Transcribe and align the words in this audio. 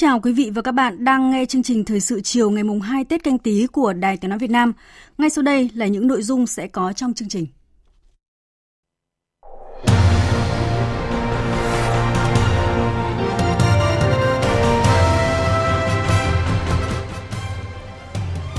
Chào 0.00 0.20
quý 0.20 0.32
vị 0.32 0.50
và 0.54 0.62
các 0.62 0.72
bạn 0.72 1.04
đang 1.04 1.30
nghe 1.30 1.46
chương 1.46 1.62
trình 1.62 1.84
Thời 1.84 2.00
sự 2.00 2.20
chiều 2.20 2.50
ngày 2.50 2.64
mùng 2.64 2.80
2 2.80 3.04
Tết 3.04 3.22
canh 3.22 3.38
tí 3.38 3.66
của 3.66 3.92
Đài 3.92 4.16
Tiếng 4.16 4.28
Nói 4.28 4.38
Việt 4.38 4.50
Nam. 4.50 4.72
Ngay 5.18 5.30
sau 5.30 5.42
đây 5.42 5.70
là 5.74 5.86
những 5.86 6.06
nội 6.06 6.22
dung 6.22 6.46
sẽ 6.46 6.66
có 6.66 6.92
trong 6.92 7.14
chương 7.14 7.28
trình. 7.28 7.46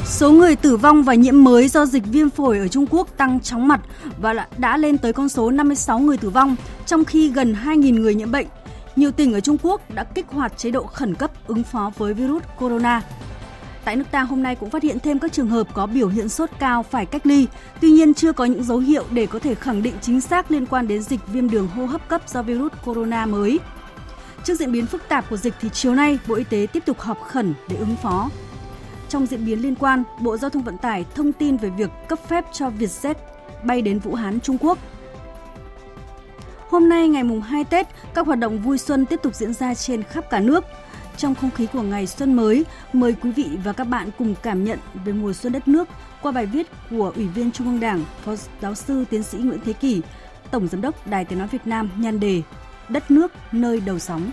Số 0.05 0.31
người 0.31 0.55
tử 0.55 0.77
vong 0.77 1.03
và 1.03 1.13
nhiễm 1.13 1.43
mới 1.43 1.67
do 1.67 1.85
dịch 1.85 2.03
viêm 2.05 2.29
phổi 2.29 2.59
ở 2.59 2.67
Trung 2.67 2.85
Quốc 2.89 3.17
tăng 3.17 3.39
chóng 3.39 3.67
mặt 3.67 3.81
và 4.21 4.47
đã 4.57 4.77
lên 4.77 4.97
tới 4.97 5.13
con 5.13 5.29
số 5.29 5.51
56 5.51 5.99
người 5.99 6.17
tử 6.17 6.29
vong, 6.29 6.55
trong 6.85 7.05
khi 7.05 7.31
gần 7.31 7.55
2.000 7.65 8.01
người 8.01 8.15
nhiễm 8.15 8.31
bệnh 8.31 8.47
nhiều 8.99 9.11
tỉnh 9.11 9.33
ở 9.33 9.39
Trung 9.39 9.57
Quốc 9.63 9.81
đã 9.93 10.03
kích 10.03 10.25
hoạt 10.29 10.57
chế 10.57 10.71
độ 10.71 10.83
khẩn 10.83 11.15
cấp 11.15 11.31
ứng 11.47 11.63
phó 11.63 11.91
với 11.97 12.13
virus 12.13 12.43
corona. 12.57 13.01
Tại 13.85 13.95
nước 13.95 14.03
ta 14.11 14.21
hôm 14.21 14.43
nay 14.43 14.55
cũng 14.55 14.69
phát 14.69 14.83
hiện 14.83 14.99
thêm 14.99 15.19
các 15.19 15.31
trường 15.31 15.47
hợp 15.47 15.67
có 15.73 15.85
biểu 15.85 16.07
hiện 16.07 16.29
sốt 16.29 16.49
cao 16.59 16.83
phải 16.83 17.05
cách 17.05 17.25
ly, 17.25 17.47
tuy 17.81 17.91
nhiên 17.91 18.13
chưa 18.13 18.31
có 18.31 18.45
những 18.45 18.63
dấu 18.63 18.77
hiệu 18.77 19.03
để 19.11 19.25
có 19.25 19.39
thể 19.39 19.55
khẳng 19.55 19.83
định 19.83 19.93
chính 20.01 20.21
xác 20.21 20.51
liên 20.51 20.65
quan 20.65 20.87
đến 20.87 21.03
dịch 21.03 21.27
viêm 21.27 21.49
đường 21.49 21.67
hô 21.67 21.85
hấp 21.85 22.07
cấp 22.07 22.21
do 22.29 22.41
virus 22.41 22.71
corona 22.85 23.25
mới. 23.25 23.59
Trước 24.43 24.55
diễn 24.55 24.71
biến 24.71 24.85
phức 24.85 25.09
tạp 25.09 25.29
của 25.29 25.37
dịch 25.37 25.53
thì 25.61 25.69
chiều 25.69 25.95
nay 25.95 26.19
Bộ 26.27 26.35
Y 26.35 26.43
tế 26.43 26.67
tiếp 26.73 26.83
tục 26.85 26.99
họp 26.99 27.21
khẩn 27.21 27.53
để 27.69 27.75
ứng 27.75 27.95
phó. 28.03 28.29
Trong 29.09 29.25
diễn 29.25 29.45
biến 29.45 29.61
liên 29.61 29.75
quan, 29.75 30.03
Bộ 30.21 30.37
Giao 30.37 30.49
thông 30.49 30.63
Vận 30.63 30.77
tải 30.77 31.05
thông 31.15 31.33
tin 31.33 31.57
về 31.57 31.69
việc 31.69 31.89
cấp 32.07 32.19
phép 32.27 32.45
cho 32.53 32.69
Vietjet 32.79 33.15
bay 33.63 33.81
đến 33.81 33.99
Vũ 33.99 34.15
Hán, 34.15 34.39
Trung 34.39 34.57
Quốc 34.61 34.77
Hôm 36.69 36.89
nay 36.89 37.07
ngày 37.07 37.23
mùng 37.23 37.41
2 37.41 37.63
Tết, 37.63 37.87
các 38.13 38.25
hoạt 38.25 38.39
động 38.39 38.59
vui 38.59 38.77
xuân 38.77 39.05
tiếp 39.05 39.19
tục 39.23 39.35
diễn 39.35 39.53
ra 39.53 39.73
trên 39.73 40.03
khắp 40.03 40.29
cả 40.29 40.39
nước. 40.39 40.65
Trong 41.17 41.35
không 41.35 41.51
khí 41.51 41.67
của 41.73 41.81
ngày 41.81 42.07
xuân 42.07 42.33
mới, 42.33 42.65
mời 42.93 43.15
quý 43.21 43.31
vị 43.31 43.49
và 43.63 43.73
các 43.73 43.83
bạn 43.83 44.09
cùng 44.17 44.35
cảm 44.43 44.63
nhận 44.63 44.79
về 45.05 45.13
mùa 45.13 45.33
xuân 45.33 45.53
đất 45.53 45.67
nước 45.67 45.87
qua 46.21 46.31
bài 46.31 46.45
viết 46.45 46.67
của 46.89 47.13
Ủy 47.15 47.27
viên 47.27 47.51
Trung 47.51 47.67
ương 47.67 47.79
Đảng, 47.79 48.03
Phó 48.25 48.35
giáo 48.61 48.75
sư 48.75 49.05
tiến 49.09 49.23
sĩ 49.23 49.37
Nguyễn 49.37 49.59
Thế 49.65 49.73
Kỷ, 49.73 50.01
Tổng 50.51 50.67
giám 50.67 50.81
đốc 50.81 51.07
Đài 51.07 51.25
Tiếng 51.25 51.39
nói 51.39 51.47
Việt 51.47 51.67
Nam 51.67 51.89
nhan 51.97 52.19
đề 52.19 52.41
Đất 52.89 53.11
nước 53.11 53.31
nơi 53.51 53.81
đầu 53.85 53.99
sóng. 53.99 54.31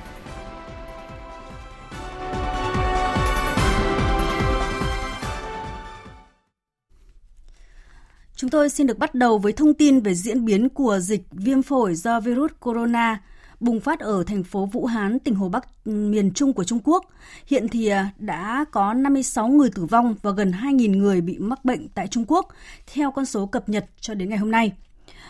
Chúng 8.37 8.51
tôi 8.51 8.69
xin 8.69 8.87
được 8.87 8.99
bắt 8.99 9.15
đầu 9.15 9.39
với 9.39 9.53
thông 9.53 9.75
tin 9.75 10.01
về 10.01 10.15
diễn 10.15 10.45
biến 10.45 10.69
của 10.69 10.99
dịch 10.99 11.23
viêm 11.31 11.63
phổi 11.63 11.95
do 11.95 12.21
virus 12.21 12.51
corona 12.61 13.21
bùng 13.61 13.81
phát 13.81 14.01
ở 14.01 14.25
thành 14.27 14.45
phố 14.45 14.67
Vũ 14.67 14.87
Hán, 14.87 15.19
tỉnh 15.19 15.35
Hồ 15.35 15.49
Bắc, 15.49 15.87
miền 15.87 16.33
Trung 16.35 16.53
của 16.53 16.65
Trung 16.65 16.79
Quốc. 16.85 17.05
Hiện 17.47 17.69
thì 17.69 17.89
à, 17.89 18.11
đã 18.19 18.65
có 18.73 18.95
56 18.95 19.49
người 19.49 19.71
tử 19.75 19.85
vong 19.85 20.15
và 20.23 20.31
gần 20.31 20.51
2.000 20.51 20.99
người 20.99 21.21
bị 21.21 21.39
mắc 21.39 21.65
bệnh 21.65 21.89
tại 21.89 22.09
Trung 22.09 22.25
Quốc, 22.29 22.49
theo 22.95 23.11
con 23.11 23.25
số 23.25 23.47
cập 23.47 23.69
nhật 23.69 23.87
cho 24.01 24.15
đến 24.15 24.29
ngày 24.29 24.39
hôm 24.39 24.51
nay. 24.51 24.73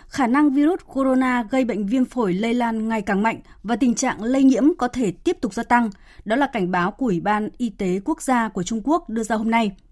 Khả 0.09 0.27
năng 0.27 0.50
virus 0.50 0.81
corona 0.95 1.43
gây 1.50 1.65
bệnh 1.65 1.87
viêm 1.87 2.05
phổi 2.05 2.34
lây 2.34 2.55
lan 2.55 2.89
ngày 2.89 3.03
càng 3.03 3.22
mạnh 3.22 3.41
và 3.62 3.77
tình 3.77 3.95
trạng 3.95 4.22
lây 4.22 4.43
nhiễm 4.43 4.65
có 4.78 4.89
thể 4.89 5.11
tiếp 5.11 5.37
tục 5.41 5.55
gia 5.55 5.62
tăng. 5.62 5.91
Đó 6.25 6.37
là 6.37 6.47
cảnh 6.47 6.71
báo 6.71 6.91
của 6.91 7.06
Ủy 7.06 7.21
ban 7.21 7.49
Y 7.59 7.71
tế 7.71 8.00
Quốc 8.05 8.22
gia 8.22 8.49
của 8.49 8.62
Trung 8.62 8.81
Quốc 8.84 9.09
đưa 9.09 9.22
ra 9.22 9.37
hôm 9.37 9.50
nay– 9.50 9.72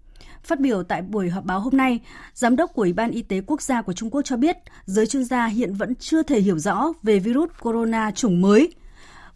Phát 0.45 0.59
biểu 0.59 0.83
tại 0.83 1.01
buổi 1.01 1.29
họp 1.29 1.45
báo 1.45 1.59
hôm 1.59 1.77
nay, 1.77 1.99
Giám 2.33 2.55
đốc 2.55 2.73
của 2.73 2.81
Ủy 2.81 2.93
ban 2.93 3.11
Y 3.11 3.21
tế 3.21 3.41
Quốc 3.47 3.61
gia 3.61 3.81
của 3.81 3.93
Trung 3.93 4.09
Quốc 4.09 4.21
cho 4.21 4.37
biết 4.37 4.57
giới 4.85 5.07
chuyên 5.07 5.23
gia 5.23 5.45
hiện 5.45 5.73
vẫn 5.73 5.95
chưa 5.95 6.23
thể 6.23 6.39
hiểu 6.39 6.59
rõ 6.59 6.93
về 7.03 7.19
virus 7.19 7.49
corona 7.61 8.11
chủng 8.11 8.41
mới. 8.41 8.73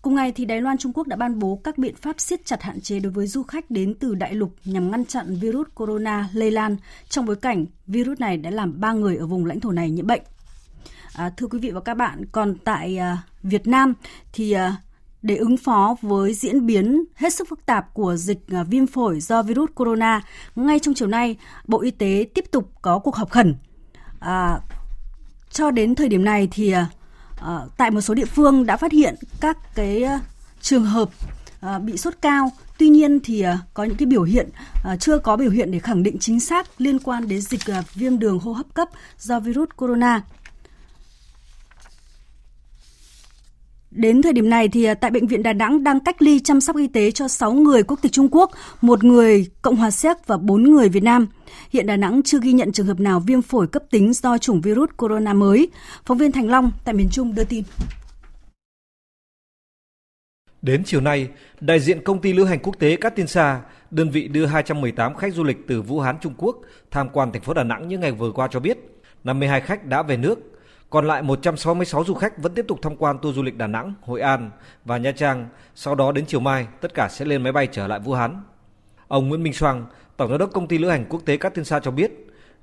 Cùng 0.01 0.15
ngày, 0.15 0.31
thì 0.31 0.45
Đài 0.45 0.61
Loan 0.61 0.77
Trung 0.77 0.93
Quốc 0.93 1.07
đã 1.07 1.15
ban 1.15 1.39
bố 1.39 1.61
các 1.63 1.77
biện 1.77 1.95
pháp 1.95 2.19
siết 2.19 2.45
chặt 2.45 2.61
hạn 2.61 2.81
chế 2.81 2.99
đối 2.99 3.11
với 3.11 3.27
du 3.27 3.43
khách 3.43 3.71
đến 3.71 3.93
từ 3.99 4.15
đại 4.15 4.33
lục 4.33 4.55
nhằm 4.65 4.91
ngăn 4.91 5.05
chặn 5.05 5.35
virus 5.35 5.67
corona 5.75 6.29
lây 6.33 6.51
lan 6.51 6.77
trong 7.09 7.25
bối 7.25 7.35
cảnh 7.35 7.65
virus 7.87 8.19
này 8.19 8.37
đã 8.37 8.49
làm 8.49 8.79
ba 8.79 8.93
người 8.93 9.17
ở 9.17 9.27
vùng 9.27 9.45
lãnh 9.45 9.59
thổ 9.59 9.71
này 9.71 9.89
nhiễm 9.89 10.07
bệnh. 10.07 10.21
À, 11.13 11.31
thưa 11.37 11.47
quý 11.47 11.59
vị 11.59 11.71
và 11.71 11.79
các 11.79 11.93
bạn, 11.93 12.25
còn 12.31 12.55
tại 12.63 12.97
à, 12.97 13.17
Việt 13.43 13.67
Nam 13.67 13.93
thì 14.33 14.51
à, 14.51 14.75
để 15.21 15.35
ứng 15.35 15.57
phó 15.57 15.95
với 16.01 16.33
diễn 16.33 16.65
biến 16.65 17.03
hết 17.15 17.33
sức 17.33 17.47
phức 17.49 17.65
tạp 17.65 17.93
của 17.93 18.15
dịch 18.15 18.39
à, 18.47 18.63
viêm 18.63 18.87
phổi 18.87 19.19
do 19.19 19.43
virus 19.43 19.69
corona, 19.75 20.21
ngay 20.55 20.79
trong 20.79 20.93
chiều 20.93 21.07
nay, 21.07 21.37
Bộ 21.67 21.81
Y 21.81 21.91
tế 21.91 22.25
tiếp 22.33 22.45
tục 22.51 22.71
có 22.81 22.99
cuộc 22.99 23.15
họp 23.15 23.29
khẩn. 23.29 23.55
À, 24.19 24.59
cho 25.51 25.71
đến 25.71 25.95
thời 25.95 26.09
điểm 26.09 26.25
này 26.25 26.47
thì 26.51 26.71
à, 26.71 26.87
à 27.41 27.59
tại 27.77 27.91
một 27.91 28.01
số 28.01 28.13
địa 28.13 28.25
phương 28.25 28.65
đã 28.65 28.77
phát 28.77 28.91
hiện 28.91 29.15
các 29.39 29.75
cái 29.75 30.03
à, 30.03 30.19
trường 30.61 30.85
hợp 30.85 31.09
à, 31.61 31.79
bị 31.79 31.97
sốt 31.97 32.13
cao. 32.21 32.51
Tuy 32.77 32.89
nhiên 32.89 33.19
thì 33.23 33.41
à, 33.41 33.59
có 33.73 33.83
những 33.83 33.97
cái 33.97 34.05
biểu 34.05 34.23
hiện 34.23 34.49
à, 34.83 34.97
chưa 34.97 35.17
có 35.17 35.37
biểu 35.37 35.49
hiện 35.49 35.71
để 35.71 35.79
khẳng 35.79 36.03
định 36.03 36.17
chính 36.19 36.39
xác 36.39 36.67
liên 36.77 36.99
quan 36.99 37.27
đến 37.27 37.41
dịch 37.41 37.65
à, 37.65 37.83
viêm 37.93 38.19
đường 38.19 38.39
hô 38.39 38.53
hấp 38.53 38.73
cấp 38.73 38.89
do 39.17 39.39
virus 39.39 39.69
corona. 39.75 40.21
Đến 43.91 44.21
thời 44.21 44.33
điểm 44.33 44.49
này 44.49 44.67
thì 44.67 44.83
à, 44.83 44.93
tại 44.93 45.11
bệnh 45.11 45.27
viện 45.27 45.43
Đà 45.43 45.53
Nẵng 45.53 45.83
đang 45.83 45.99
cách 45.99 46.21
ly 46.21 46.39
chăm 46.39 46.61
sóc 46.61 46.75
y 46.77 46.87
tế 46.87 47.11
cho 47.11 47.27
6 47.27 47.53
người 47.53 47.83
quốc 47.83 47.99
tịch 48.01 48.11
Trung 48.11 48.27
Quốc, 48.31 48.51
một 48.81 49.03
người 49.03 49.47
Cộng 49.61 49.75
hòa 49.75 49.91
Séc 49.91 50.27
và 50.27 50.37
4 50.37 50.63
người 50.63 50.89
Việt 50.89 51.03
Nam. 51.03 51.27
Hiện 51.69 51.85
Đà 51.85 51.97
Nẵng 51.97 52.21
chưa 52.25 52.39
ghi 52.41 52.53
nhận 52.53 52.71
trường 52.71 52.85
hợp 52.85 52.99
nào 52.99 53.19
viêm 53.19 53.41
phổi 53.41 53.67
cấp 53.67 53.83
tính 53.91 54.13
do 54.13 54.37
chủng 54.37 54.61
virus 54.61 54.89
corona 54.97 55.33
mới. 55.33 55.69
Phóng 56.05 56.17
viên 56.17 56.31
Thành 56.31 56.49
Long 56.49 56.71
tại 56.85 56.93
miền 56.93 57.09
Trung 57.11 57.35
đưa 57.35 57.43
tin. 57.43 57.63
Đến 60.61 60.83
chiều 60.85 61.01
nay, 61.01 61.29
đại 61.59 61.79
diện 61.79 62.03
công 62.03 62.21
ty 62.21 62.33
lữ 62.33 62.43
hành 62.43 62.59
quốc 62.59 62.79
tế 62.79 62.95
Cát 62.95 63.15
Tiên 63.15 63.27
Sa, 63.27 63.61
đơn 63.91 64.09
vị 64.09 64.27
đưa 64.27 64.45
218 64.45 65.15
khách 65.15 65.33
du 65.33 65.43
lịch 65.43 65.57
từ 65.67 65.81
Vũ 65.81 65.99
Hán, 65.99 66.15
Trung 66.21 66.33
Quốc 66.37 66.57
tham 66.91 67.09
quan 67.13 67.31
thành 67.31 67.41
phố 67.41 67.53
Đà 67.53 67.63
Nẵng 67.63 67.87
những 67.87 68.01
ngày 68.01 68.11
vừa 68.11 68.31
qua 68.31 68.47
cho 68.51 68.59
biết, 68.59 68.77
52 69.23 69.61
khách 69.61 69.85
đã 69.85 70.03
về 70.03 70.17
nước, 70.17 70.48
còn 70.89 71.07
lại 71.07 71.21
166 71.21 72.03
du 72.03 72.13
khách 72.13 72.37
vẫn 72.37 72.53
tiếp 72.53 72.65
tục 72.67 72.79
tham 72.81 72.95
quan 72.95 73.17
tour 73.21 73.35
du 73.35 73.43
lịch 73.43 73.57
Đà 73.57 73.67
Nẵng, 73.67 73.93
Hội 74.01 74.21
An 74.21 74.51
và 74.85 74.97
Nha 74.97 75.11
Trang. 75.11 75.47
Sau 75.75 75.95
đó 75.95 76.11
đến 76.11 76.25
chiều 76.25 76.39
mai, 76.39 76.67
tất 76.81 76.93
cả 76.93 77.07
sẽ 77.11 77.25
lên 77.25 77.43
máy 77.43 77.51
bay 77.51 77.67
trở 77.67 77.87
lại 77.87 77.99
Vũ 77.99 78.13
Hán. 78.13 78.43
Ông 79.07 79.29
Nguyễn 79.29 79.43
Minh 79.43 79.53
Soang, 79.53 79.85
Tổng 80.17 80.29
giám 80.29 80.37
đốc 80.37 80.53
công 80.53 80.67
ty 80.67 80.77
lữ 80.77 80.89
hành 80.89 81.05
quốc 81.09 81.21
tế 81.25 81.37
Cát 81.37 81.53
Tiên 81.53 81.65
Sa 81.65 81.79
cho 81.79 81.91
biết, 81.91 82.11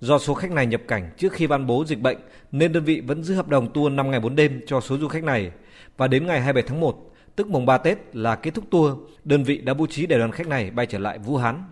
do 0.00 0.19
số 0.19 0.34
khách 0.34 0.50
này 0.50 0.66
nhập 0.66 0.81
cảnh 0.88 1.10
trước 1.16 1.32
khi 1.32 1.47
ban 1.47 1.66
bố 1.66 1.84
dịch 1.84 2.00
bệnh 2.00 2.19
nên 2.53 2.72
đơn 2.72 2.84
vị 2.84 3.00
vẫn 3.00 3.25
giữ 3.25 3.34
hợp 3.34 3.48
đồng 3.48 3.72
tour 3.72 3.92
5 3.92 4.10
ngày 4.10 4.20
4 4.20 4.37
đêm 4.37 4.60
cho 4.66 4.81
số 4.81 4.98
du 4.98 5.08
khách 5.08 5.25
này. 5.25 5.50
Và 5.96 6.08
đến 6.08 6.26
ngày 6.26 6.40
27 6.40 6.69
tháng 6.69 6.81
1, 6.81 7.12
tức 7.37 7.46
mùng 7.46 7.67
3 7.67 7.78
Tết 7.78 7.99
là 8.17 8.37
kết 8.37 8.55
thúc 8.55 8.64
tour, 8.70 8.93
đơn 9.25 9.44
vị 9.44 9.58
đã 9.58 9.75
bố 9.75 9.87
trí 9.87 10.06
để 10.06 10.19
đoàn 10.19 10.32
khách 10.32 10.49
này 10.49 10.70
bay 10.70 10.87
trở 10.87 10.99
lại 10.99 11.19
Vũ 11.19 11.37
Hán 11.37 11.64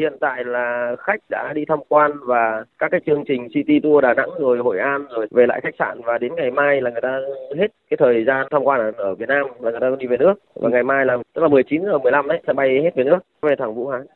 Hiện 0.00 0.12
tại 0.20 0.44
là 0.44 0.96
khách 0.98 1.20
đã 1.30 1.52
đi 1.52 1.64
tham 1.68 1.78
quan 1.88 2.10
và 2.26 2.64
các 2.78 2.88
cái 2.90 3.00
chương 3.06 3.24
trình 3.28 3.48
City 3.54 3.80
Tour 3.82 4.02
Đà 4.02 4.14
Nẵng 4.14 4.30
rồi 4.38 4.58
Hội 4.58 4.78
An 4.78 5.06
rồi 5.10 5.26
về 5.30 5.46
lại 5.46 5.60
khách 5.62 5.74
sạn 5.78 6.00
và 6.04 6.18
đến 6.18 6.32
ngày 6.36 6.50
mai 6.50 6.80
là 6.80 6.90
người 6.90 7.00
ta 7.02 7.20
hết 7.58 7.66
cái 7.90 7.96
thời 8.00 8.24
gian 8.26 8.46
tham 8.50 8.62
quan 8.64 8.80
ở, 8.80 8.92
ở 8.96 9.14
Việt 9.14 9.28
Nam 9.28 9.46
và 9.58 9.70
người 9.70 9.80
ta 9.80 9.86
đi 9.98 10.06
về 10.06 10.16
nước. 10.16 10.34
Và 10.54 10.68
ngày 10.70 10.82
mai 10.82 11.06
là 11.06 11.16
tức 11.34 11.42
là 11.42 11.48
19 11.48 11.82
giờ 11.84 11.98
15 11.98 12.28
đấy 12.28 12.42
sẽ 12.46 12.52
bay 12.52 12.68
hết 12.82 12.90
về 12.96 13.04
nước 13.04 13.18
về 13.42 13.54
thẳng 13.58 13.74
Vũ 13.74 13.88
Hán. 13.88 14.06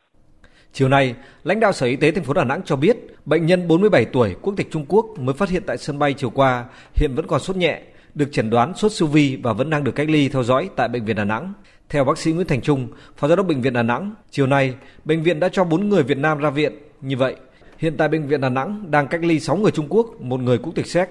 Chiều 0.72 0.88
nay, 0.88 1.14
lãnh 1.44 1.60
đạo 1.60 1.72
Sở 1.72 1.86
Y 1.86 1.96
tế 1.96 2.10
thành 2.10 2.24
phố 2.24 2.32
Đà 2.34 2.44
Nẵng 2.44 2.62
cho 2.64 2.76
biết, 2.76 2.96
bệnh 3.24 3.46
nhân 3.46 3.68
47 3.68 4.04
tuổi 4.04 4.36
quốc 4.42 4.54
tịch 4.56 4.70
Trung 4.70 4.84
Quốc 4.88 5.06
mới 5.18 5.34
phát 5.34 5.48
hiện 5.48 5.62
tại 5.66 5.78
sân 5.78 5.98
bay 5.98 6.14
chiều 6.14 6.30
qua, 6.30 6.64
hiện 6.94 7.10
vẫn 7.16 7.26
còn 7.26 7.40
sốt 7.40 7.56
nhẹ, 7.56 7.80
được 8.14 8.28
chẩn 8.32 8.50
đoán 8.50 8.74
sốt 8.74 8.92
siêu 8.92 9.08
vi 9.08 9.38
và 9.42 9.52
vẫn 9.52 9.70
đang 9.70 9.84
được 9.84 9.92
cách 9.94 10.10
ly 10.10 10.28
theo 10.28 10.42
dõi 10.42 10.70
tại 10.76 10.88
bệnh 10.88 11.04
viện 11.04 11.16
Đà 11.16 11.24
Nẵng. 11.24 11.52
Theo 11.88 12.04
bác 12.04 12.18
sĩ 12.18 12.32
Nguyễn 12.32 12.46
Thành 12.46 12.60
Trung, 12.60 12.88
Phó 13.16 13.28
Giám 13.28 13.36
đốc 13.36 13.46
Bệnh 13.46 13.62
viện 13.62 13.72
Đà 13.72 13.82
Nẵng, 13.82 14.14
chiều 14.30 14.46
nay, 14.46 14.74
bệnh 15.04 15.22
viện 15.22 15.40
đã 15.40 15.48
cho 15.48 15.64
4 15.64 15.88
người 15.88 16.02
Việt 16.02 16.18
Nam 16.18 16.38
ra 16.38 16.50
viện. 16.50 16.72
Như 17.00 17.16
vậy, 17.16 17.36
hiện 17.78 17.96
tại 17.96 18.08
Bệnh 18.08 18.26
viện 18.26 18.40
Đà 18.40 18.48
Nẵng 18.48 18.90
đang 18.90 19.08
cách 19.08 19.24
ly 19.24 19.40
6 19.40 19.56
người 19.56 19.70
Trung 19.70 19.86
Quốc, 19.88 20.20
một 20.20 20.40
người 20.40 20.58
quốc 20.58 20.72
tịch 20.74 20.86
Séc 20.86 21.08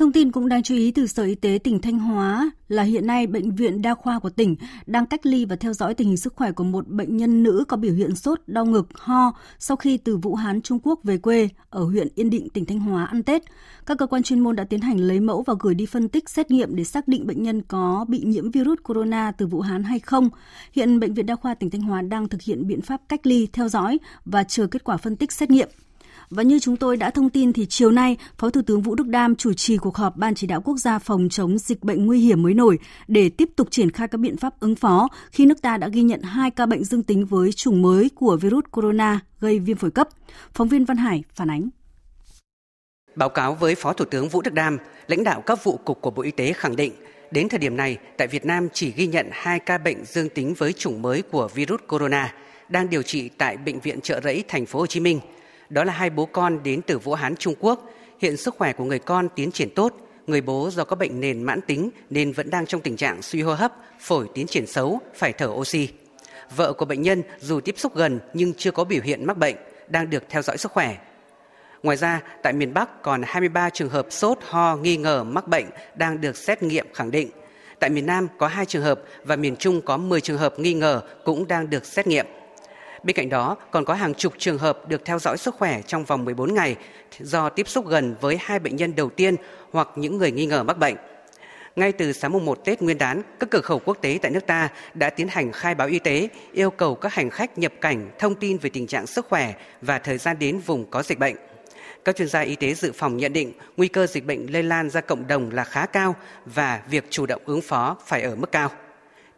Thông 0.00 0.12
tin 0.12 0.32
cũng 0.32 0.48
đáng 0.48 0.62
chú 0.62 0.74
ý 0.74 0.90
từ 0.90 1.06
Sở 1.06 1.22
Y 1.22 1.34
tế 1.34 1.58
tỉnh 1.64 1.80
Thanh 1.80 1.98
Hóa 1.98 2.50
là 2.68 2.82
hiện 2.82 3.06
nay 3.06 3.26
Bệnh 3.26 3.54
viện 3.54 3.82
Đa 3.82 3.94
khoa 3.94 4.18
của 4.18 4.30
tỉnh 4.30 4.56
đang 4.86 5.06
cách 5.06 5.26
ly 5.26 5.44
và 5.44 5.56
theo 5.56 5.72
dõi 5.72 5.94
tình 5.94 6.08
hình 6.08 6.16
sức 6.16 6.34
khỏe 6.36 6.52
của 6.52 6.64
một 6.64 6.88
bệnh 6.88 7.16
nhân 7.16 7.42
nữ 7.42 7.64
có 7.68 7.76
biểu 7.76 7.94
hiện 7.94 8.16
sốt, 8.16 8.40
đau 8.46 8.66
ngực, 8.66 8.88
ho 8.94 9.32
sau 9.58 9.76
khi 9.76 9.96
từ 9.96 10.16
Vũ 10.16 10.34
Hán, 10.34 10.62
Trung 10.62 10.78
Quốc 10.82 11.00
về 11.04 11.18
quê 11.18 11.48
ở 11.70 11.84
huyện 11.84 12.08
Yên 12.14 12.30
Định, 12.30 12.48
tỉnh 12.48 12.64
Thanh 12.64 12.80
Hóa 12.80 13.04
ăn 13.04 13.22
Tết. 13.22 13.42
Các 13.86 13.98
cơ 13.98 14.06
quan 14.06 14.22
chuyên 14.22 14.40
môn 14.40 14.56
đã 14.56 14.64
tiến 14.64 14.80
hành 14.80 14.98
lấy 14.98 15.20
mẫu 15.20 15.42
và 15.42 15.54
gửi 15.60 15.74
đi 15.74 15.86
phân 15.86 16.08
tích 16.08 16.28
xét 16.28 16.50
nghiệm 16.50 16.76
để 16.76 16.84
xác 16.84 17.08
định 17.08 17.26
bệnh 17.26 17.42
nhân 17.42 17.62
có 17.62 18.04
bị 18.08 18.22
nhiễm 18.24 18.50
virus 18.50 18.78
corona 18.82 19.32
từ 19.32 19.46
Vũ 19.46 19.60
Hán 19.60 19.82
hay 19.82 19.98
không. 19.98 20.28
Hiện 20.72 21.00
Bệnh 21.00 21.14
viện 21.14 21.26
Đa 21.26 21.36
khoa 21.36 21.54
tỉnh 21.54 21.70
Thanh 21.70 21.82
Hóa 21.82 22.02
đang 22.02 22.28
thực 22.28 22.42
hiện 22.42 22.66
biện 22.66 22.82
pháp 22.82 23.00
cách 23.08 23.26
ly, 23.26 23.48
theo 23.52 23.68
dõi 23.68 23.98
và 24.24 24.44
chờ 24.44 24.66
kết 24.66 24.84
quả 24.84 24.96
phân 24.96 25.16
tích 25.16 25.32
xét 25.32 25.50
nghiệm. 25.50 25.68
Và 26.30 26.42
như 26.42 26.58
chúng 26.58 26.76
tôi 26.76 26.96
đã 26.96 27.10
thông 27.10 27.30
tin 27.30 27.52
thì 27.52 27.66
chiều 27.66 27.90
nay, 27.90 28.16
Phó 28.38 28.50
Thủ 28.50 28.60
tướng 28.66 28.82
Vũ 28.82 28.94
Đức 28.94 29.06
Đam 29.06 29.36
chủ 29.36 29.52
trì 29.52 29.76
cuộc 29.76 29.96
họp 29.96 30.16
Ban 30.16 30.34
chỉ 30.34 30.46
đạo 30.46 30.60
quốc 30.60 30.76
gia 30.76 30.98
phòng 30.98 31.28
chống 31.30 31.58
dịch 31.58 31.84
bệnh 31.84 32.06
nguy 32.06 32.20
hiểm 32.20 32.42
mới 32.42 32.54
nổi 32.54 32.78
để 33.08 33.28
tiếp 33.28 33.48
tục 33.56 33.68
triển 33.70 33.90
khai 33.90 34.08
các 34.08 34.18
biện 34.18 34.36
pháp 34.36 34.60
ứng 34.60 34.74
phó 34.74 35.08
khi 35.30 35.46
nước 35.46 35.62
ta 35.62 35.76
đã 35.76 35.88
ghi 35.88 36.02
nhận 36.02 36.22
hai 36.22 36.50
ca 36.50 36.66
bệnh 36.66 36.84
dương 36.84 37.02
tính 37.02 37.26
với 37.26 37.52
chủng 37.52 37.82
mới 37.82 38.10
của 38.14 38.36
virus 38.36 38.64
corona 38.70 39.20
gây 39.40 39.58
viêm 39.58 39.76
phổi 39.76 39.90
cấp. 39.90 40.08
Phóng 40.54 40.68
viên 40.68 40.84
Văn 40.84 40.96
Hải 40.96 41.22
phản 41.34 41.50
ánh. 41.50 41.68
Báo 43.14 43.28
cáo 43.28 43.54
với 43.54 43.74
Phó 43.74 43.92
Thủ 43.92 44.04
tướng 44.04 44.28
Vũ 44.28 44.42
Đức 44.42 44.54
Đam, 44.54 44.78
lãnh 45.06 45.24
đạo 45.24 45.40
các 45.40 45.64
vụ 45.64 45.76
cục 45.76 46.00
của 46.00 46.10
Bộ 46.10 46.22
Y 46.22 46.30
tế 46.30 46.52
khẳng 46.52 46.76
định, 46.76 46.92
đến 47.30 47.48
thời 47.48 47.58
điểm 47.58 47.76
này, 47.76 47.98
tại 48.18 48.28
Việt 48.28 48.46
Nam 48.46 48.68
chỉ 48.72 48.92
ghi 48.92 49.06
nhận 49.06 49.28
hai 49.32 49.58
ca 49.58 49.78
bệnh 49.78 50.04
dương 50.04 50.28
tính 50.28 50.54
với 50.54 50.72
chủng 50.72 51.02
mới 51.02 51.22
của 51.22 51.48
virus 51.54 51.80
corona 51.88 52.34
đang 52.68 52.90
điều 52.90 53.02
trị 53.02 53.28
tại 53.38 53.56
bệnh 53.56 53.80
viện 53.80 54.00
Trợ 54.00 54.20
Rẫy 54.24 54.44
thành 54.48 54.66
phố 54.66 54.78
Hồ 54.78 54.86
Chí 54.86 55.00
Minh. 55.00 55.20
Đó 55.70 55.84
là 55.84 55.92
hai 55.92 56.10
bố 56.10 56.26
con 56.26 56.62
đến 56.62 56.82
từ 56.82 56.98
Vũ 56.98 57.14
Hán, 57.14 57.36
Trung 57.36 57.54
Quốc. 57.60 57.90
Hiện 58.18 58.36
sức 58.36 58.54
khỏe 58.58 58.72
của 58.72 58.84
người 58.84 58.98
con 58.98 59.28
tiến 59.28 59.52
triển 59.52 59.74
tốt, 59.74 59.94
người 60.26 60.40
bố 60.40 60.70
do 60.72 60.84
có 60.84 60.96
bệnh 60.96 61.20
nền 61.20 61.42
mãn 61.42 61.60
tính 61.60 61.90
nên 62.10 62.32
vẫn 62.32 62.50
đang 62.50 62.66
trong 62.66 62.80
tình 62.80 62.96
trạng 62.96 63.22
suy 63.22 63.42
hô 63.42 63.54
hấp, 63.54 63.72
phổi 64.00 64.26
tiến 64.34 64.46
triển 64.46 64.66
xấu, 64.66 65.00
phải 65.14 65.32
thở 65.32 65.46
oxy. 65.46 65.88
Vợ 66.56 66.72
của 66.72 66.84
bệnh 66.84 67.02
nhân 67.02 67.22
dù 67.40 67.60
tiếp 67.60 67.74
xúc 67.78 67.96
gần 67.96 68.20
nhưng 68.34 68.54
chưa 68.54 68.70
có 68.70 68.84
biểu 68.84 69.02
hiện 69.02 69.26
mắc 69.26 69.38
bệnh, 69.38 69.56
đang 69.88 70.10
được 70.10 70.22
theo 70.28 70.42
dõi 70.42 70.58
sức 70.58 70.72
khỏe. 70.72 70.96
Ngoài 71.82 71.96
ra, 71.96 72.22
tại 72.42 72.52
miền 72.52 72.74
Bắc 72.74 73.02
còn 73.02 73.22
23 73.26 73.70
trường 73.70 73.88
hợp 73.88 74.06
sốt, 74.10 74.38
ho, 74.42 74.76
nghi 74.76 74.96
ngờ 74.96 75.24
mắc 75.24 75.48
bệnh 75.48 75.66
đang 75.94 76.20
được 76.20 76.36
xét 76.36 76.62
nghiệm 76.62 76.86
khẳng 76.94 77.10
định. 77.10 77.30
Tại 77.78 77.90
miền 77.90 78.06
Nam 78.06 78.28
có 78.38 78.46
2 78.46 78.66
trường 78.66 78.82
hợp 78.82 79.00
và 79.24 79.36
miền 79.36 79.56
Trung 79.56 79.80
có 79.80 79.96
10 79.96 80.20
trường 80.20 80.38
hợp 80.38 80.58
nghi 80.58 80.74
ngờ 80.74 81.02
cũng 81.24 81.48
đang 81.48 81.70
được 81.70 81.86
xét 81.86 82.06
nghiệm. 82.06 82.26
Bên 83.02 83.16
cạnh 83.16 83.28
đó, 83.28 83.56
còn 83.70 83.84
có 83.84 83.94
hàng 83.94 84.14
chục 84.14 84.32
trường 84.38 84.58
hợp 84.58 84.88
được 84.88 85.04
theo 85.04 85.18
dõi 85.18 85.38
sức 85.38 85.54
khỏe 85.54 85.82
trong 85.86 86.04
vòng 86.04 86.24
14 86.24 86.54
ngày 86.54 86.76
do 87.20 87.48
tiếp 87.48 87.68
xúc 87.68 87.86
gần 87.86 88.14
với 88.20 88.36
hai 88.40 88.58
bệnh 88.58 88.76
nhân 88.76 88.94
đầu 88.96 89.10
tiên 89.10 89.36
hoặc 89.72 89.88
những 89.96 90.18
người 90.18 90.30
nghi 90.30 90.46
ngờ 90.46 90.62
mắc 90.62 90.78
bệnh. 90.78 90.96
Ngay 91.76 91.92
từ 91.92 92.12
sáng 92.12 92.32
mùng 92.32 92.44
1 92.44 92.64
Tết 92.64 92.82
Nguyên 92.82 92.98
đán, 92.98 93.22
các 93.40 93.50
cửa 93.50 93.60
khẩu 93.60 93.78
quốc 93.78 93.98
tế 94.00 94.18
tại 94.22 94.30
nước 94.30 94.46
ta 94.46 94.68
đã 94.94 95.10
tiến 95.10 95.28
hành 95.28 95.52
khai 95.52 95.74
báo 95.74 95.88
y 95.88 95.98
tế, 95.98 96.28
yêu 96.52 96.70
cầu 96.70 96.94
các 96.94 97.14
hành 97.14 97.30
khách 97.30 97.58
nhập 97.58 97.72
cảnh 97.80 98.10
thông 98.18 98.34
tin 98.34 98.58
về 98.58 98.70
tình 98.70 98.86
trạng 98.86 99.06
sức 99.06 99.26
khỏe 99.28 99.54
và 99.82 99.98
thời 99.98 100.18
gian 100.18 100.38
đến 100.38 100.58
vùng 100.58 100.90
có 100.90 101.02
dịch 101.02 101.18
bệnh. 101.18 101.36
Các 102.04 102.16
chuyên 102.16 102.28
gia 102.28 102.40
y 102.40 102.56
tế 102.56 102.74
dự 102.74 102.92
phòng 102.92 103.16
nhận 103.16 103.32
định 103.32 103.52
nguy 103.76 103.88
cơ 103.88 104.06
dịch 104.06 104.26
bệnh 104.26 104.52
lây 104.52 104.62
lan 104.62 104.90
ra 104.90 105.00
cộng 105.00 105.26
đồng 105.26 105.50
là 105.50 105.64
khá 105.64 105.86
cao 105.86 106.14
và 106.46 106.80
việc 106.90 107.04
chủ 107.10 107.26
động 107.26 107.42
ứng 107.46 107.62
phó 107.62 107.96
phải 108.06 108.22
ở 108.22 108.36
mức 108.36 108.52
cao. 108.52 108.70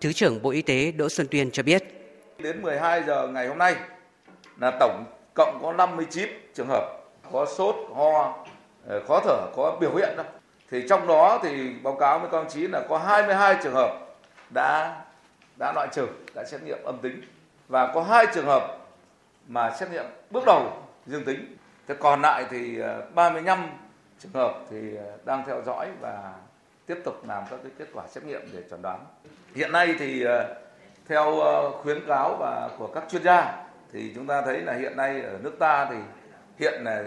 Thứ 0.01 0.13
trưởng 0.13 0.43
Bộ 0.43 0.51
Y 0.51 0.63
tế 0.63 0.93
Đỗ 0.93 1.09
Xuân 1.09 1.27
Tuyên 1.31 1.51
cho 1.51 1.63
biết. 1.63 2.02
Đến 2.43 2.63
12 2.63 3.03
giờ 3.03 3.29
ngày 3.29 3.49
hôm 3.49 3.59
nay 3.59 3.77
là 4.61 4.73
tổng 4.81 5.05
cộng 5.35 5.59
có 5.63 5.73
59 5.73 6.29
trường 6.55 6.69
hợp 6.69 6.99
có 7.33 7.47
sốt, 7.47 7.75
ho, 7.95 8.35
ờ, 8.87 9.01
khó 9.09 9.21
thở, 9.25 9.47
có 9.57 9.77
biểu 9.81 9.95
hiện 9.95 10.17
đó. 10.17 10.25
Thì 10.71 10.89
trong 10.89 11.07
đó 11.07 11.41
thì 11.43 11.75
báo 11.83 11.95
cáo 11.95 12.19
với 12.19 12.31
công 12.31 12.49
chí 12.49 12.67
là 12.67 12.83
có 12.89 12.99
22 12.99 13.57
trường 13.63 13.75
hợp 13.75 13.91
đã 14.55 15.01
đã 15.59 15.73
loại 15.75 15.89
trừ, 15.93 16.07
đã 16.35 16.45
xét 16.45 16.63
nghiệm 16.63 16.79
âm 16.85 16.99
tính 16.99 17.23
và 17.69 17.93
có 17.95 18.03
hai 18.03 18.27
trường 18.35 18.47
hợp 18.47 18.79
mà 19.49 19.71
xét 19.71 19.91
nghiệm 19.91 20.05
bước 20.31 20.45
đầu 20.47 20.73
dương 21.07 21.25
tính. 21.25 21.57
Thế 21.89 21.95
còn 22.01 22.23
lại 22.23 22.45
thì 22.51 22.79
ờ, 22.79 23.03
35 23.15 23.71
trường 24.19 24.33
hợp 24.33 24.55
thì 24.71 24.97
ờ, 24.97 25.05
đang 25.25 25.43
theo 25.47 25.63
dõi 25.63 25.89
và 26.01 26.33
tiếp 26.87 26.97
tục 27.05 27.29
làm 27.29 27.45
các 27.51 27.61
cái 27.63 27.73
kết 27.79 27.87
quả 27.95 28.05
xét 28.09 28.25
nghiệm 28.25 28.41
để 28.53 28.63
chẩn 28.71 28.83
đoán. 28.83 29.05
Hiện 29.55 29.73
nay 29.73 29.95
thì 29.99 30.25
theo 31.09 31.41
ờ, 31.41 31.71
khuyến 31.83 32.07
cáo 32.07 32.37
và 32.41 32.71
của 32.79 32.87
các 32.87 33.05
chuyên 33.11 33.23
gia 33.23 33.65
thì 33.93 34.13
chúng 34.15 34.27
ta 34.27 34.43
thấy 34.43 34.61
là 34.61 34.73
hiện 34.73 34.97
nay 34.97 35.23
ở 35.23 35.39
nước 35.43 35.57
ta 35.59 35.89
thì 35.91 35.97
hiện 36.59 36.85
là 36.85 37.05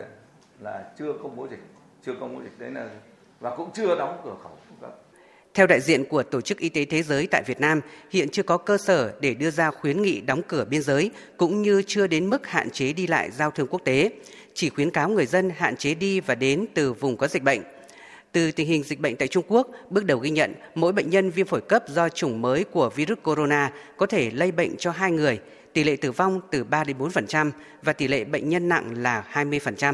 là 0.60 0.84
chưa 1.00 1.14
công 1.24 1.36
bố 1.36 1.48
dịch, 1.52 1.64
chưa 2.06 2.14
công 2.20 2.36
bố 2.36 2.42
dịch 2.44 2.60
đấy 2.60 2.72
là 2.72 2.90
và 3.40 3.56
cũng 3.56 3.70
chưa 3.74 3.96
đóng 3.96 4.22
cửa 4.24 4.36
khẩu 4.44 4.56
theo 5.56 5.68
đại 5.68 5.82
diện 5.82 6.06
của 6.06 6.24
Tổ 6.24 6.42
chức 6.42 6.58
Y 6.58 6.70
tế 6.70 6.86
Thế 6.86 7.04
giới 7.04 7.28
tại 7.32 7.44
Việt 7.46 7.60
Nam, 7.60 7.82
hiện 8.12 8.30
chưa 8.30 8.44
có 8.44 8.58
cơ 8.58 8.78
sở 8.78 9.14
để 9.22 9.34
đưa 9.34 9.52
ra 9.52 9.72
khuyến 9.72 10.02
nghị 10.02 10.22
đóng 10.22 10.42
cửa 10.48 10.66
biên 10.70 10.82
giới, 10.82 11.12
cũng 11.38 11.62
như 11.62 11.82
chưa 11.88 12.08
đến 12.08 12.30
mức 12.30 12.48
hạn 12.48 12.70
chế 12.70 12.94
đi 12.94 13.08
lại 13.08 13.32
giao 13.32 13.52
thương 13.52 13.68
quốc 13.68 13.82
tế. 13.84 14.10
Chỉ 14.54 14.70
khuyến 14.70 14.92
cáo 14.92 15.10
người 15.10 15.26
dân 15.26 15.50
hạn 15.50 15.76
chế 15.76 15.94
đi 15.94 16.20
và 16.20 16.36
đến 16.36 16.66
từ 16.74 16.94
vùng 16.94 17.18
có 17.18 17.28
dịch 17.28 17.44
bệnh. 17.44 17.62
Từ 18.36 18.52
tình 18.52 18.68
hình 18.68 18.84
dịch 18.84 19.00
bệnh 19.00 19.16
tại 19.16 19.28
Trung 19.28 19.44
Quốc, 19.48 19.68
bước 19.90 20.06
đầu 20.06 20.18
ghi 20.18 20.30
nhận 20.30 20.54
mỗi 20.76 20.94
bệnh 20.94 21.10
nhân 21.10 21.30
viêm 21.30 21.48
phổi 21.48 21.62
cấp 21.62 21.84
do 21.90 22.10
chủng 22.10 22.42
mới 22.42 22.64
của 22.64 22.90
virus 22.90 23.18
corona 23.24 23.72
có 23.98 24.06
thể 24.06 24.32
lây 24.32 24.52
bệnh 24.52 24.78
cho 24.78 24.92
hai 24.92 25.12
người, 25.12 25.40
tỷ 25.74 25.84
lệ 25.84 25.96
tử 25.96 26.12
vong 26.12 26.42
từ 26.52 26.64
3 26.64 26.84
đến 26.84 26.98
4% 26.98 27.52
và 27.82 27.94
tỷ 27.94 28.08
lệ 28.08 28.24
bệnh 28.24 28.50
nhân 28.50 28.70
nặng 28.70 28.94
là 28.98 29.24
20%. 29.34 29.94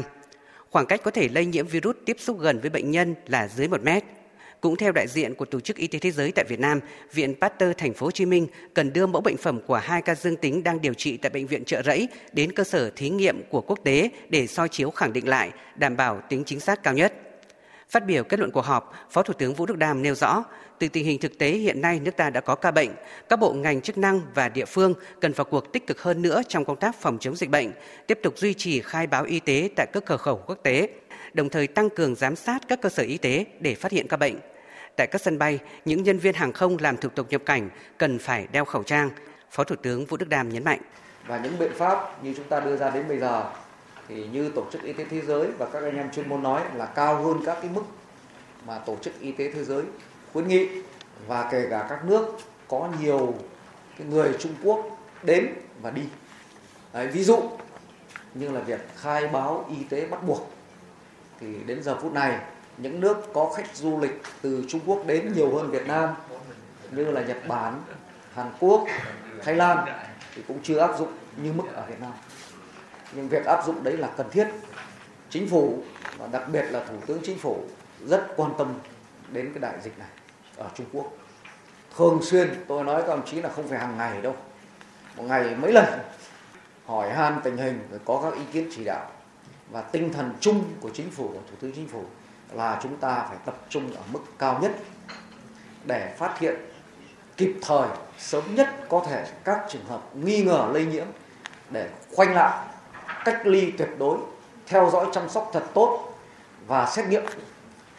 Khoảng 0.70 0.86
cách 0.86 1.00
có 1.04 1.10
thể 1.10 1.28
lây 1.28 1.46
nhiễm 1.46 1.66
virus 1.66 1.96
tiếp 2.04 2.16
xúc 2.20 2.40
gần 2.40 2.60
với 2.60 2.70
bệnh 2.70 2.90
nhân 2.90 3.14
là 3.26 3.48
dưới 3.48 3.68
1 3.68 3.82
mét. 3.82 4.04
Cũng 4.60 4.76
theo 4.76 4.92
đại 4.92 5.06
diện 5.08 5.34
của 5.34 5.44
Tổ 5.44 5.60
chức 5.60 5.76
Y 5.76 5.86
tế 5.86 5.98
Thế 5.98 6.10
giới 6.10 6.32
tại 6.32 6.44
Việt 6.48 6.60
Nam, 6.60 6.80
Viện 7.12 7.34
Pasteur 7.40 7.72
Thành 7.78 7.94
phố 7.94 8.06
Hồ 8.06 8.10
Chí 8.10 8.26
Minh 8.26 8.46
cần 8.74 8.92
đưa 8.92 9.06
mẫu 9.06 9.22
bệnh 9.22 9.36
phẩm 9.36 9.60
của 9.66 9.76
hai 9.76 10.02
ca 10.02 10.14
dương 10.14 10.36
tính 10.36 10.64
đang 10.64 10.80
điều 10.80 10.94
trị 10.94 11.16
tại 11.16 11.30
bệnh 11.30 11.46
viện 11.46 11.64
Trợ 11.64 11.82
Rẫy 11.82 12.08
đến 12.32 12.52
cơ 12.52 12.64
sở 12.64 12.90
thí 12.90 13.10
nghiệm 13.10 13.42
của 13.50 13.60
quốc 13.60 13.78
tế 13.84 14.10
để 14.28 14.46
soi 14.46 14.68
chiếu 14.68 14.90
khẳng 14.90 15.12
định 15.12 15.28
lại, 15.28 15.50
đảm 15.76 15.96
bảo 15.96 16.20
tính 16.28 16.42
chính 16.46 16.60
xác 16.60 16.82
cao 16.82 16.94
nhất. 16.94 17.12
Phát 17.92 18.06
biểu 18.06 18.24
kết 18.24 18.40
luận 18.40 18.50
cuộc 18.50 18.64
họp, 18.64 18.94
Phó 19.10 19.22
Thủ 19.22 19.34
tướng 19.34 19.54
Vũ 19.54 19.66
Đức 19.66 19.78
Đam 19.78 20.02
nêu 20.02 20.14
rõ, 20.14 20.44
từ 20.78 20.88
tình 20.88 21.04
hình 21.04 21.20
thực 21.20 21.38
tế 21.38 21.50
hiện 21.50 21.80
nay 21.80 22.00
nước 22.00 22.16
ta 22.16 22.30
đã 22.30 22.40
có 22.40 22.54
ca 22.54 22.70
bệnh, 22.70 22.90
các 23.28 23.38
bộ 23.38 23.52
ngành 23.52 23.80
chức 23.80 23.98
năng 23.98 24.20
và 24.34 24.48
địa 24.48 24.64
phương 24.64 24.94
cần 25.20 25.32
vào 25.32 25.44
cuộc 25.44 25.72
tích 25.72 25.86
cực 25.86 26.02
hơn 26.02 26.22
nữa 26.22 26.42
trong 26.48 26.64
công 26.64 26.76
tác 26.76 27.00
phòng 27.00 27.18
chống 27.20 27.36
dịch 27.36 27.50
bệnh, 27.50 27.72
tiếp 28.06 28.18
tục 28.22 28.38
duy 28.38 28.54
trì 28.54 28.80
khai 28.80 29.06
báo 29.06 29.24
y 29.24 29.40
tế 29.40 29.68
tại 29.76 29.86
các 29.92 30.04
cửa 30.06 30.16
khẩu 30.16 30.36
quốc 30.46 30.58
tế, 30.62 30.88
đồng 31.32 31.48
thời 31.48 31.66
tăng 31.66 31.90
cường 31.90 32.14
giám 32.14 32.36
sát 32.36 32.62
các 32.68 32.80
cơ 32.82 32.88
sở 32.88 33.02
y 33.02 33.18
tế 33.18 33.44
để 33.60 33.74
phát 33.74 33.92
hiện 33.92 34.08
ca 34.08 34.16
bệnh. 34.16 34.34
Tại 34.96 35.06
các 35.06 35.20
sân 35.20 35.38
bay, 35.38 35.58
những 35.84 36.02
nhân 36.02 36.18
viên 36.18 36.34
hàng 36.34 36.52
không 36.52 36.76
làm 36.80 36.96
thủ 36.96 37.08
tục 37.08 37.26
nhập 37.30 37.42
cảnh 37.46 37.70
cần 37.98 38.18
phải 38.18 38.46
đeo 38.52 38.64
khẩu 38.64 38.82
trang. 38.82 39.10
Phó 39.50 39.64
Thủ 39.64 39.76
tướng 39.76 40.06
Vũ 40.06 40.16
Đức 40.16 40.28
Đam 40.28 40.48
nhấn 40.48 40.64
mạnh. 40.64 40.80
Và 41.26 41.38
những 41.38 41.58
biện 41.58 41.72
pháp 41.76 42.24
như 42.24 42.34
chúng 42.36 42.48
ta 42.48 42.60
đưa 42.60 42.76
ra 42.76 42.90
đến 42.90 43.08
bây 43.08 43.18
giờ 43.18 43.44
thì 44.08 44.26
như 44.32 44.48
tổ 44.54 44.64
chức 44.72 44.82
y 44.82 44.92
tế 44.92 45.04
thế 45.10 45.20
giới 45.20 45.46
và 45.58 45.66
các 45.72 45.82
anh 45.82 45.96
em 45.96 46.10
chuyên 46.10 46.28
môn 46.28 46.42
nói 46.42 46.62
là 46.74 46.86
cao 46.86 47.22
hơn 47.22 47.40
các 47.46 47.58
cái 47.62 47.70
mức 47.74 47.82
mà 48.66 48.78
tổ 48.78 48.96
chức 48.96 49.20
y 49.20 49.32
tế 49.32 49.52
thế 49.52 49.64
giới 49.64 49.82
khuyến 50.32 50.48
nghị. 50.48 50.68
Và 51.26 51.48
kể 51.52 51.66
cả 51.70 51.86
các 51.90 52.04
nước 52.04 52.26
có 52.68 52.88
nhiều 53.00 53.34
cái 53.98 54.06
người 54.06 54.32
Trung 54.38 54.54
Quốc 54.64 54.98
đến 55.22 55.54
và 55.82 55.90
đi. 55.90 56.02
Đấy, 56.92 57.06
ví 57.06 57.24
dụ 57.24 57.42
như 58.34 58.50
là 58.50 58.60
việc 58.60 58.80
khai 58.96 59.28
báo 59.28 59.64
y 59.78 59.84
tế 59.84 60.06
bắt 60.06 60.26
buộc. 60.26 60.50
Thì 61.40 61.54
đến 61.66 61.82
giờ 61.82 61.98
phút 62.02 62.12
này 62.12 62.40
những 62.76 63.00
nước 63.00 63.32
có 63.32 63.52
khách 63.56 63.76
du 63.76 64.00
lịch 64.00 64.22
từ 64.42 64.64
Trung 64.68 64.80
Quốc 64.86 65.06
đến 65.06 65.32
nhiều 65.32 65.56
hơn 65.56 65.70
Việt 65.70 65.86
Nam 65.86 66.14
như 66.90 67.04
là 67.04 67.22
Nhật 67.22 67.48
Bản, 67.48 67.82
Hàn 68.34 68.50
Quốc, 68.60 68.86
Thái 69.44 69.54
Lan 69.54 69.78
thì 70.34 70.42
cũng 70.48 70.58
chưa 70.62 70.78
áp 70.78 70.98
dụng 70.98 71.12
như 71.36 71.52
mức 71.52 71.64
ở 71.74 71.84
Việt 71.88 72.00
Nam 72.00 72.12
nhưng 73.14 73.28
việc 73.28 73.44
áp 73.44 73.66
dụng 73.66 73.84
đấy 73.84 73.96
là 73.96 74.08
cần 74.16 74.30
thiết. 74.30 74.48
Chính 75.30 75.48
phủ, 75.48 75.82
và 76.18 76.26
đặc 76.26 76.42
biệt 76.52 76.64
là 76.70 76.84
thủ 76.84 76.94
tướng 77.06 77.20
chính 77.24 77.38
phủ 77.38 77.64
rất 78.06 78.26
quan 78.36 78.52
tâm 78.58 78.74
đến 79.28 79.52
cái 79.54 79.60
đại 79.60 79.74
dịch 79.82 79.98
này 79.98 80.08
ở 80.56 80.68
Trung 80.74 80.86
Quốc. 80.92 81.12
Thường 81.96 82.18
xuyên, 82.22 82.64
tôi 82.68 82.84
nói 82.84 83.02
các 83.02 83.08
ông 83.08 83.26
chí 83.26 83.42
là 83.42 83.48
không 83.48 83.68
phải 83.68 83.78
hàng 83.78 83.96
ngày 83.96 84.22
đâu, 84.22 84.36
một 85.16 85.22
ngày 85.22 85.54
mấy 85.54 85.72
lần 85.72 85.84
hỏi 86.86 87.10
han 87.10 87.40
tình 87.44 87.56
hình, 87.56 87.88
rồi 87.90 88.00
có 88.04 88.20
các 88.22 88.34
ý 88.38 88.44
kiến 88.52 88.70
chỉ 88.76 88.84
đạo. 88.84 89.10
Và 89.70 89.82
tinh 89.82 90.12
thần 90.12 90.34
chung 90.40 90.64
của 90.80 90.90
chính 90.94 91.10
phủ, 91.10 91.28
của 91.28 91.40
thủ 91.50 91.56
tướng 91.60 91.72
chính 91.72 91.88
phủ 91.88 92.04
là 92.52 92.80
chúng 92.82 92.96
ta 92.96 93.26
phải 93.28 93.38
tập 93.44 93.56
trung 93.68 93.94
ở 93.94 94.02
mức 94.12 94.20
cao 94.38 94.58
nhất 94.62 94.72
để 95.84 96.14
phát 96.18 96.38
hiện 96.38 96.54
kịp 97.36 97.54
thời, 97.62 97.88
sớm 98.18 98.54
nhất 98.54 98.68
có 98.88 99.04
thể 99.08 99.26
các 99.44 99.60
trường 99.70 99.84
hợp 99.84 100.16
nghi 100.16 100.42
ngờ 100.42 100.68
lây 100.72 100.86
nhiễm 100.86 101.06
để 101.70 101.88
khoanh 102.14 102.34
lại 102.34 102.66
cách 103.24 103.46
ly 103.46 103.70
tuyệt 103.70 103.88
đối, 103.98 104.18
theo 104.66 104.90
dõi 104.92 105.06
chăm 105.12 105.28
sóc 105.28 105.50
thật 105.52 105.64
tốt 105.74 106.14
và 106.66 106.90
xét 106.96 107.08
nghiệm 107.08 107.22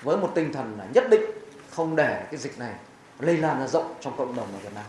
với 0.03 0.17
một 0.17 0.31
tinh 0.35 0.53
thần 0.53 0.75
là 0.77 0.85
nhất 0.93 1.03
định 1.09 1.21
không 1.69 1.95
để 1.95 2.23
cái 2.31 2.39
dịch 2.39 2.59
này 2.59 2.73
lây 3.19 3.37
lan 3.37 3.59
ra 3.59 3.67
rộng 3.67 3.93
trong 4.01 4.17
cộng 4.17 4.35
đồng 4.35 4.47
ở 4.53 4.59
Việt 4.63 4.73
Nam. 4.75 4.85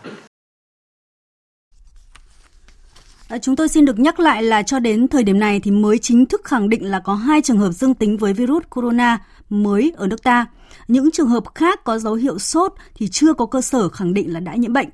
À, 3.29 3.37
chúng 3.37 3.55
tôi 3.55 3.69
xin 3.69 3.85
được 3.85 3.99
nhắc 3.99 4.19
lại 4.19 4.43
là 4.43 4.63
cho 4.63 4.79
đến 4.79 5.07
thời 5.07 5.23
điểm 5.23 5.39
này 5.39 5.59
thì 5.59 5.71
mới 5.71 5.97
chính 5.97 6.25
thức 6.25 6.41
khẳng 6.43 6.69
định 6.69 6.85
là 6.91 6.99
có 6.99 7.15
hai 7.15 7.41
trường 7.41 7.57
hợp 7.57 7.71
dương 7.71 7.93
tính 7.93 8.17
với 8.17 8.33
virus 8.33 8.63
corona 8.69 9.19
mới 9.49 9.93
ở 9.97 10.07
nước 10.07 10.23
ta. 10.23 10.45
Những 10.87 11.11
trường 11.11 11.27
hợp 11.27 11.43
khác 11.55 11.83
có 11.83 11.99
dấu 11.99 12.13
hiệu 12.13 12.39
sốt 12.39 12.73
thì 12.95 13.07
chưa 13.11 13.33
có 13.33 13.45
cơ 13.45 13.61
sở 13.61 13.89
khẳng 13.89 14.13
định 14.13 14.33
là 14.33 14.39
đã 14.39 14.55
nhiễm 14.55 14.73
bệnh. 14.73 14.89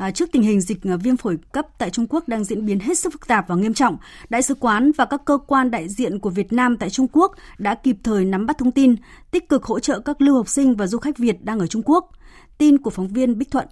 À, 0.00 0.10
trước 0.10 0.32
tình 0.32 0.42
hình 0.42 0.60
dịch 0.60 0.78
à, 0.84 0.96
viêm 0.96 1.16
phổi 1.16 1.38
cấp 1.52 1.66
tại 1.78 1.90
Trung 1.90 2.06
Quốc 2.10 2.28
đang 2.28 2.44
diễn 2.44 2.66
biến 2.66 2.80
hết 2.80 2.98
sức 2.98 3.12
phức 3.12 3.28
tạp 3.28 3.48
và 3.48 3.54
nghiêm 3.54 3.74
trọng, 3.74 3.96
Đại 4.28 4.42
sứ 4.42 4.54
quán 4.54 4.92
và 4.96 5.04
các 5.04 5.20
cơ 5.24 5.38
quan 5.46 5.70
đại 5.70 5.88
diện 5.88 6.18
của 6.18 6.30
Việt 6.30 6.52
Nam 6.52 6.76
tại 6.76 6.90
Trung 6.90 7.06
Quốc 7.12 7.32
đã 7.58 7.74
kịp 7.74 7.96
thời 8.04 8.24
nắm 8.24 8.46
bắt 8.46 8.58
thông 8.58 8.70
tin, 8.70 8.94
tích 9.30 9.48
cực 9.48 9.64
hỗ 9.64 9.80
trợ 9.80 10.00
các 10.00 10.22
lưu 10.22 10.36
học 10.36 10.48
sinh 10.48 10.76
và 10.76 10.86
du 10.86 10.98
khách 10.98 11.18
Việt 11.18 11.36
đang 11.42 11.58
ở 11.58 11.66
Trung 11.66 11.82
Quốc. 11.84 12.10
Tin 12.58 12.78
của 12.78 12.90
phóng 12.90 13.08
viên 13.08 13.38
Bích 13.38 13.50
Thuận. 13.50 13.66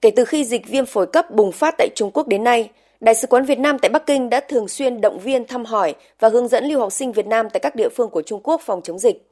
Kể 0.00 0.10
từ 0.16 0.24
khi 0.24 0.44
dịch 0.44 0.68
viêm 0.68 0.86
phổi 0.86 1.06
cấp 1.06 1.30
bùng 1.30 1.52
phát 1.52 1.74
tại 1.78 1.88
Trung 1.94 2.10
Quốc 2.14 2.28
đến 2.28 2.44
nay, 2.44 2.70
Đại 3.00 3.14
sứ 3.14 3.26
quán 3.26 3.44
Việt 3.44 3.58
Nam 3.58 3.76
tại 3.78 3.90
Bắc 3.90 4.06
Kinh 4.06 4.30
đã 4.30 4.40
thường 4.48 4.68
xuyên 4.68 5.00
động 5.00 5.18
viên 5.18 5.46
thăm 5.46 5.64
hỏi 5.64 5.94
và 6.20 6.28
hướng 6.28 6.48
dẫn 6.48 6.64
lưu 6.64 6.80
học 6.80 6.92
sinh 6.92 7.12
Việt 7.12 7.26
Nam 7.26 7.50
tại 7.52 7.60
các 7.60 7.76
địa 7.76 7.88
phương 7.96 8.10
của 8.10 8.22
Trung 8.22 8.40
Quốc 8.42 8.60
phòng 8.64 8.80
chống 8.84 8.98
dịch. 8.98 9.28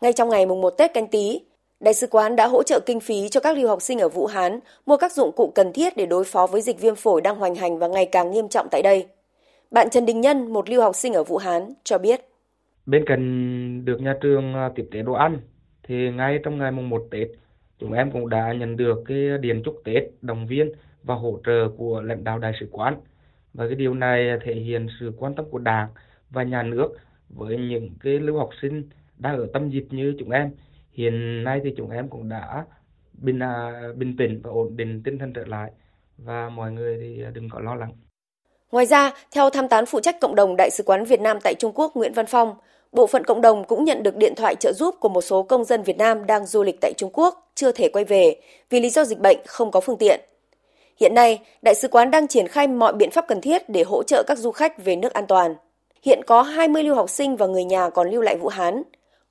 Ngay 0.00 0.12
trong 0.12 0.28
ngày 0.28 0.46
mùng 0.46 0.60
1 0.60 0.70
Tết 0.70 0.94
canh 0.94 1.08
tí, 1.08 1.40
Đại 1.84 1.94
sứ 1.94 2.06
quán 2.10 2.36
đã 2.36 2.46
hỗ 2.46 2.62
trợ 2.62 2.80
kinh 2.86 3.00
phí 3.00 3.28
cho 3.28 3.40
các 3.40 3.56
lưu 3.56 3.68
học 3.68 3.82
sinh 3.82 3.98
ở 3.98 4.08
Vũ 4.08 4.26
Hán 4.26 4.60
mua 4.86 4.96
các 4.96 5.12
dụng 5.12 5.32
cụ 5.36 5.52
cần 5.54 5.72
thiết 5.72 5.96
để 5.96 6.06
đối 6.06 6.24
phó 6.24 6.46
với 6.46 6.60
dịch 6.60 6.80
viêm 6.80 6.94
phổi 6.94 7.20
đang 7.20 7.36
hoành 7.36 7.54
hành 7.54 7.78
và 7.78 7.88
ngày 7.88 8.08
càng 8.12 8.30
nghiêm 8.30 8.48
trọng 8.48 8.68
tại 8.70 8.82
đây. 8.82 9.06
Bạn 9.70 9.90
Trần 9.90 10.06
Đình 10.06 10.20
Nhân, 10.20 10.52
một 10.52 10.70
lưu 10.70 10.82
học 10.82 10.94
sinh 10.94 11.12
ở 11.12 11.24
Vũ 11.24 11.36
Hán, 11.36 11.62
cho 11.84 11.98
biết. 11.98 12.20
Bên 12.86 13.04
cạnh 13.06 13.84
được 13.84 14.00
nhà 14.00 14.14
trường 14.20 14.54
à, 14.54 14.70
tiếp 14.74 14.88
tế 14.92 15.02
đồ 15.02 15.12
ăn, 15.12 15.38
thì 15.82 16.10
ngay 16.10 16.38
trong 16.44 16.58
ngày 16.58 16.70
mùng 16.72 16.88
1 16.88 17.06
Tết, 17.10 17.28
chúng 17.78 17.92
em 17.92 18.10
cũng 18.10 18.28
đã 18.28 18.52
nhận 18.52 18.76
được 18.76 19.02
cái 19.06 19.38
điện 19.40 19.62
chúc 19.64 19.82
Tết, 19.84 20.02
động 20.22 20.46
viên 20.46 20.72
và 21.02 21.14
hỗ 21.14 21.38
trợ 21.46 21.68
của 21.78 22.02
lãnh 22.02 22.24
đạo 22.24 22.38
đại 22.38 22.52
sứ 22.60 22.66
quán. 22.72 22.96
Và 23.54 23.66
cái 23.66 23.74
điều 23.74 23.94
này 23.94 24.38
thể 24.44 24.54
hiện 24.54 24.86
sự 25.00 25.12
quan 25.18 25.34
tâm 25.34 25.44
của 25.50 25.58
Đảng 25.58 25.88
và 26.30 26.42
nhà 26.42 26.62
nước 26.62 26.88
với 27.28 27.56
những 27.56 27.90
cái 28.02 28.18
lưu 28.18 28.38
học 28.38 28.50
sinh 28.62 28.88
đang 29.18 29.36
ở 29.36 29.46
tâm 29.52 29.70
dịch 29.70 29.86
như 29.90 30.14
chúng 30.18 30.30
em 30.30 30.50
hiện 30.94 31.44
nay 31.44 31.60
thì 31.64 31.70
chúng 31.76 31.90
em 31.90 32.08
cũng 32.08 32.28
đã 32.28 32.64
bình 33.12 33.38
à, 33.38 33.82
bình 33.96 34.16
tĩnh 34.16 34.40
và 34.44 34.50
ổn 34.50 34.76
định 34.76 35.02
tinh 35.04 35.18
thần 35.18 35.32
trở 35.32 35.44
lại 35.46 35.70
và 36.18 36.48
mọi 36.48 36.72
người 36.72 36.98
thì 37.00 37.22
đừng 37.34 37.48
có 37.50 37.60
lo 37.60 37.74
lắng. 37.74 37.92
Ngoài 38.72 38.86
ra, 38.86 39.12
theo 39.30 39.50
tham 39.50 39.68
tán 39.68 39.86
phụ 39.86 40.00
trách 40.00 40.20
cộng 40.20 40.34
đồng 40.34 40.56
Đại 40.56 40.70
sứ 40.70 40.82
quán 40.86 41.04
Việt 41.04 41.20
Nam 41.20 41.38
tại 41.42 41.54
Trung 41.54 41.72
Quốc 41.74 41.96
Nguyễn 41.96 42.12
Văn 42.12 42.26
Phong, 42.26 42.54
bộ 42.92 43.06
phận 43.06 43.24
cộng 43.24 43.40
đồng 43.40 43.64
cũng 43.64 43.84
nhận 43.84 44.02
được 44.02 44.16
điện 44.16 44.34
thoại 44.36 44.54
trợ 44.54 44.72
giúp 44.72 44.94
của 45.00 45.08
một 45.08 45.20
số 45.20 45.42
công 45.42 45.64
dân 45.64 45.82
Việt 45.82 45.96
Nam 45.96 46.26
đang 46.26 46.46
du 46.46 46.62
lịch 46.62 46.80
tại 46.80 46.92
Trung 46.96 47.10
Quốc 47.12 47.50
chưa 47.54 47.72
thể 47.72 47.88
quay 47.88 48.04
về 48.04 48.36
vì 48.70 48.80
lý 48.80 48.90
do 48.90 49.04
dịch 49.04 49.18
bệnh 49.18 49.38
không 49.46 49.70
có 49.70 49.80
phương 49.80 49.98
tiện. 49.98 50.20
Hiện 51.00 51.14
nay, 51.14 51.40
Đại 51.62 51.74
sứ 51.74 51.88
quán 51.88 52.10
đang 52.10 52.28
triển 52.28 52.48
khai 52.48 52.68
mọi 52.68 52.92
biện 52.92 53.10
pháp 53.10 53.24
cần 53.28 53.40
thiết 53.40 53.68
để 53.68 53.82
hỗ 53.82 54.02
trợ 54.02 54.22
các 54.26 54.38
du 54.38 54.50
khách 54.50 54.84
về 54.84 54.96
nước 54.96 55.12
an 55.12 55.26
toàn. 55.26 55.54
Hiện 56.02 56.20
có 56.26 56.42
20 56.42 56.84
lưu 56.84 56.94
học 56.94 57.10
sinh 57.10 57.36
và 57.36 57.46
người 57.46 57.64
nhà 57.64 57.90
còn 57.90 58.10
lưu 58.10 58.22
lại 58.22 58.36
Vũ 58.36 58.48
Hán. 58.48 58.82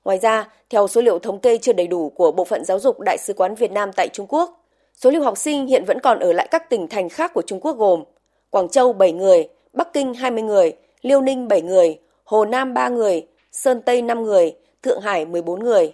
Ngoài 0.04 0.18
ra, 0.18 0.48
theo 0.70 0.88
số 0.88 1.00
liệu 1.00 1.18
thống 1.18 1.40
kê 1.40 1.58
chưa 1.58 1.72
đầy 1.72 1.86
đủ 1.86 2.10
của 2.10 2.32
Bộ 2.32 2.44
phận 2.44 2.64
Giáo 2.64 2.78
dục 2.78 3.00
Đại 3.00 3.18
sứ 3.18 3.34
quán 3.34 3.54
Việt 3.54 3.72
Nam 3.72 3.90
tại 3.96 4.08
Trung 4.12 4.26
Quốc, 4.28 4.64
số 4.94 5.10
lưu 5.10 5.22
học 5.22 5.38
sinh 5.38 5.66
hiện 5.66 5.84
vẫn 5.84 6.00
còn 6.00 6.18
ở 6.18 6.32
lại 6.32 6.48
các 6.50 6.70
tỉnh 6.70 6.88
thành 6.88 7.08
khác 7.08 7.30
của 7.34 7.42
Trung 7.46 7.60
Quốc 7.60 7.76
gồm 7.76 8.04
Quảng 8.50 8.68
Châu 8.68 8.92
7 8.92 9.12
người, 9.12 9.48
Bắc 9.72 9.92
Kinh 9.92 10.14
20 10.14 10.42
người, 10.42 10.72
Liêu 11.02 11.20
Ninh 11.20 11.48
7 11.48 11.62
người, 11.62 11.98
Hồ 12.24 12.44
Nam 12.44 12.74
3 12.74 12.88
người, 12.88 13.26
Sơn 13.52 13.82
Tây 13.82 14.02
5 14.02 14.22
người, 14.22 14.52
Thượng 14.82 15.00
Hải 15.00 15.26
14 15.26 15.60
người. 15.60 15.92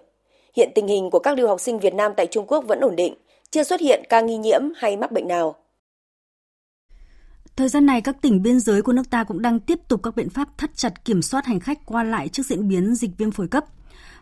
Hiện 0.57 0.71
tình 0.75 0.87
hình 0.87 1.11
của 1.11 1.19
các 1.19 1.39
lưu 1.39 1.49
học 1.49 1.61
sinh 1.61 1.79
Việt 1.79 1.95
Nam 1.95 2.13
tại 2.17 2.27
Trung 2.27 2.47
Quốc 2.47 2.65
vẫn 2.69 2.81
ổn 2.81 2.97
định, 2.97 3.15
chưa 3.51 3.63
xuất 3.63 3.81
hiện 3.81 4.03
ca 4.09 4.21
nghi 4.21 4.37
nhiễm 4.37 4.61
hay 4.77 4.97
mắc 4.97 5.13
bệnh 5.13 5.29
nào. 5.29 5.57
Thời 7.57 7.69
gian 7.69 7.87
này, 7.87 8.01
các 8.01 8.17
tỉnh 8.23 8.43
biên 8.43 8.61
giới 8.61 8.83
của 8.83 8.93
nước 8.93 9.11
ta 9.11 9.25
cũng 9.25 9.43
đang 9.43 9.61
tiếp 9.61 9.79
tục 9.89 10.01
các 10.03 10.17
biện 10.17 10.31
pháp 10.31 10.49
thắt 10.59 10.71
chặt 10.77 11.05
kiểm 11.05 11.23
soát 11.23 11.47
hành 11.47 11.61
khách 11.61 11.79
qua 11.87 12.05
lại 12.05 12.29
trước 12.29 12.47
diễn 12.47 12.69
biến 12.69 12.95
dịch 12.95 13.11
viêm 13.19 13.31
phổi 13.31 13.49
cấp. 13.49 13.65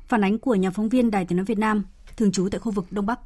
Phản 0.08 0.24
ánh 0.24 0.38
của 0.38 0.54
nhà 0.54 0.70
phóng 0.70 0.88
viên 0.88 1.10
Đài 1.10 1.24
Tiếng 1.24 1.36
nói 1.36 1.44
Việt 1.44 1.58
Nam, 1.58 1.84
thường 2.16 2.32
trú 2.32 2.48
tại 2.50 2.58
khu 2.58 2.72
vực 2.72 2.84
Đông 2.90 3.06
Bắc. 3.06 3.18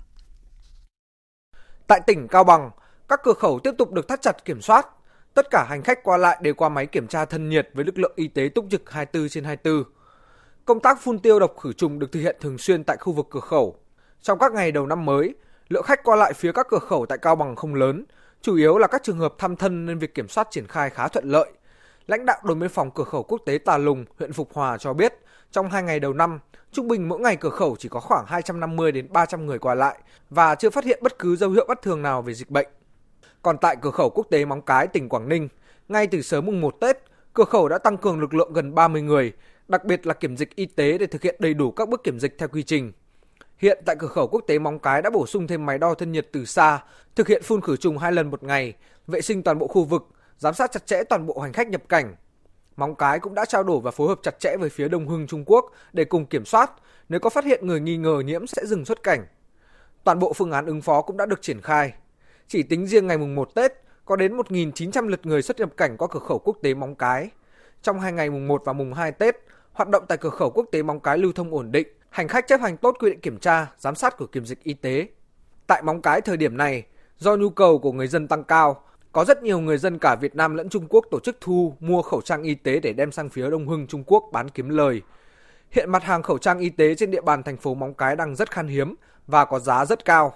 Tại 1.86 2.00
tỉnh 2.06 2.28
Cao 2.28 2.44
Bằng, 2.44 2.70
các 3.08 3.20
cửa 3.24 3.32
khẩu 3.32 3.58
tiếp 3.58 3.74
tục 3.78 3.92
được 3.92 4.08
thắt 4.08 4.22
chặt 4.22 4.44
kiểm 4.44 4.60
soát. 4.60 4.86
Tất 5.34 5.46
cả 5.50 5.66
hành 5.68 5.82
khách 5.82 6.02
qua 6.02 6.16
lại 6.16 6.38
đều 6.42 6.54
qua 6.54 6.68
máy 6.68 6.86
kiểm 6.86 7.06
tra 7.06 7.24
thân 7.24 7.48
nhiệt 7.48 7.68
với 7.74 7.84
lực 7.84 7.98
lượng 7.98 8.12
y 8.16 8.28
tế 8.28 8.48
túc 8.54 8.66
trực 8.70 8.90
24 8.90 9.28
trên 9.28 9.44
24. 9.44 9.84
Công 10.64 10.80
tác 10.80 11.00
phun 11.02 11.18
tiêu 11.18 11.38
độc 11.40 11.56
khử 11.60 11.72
trùng 11.72 11.98
được 11.98 12.12
thực 12.12 12.20
hiện 12.20 12.36
thường 12.40 12.58
xuyên 12.58 12.84
tại 12.84 12.96
khu 13.00 13.12
vực 13.12 13.26
cửa 13.30 13.40
khẩu. 13.40 13.76
Trong 14.22 14.38
các 14.38 14.52
ngày 14.52 14.72
đầu 14.72 14.86
năm 14.86 15.04
mới, 15.04 15.34
lượng 15.68 15.82
khách 15.82 16.04
qua 16.04 16.16
lại 16.16 16.32
phía 16.32 16.52
các 16.52 16.66
cửa 16.70 16.78
khẩu 16.78 17.06
tại 17.06 17.18
Cao 17.18 17.36
Bằng 17.36 17.56
không 17.56 17.74
lớn, 17.74 18.04
chủ 18.42 18.56
yếu 18.56 18.78
là 18.78 18.86
các 18.86 19.02
trường 19.02 19.18
hợp 19.18 19.34
thăm 19.38 19.56
thân 19.56 19.86
nên 19.86 19.98
việc 19.98 20.14
kiểm 20.14 20.28
soát 20.28 20.48
triển 20.50 20.66
khai 20.66 20.90
khá 20.90 21.08
thuận 21.08 21.30
lợi. 21.30 21.52
Lãnh 22.06 22.26
đạo 22.26 22.40
đồn 22.44 22.58
biên 22.58 22.68
phòng 22.68 22.90
cửa 22.90 23.04
khẩu 23.04 23.22
quốc 23.22 23.42
tế 23.46 23.58
Tà 23.58 23.78
Lùng, 23.78 24.04
huyện 24.18 24.32
Phục 24.32 24.52
Hòa 24.54 24.78
cho 24.78 24.92
biết, 24.92 25.14
trong 25.52 25.70
hai 25.70 25.82
ngày 25.82 26.00
đầu 26.00 26.12
năm, 26.12 26.40
trung 26.72 26.88
bình 26.88 27.08
mỗi 27.08 27.20
ngày 27.20 27.36
cửa 27.36 27.50
khẩu 27.50 27.76
chỉ 27.78 27.88
có 27.88 28.00
khoảng 28.00 28.26
250 28.26 28.92
đến 28.92 29.12
300 29.12 29.46
người 29.46 29.58
qua 29.58 29.74
lại 29.74 29.98
và 30.30 30.54
chưa 30.54 30.70
phát 30.70 30.84
hiện 30.84 30.98
bất 31.02 31.18
cứ 31.18 31.36
dấu 31.36 31.50
hiệu 31.50 31.64
bất 31.68 31.82
thường 31.82 32.02
nào 32.02 32.22
về 32.22 32.34
dịch 32.34 32.50
bệnh. 32.50 32.68
Còn 33.42 33.58
tại 33.58 33.76
cửa 33.82 33.90
khẩu 33.90 34.10
quốc 34.10 34.26
tế 34.30 34.44
Móng 34.44 34.62
Cái, 34.62 34.86
tỉnh 34.86 35.08
Quảng 35.08 35.28
Ninh, 35.28 35.48
ngay 35.88 36.06
từ 36.06 36.22
sớm 36.22 36.46
mùng 36.46 36.60
1 36.60 36.74
Tết, 36.80 36.98
cửa 37.34 37.44
khẩu 37.44 37.68
đã 37.68 37.78
tăng 37.78 37.96
cường 37.96 38.20
lực 38.20 38.34
lượng 38.34 38.52
gần 38.52 38.74
30 38.74 39.02
người, 39.02 39.32
đặc 39.68 39.84
biệt 39.84 40.06
là 40.06 40.14
kiểm 40.14 40.36
dịch 40.36 40.56
y 40.56 40.66
tế 40.66 40.98
để 40.98 41.06
thực 41.06 41.22
hiện 41.22 41.36
đầy 41.38 41.54
đủ 41.54 41.70
các 41.70 41.88
bước 41.88 42.04
kiểm 42.04 42.20
dịch 42.20 42.38
theo 42.38 42.48
quy 42.48 42.62
trình. 42.62 42.92
Hiện 43.58 43.82
tại 43.86 43.96
cửa 43.98 44.06
khẩu 44.06 44.28
quốc 44.28 44.44
tế 44.46 44.58
Móng 44.58 44.78
Cái 44.78 45.02
đã 45.02 45.10
bổ 45.10 45.26
sung 45.26 45.46
thêm 45.46 45.66
máy 45.66 45.78
đo 45.78 45.94
thân 45.94 46.12
nhiệt 46.12 46.28
từ 46.32 46.44
xa, 46.44 46.80
thực 47.14 47.28
hiện 47.28 47.42
phun 47.42 47.60
khử 47.60 47.76
trùng 47.76 47.98
hai 47.98 48.12
lần 48.12 48.30
một 48.30 48.42
ngày, 48.42 48.74
vệ 49.06 49.20
sinh 49.20 49.42
toàn 49.42 49.58
bộ 49.58 49.66
khu 49.66 49.84
vực, 49.84 50.08
giám 50.38 50.54
sát 50.54 50.72
chặt 50.72 50.86
chẽ 50.86 51.02
toàn 51.04 51.26
bộ 51.26 51.40
hành 51.40 51.52
khách 51.52 51.68
nhập 51.68 51.82
cảnh. 51.88 52.14
Móng 52.76 52.94
Cái 52.94 53.18
cũng 53.18 53.34
đã 53.34 53.44
trao 53.44 53.62
đổi 53.62 53.80
và 53.80 53.90
phối 53.90 54.08
hợp 54.08 54.18
chặt 54.22 54.40
chẽ 54.40 54.56
với 54.56 54.70
phía 54.70 54.88
Đông 54.88 55.08
Hưng 55.08 55.26
Trung 55.26 55.44
Quốc 55.46 55.72
để 55.92 56.04
cùng 56.04 56.26
kiểm 56.26 56.44
soát, 56.44 56.70
nếu 57.08 57.20
có 57.20 57.30
phát 57.30 57.44
hiện 57.44 57.66
người 57.66 57.80
nghi 57.80 57.96
ngờ 57.96 58.22
nhiễm 58.26 58.46
sẽ 58.46 58.66
dừng 58.66 58.84
xuất 58.84 59.02
cảnh. 59.02 59.26
Toàn 60.04 60.18
bộ 60.18 60.32
phương 60.32 60.52
án 60.52 60.66
ứng 60.66 60.82
phó 60.82 61.02
cũng 61.02 61.16
đã 61.16 61.26
được 61.26 61.42
triển 61.42 61.60
khai. 61.60 61.92
Chỉ 62.48 62.62
tính 62.62 62.86
riêng 62.86 63.06
ngày 63.06 63.18
mùng 63.18 63.34
1 63.34 63.54
Tết, 63.54 63.72
có 64.04 64.16
đến 64.16 64.36
1.900 64.36 65.08
lượt 65.08 65.26
người 65.26 65.42
xuất 65.42 65.58
nhập 65.58 65.70
cảnh 65.76 65.96
qua 65.96 66.08
cửa 66.10 66.20
khẩu 66.20 66.38
quốc 66.38 66.56
tế 66.62 66.74
Móng 66.74 66.94
Cái. 66.94 67.30
Trong 67.82 68.00
hai 68.00 68.12
ngày 68.12 68.30
mùng 68.30 68.48
1 68.48 68.62
và 68.64 68.72
mùng 68.72 68.94
2 68.94 69.12
Tết, 69.12 69.36
hoạt 69.72 69.88
động 69.88 70.04
tại 70.08 70.18
cửa 70.18 70.30
khẩu 70.30 70.50
quốc 70.50 70.66
tế 70.72 70.82
Móng 70.82 71.00
Cái 71.00 71.18
lưu 71.18 71.32
thông 71.32 71.54
ổn 71.54 71.72
định, 71.72 71.88
hành 72.10 72.28
khách 72.28 72.46
chấp 72.48 72.60
hành 72.60 72.76
tốt 72.76 72.96
quy 73.00 73.10
định 73.10 73.20
kiểm 73.20 73.38
tra, 73.38 73.66
giám 73.78 73.94
sát 73.94 74.16
của 74.16 74.26
kiểm 74.26 74.46
dịch 74.46 74.62
y 74.62 74.74
tế. 74.74 75.08
Tại 75.66 75.82
Móng 75.82 76.02
Cái 76.02 76.20
thời 76.20 76.36
điểm 76.36 76.56
này, 76.56 76.84
do 77.18 77.36
nhu 77.36 77.50
cầu 77.50 77.78
của 77.78 77.92
người 77.92 78.06
dân 78.06 78.28
tăng 78.28 78.44
cao, 78.44 78.84
có 79.12 79.24
rất 79.24 79.42
nhiều 79.42 79.60
người 79.60 79.78
dân 79.78 79.98
cả 79.98 80.16
Việt 80.20 80.36
Nam 80.36 80.54
lẫn 80.54 80.68
Trung 80.68 80.86
Quốc 80.88 81.04
tổ 81.10 81.20
chức 81.20 81.36
thu 81.40 81.74
mua 81.80 82.02
khẩu 82.02 82.20
trang 82.20 82.42
y 82.42 82.54
tế 82.54 82.80
để 82.80 82.92
đem 82.92 83.12
sang 83.12 83.28
phía 83.28 83.50
Đông 83.50 83.68
Hưng 83.68 83.86
Trung 83.86 84.04
Quốc 84.06 84.24
bán 84.32 84.48
kiếm 84.48 84.68
lời. 84.68 85.02
Hiện 85.70 85.90
mặt 85.90 86.04
hàng 86.04 86.22
khẩu 86.22 86.38
trang 86.38 86.58
y 86.58 86.68
tế 86.68 86.94
trên 86.94 87.10
địa 87.10 87.20
bàn 87.20 87.42
thành 87.42 87.56
phố 87.56 87.74
Móng 87.74 87.94
Cái 87.94 88.16
đang 88.16 88.36
rất 88.36 88.50
khan 88.50 88.66
hiếm 88.66 88.94
và 89.26 89.44
có 89.44 89.58
giá 89.58 89.84
rất 89.84 90.04
cao. 90.04 90.32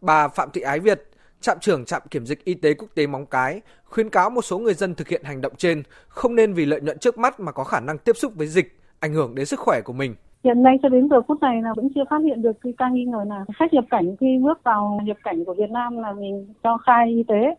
Bà 0.00 0.28
Phạm 0.28 0.50
Thị 0.52 0.60
Ái 0.60 0.80
Việt, 0.80 1.10
trạm 1.40 1.58
trưởng 1.60 1.84
trạm 1.84 2.02
kiểm 2.10 2.26
dịch 2.26 2.44
y 2.44 2.54
tế 2.54 2.74
quốc 2.74 2.88
tế 2.94 3.06
Móng 3.06 3.26
Cái, 3.26 3.60
khuyến 3.84 4.10
cáo 4.10 4.30
một 4.30 4.42
số 4.42 4.58
người 4.58 4.74
dân 4.74 4.94
thực 4.94 5.08
hiện 5.08 5.24
hành 5.24 5.40
động 5.40 5.52
trên 5.56 5.82
không 6.08 6.34
nên 6.34 6.52
vì 6.52 6.64
lợi 6.64 6.80
nhuận 6.80 6.98
trước 6.98 7.18
mắt 7.18 7.40
mà 7.40 7.52
có 7.52 7.64
khả 7.64 7.80
năng 7.80 7.98
tiếp 7.98 8.16
xúc 8.16 8.32
với 8.36 8.46
dịch, 8.46 8.78
ảnh 9.00 9.14
hưởng 9.14 9.34
đến 9.34 9.46
sức 9.46 9.60
khỏe 9.60 9.80
của 9.84 9.92
mình. 9.92 10.14
Hiện 10.44 10.62
nay 10.62 10.76
cho 10.82 10.88
đến 10.88 11.08
giờ 11.10 11.16
phút 11.28 11.40
này 11.40 11.62
là 11.62 11.70
vẫn 11.76 11.88
chưa 11.94 12.04
phát 12.10 12.18
hiện 12.24 12.42
được 12.42 12.52
cái 12.62 12.72
ca 12.78 12.88
nghi 12.88 13.04
ngờ 13.04 13.24
nào. 13.26 13.44
Khách 13.58 13.72
nhập 13.72 13.84
cảnh 13.90 14.16
khi 14.20 14.38
bước 14.42 14.62
vào 14.62 15.00
nhập 15.04 15.16
cảnh 15.24 15.44
của 15.44 15.54
Việt 15.54 15.70
Nam 15.70 15.98
là 15.98 16.12
mình 16.12 16.54
cho 16.62 16.78
khai 16.86 17.08
y 17.08 17.22
tế 17.28 17.54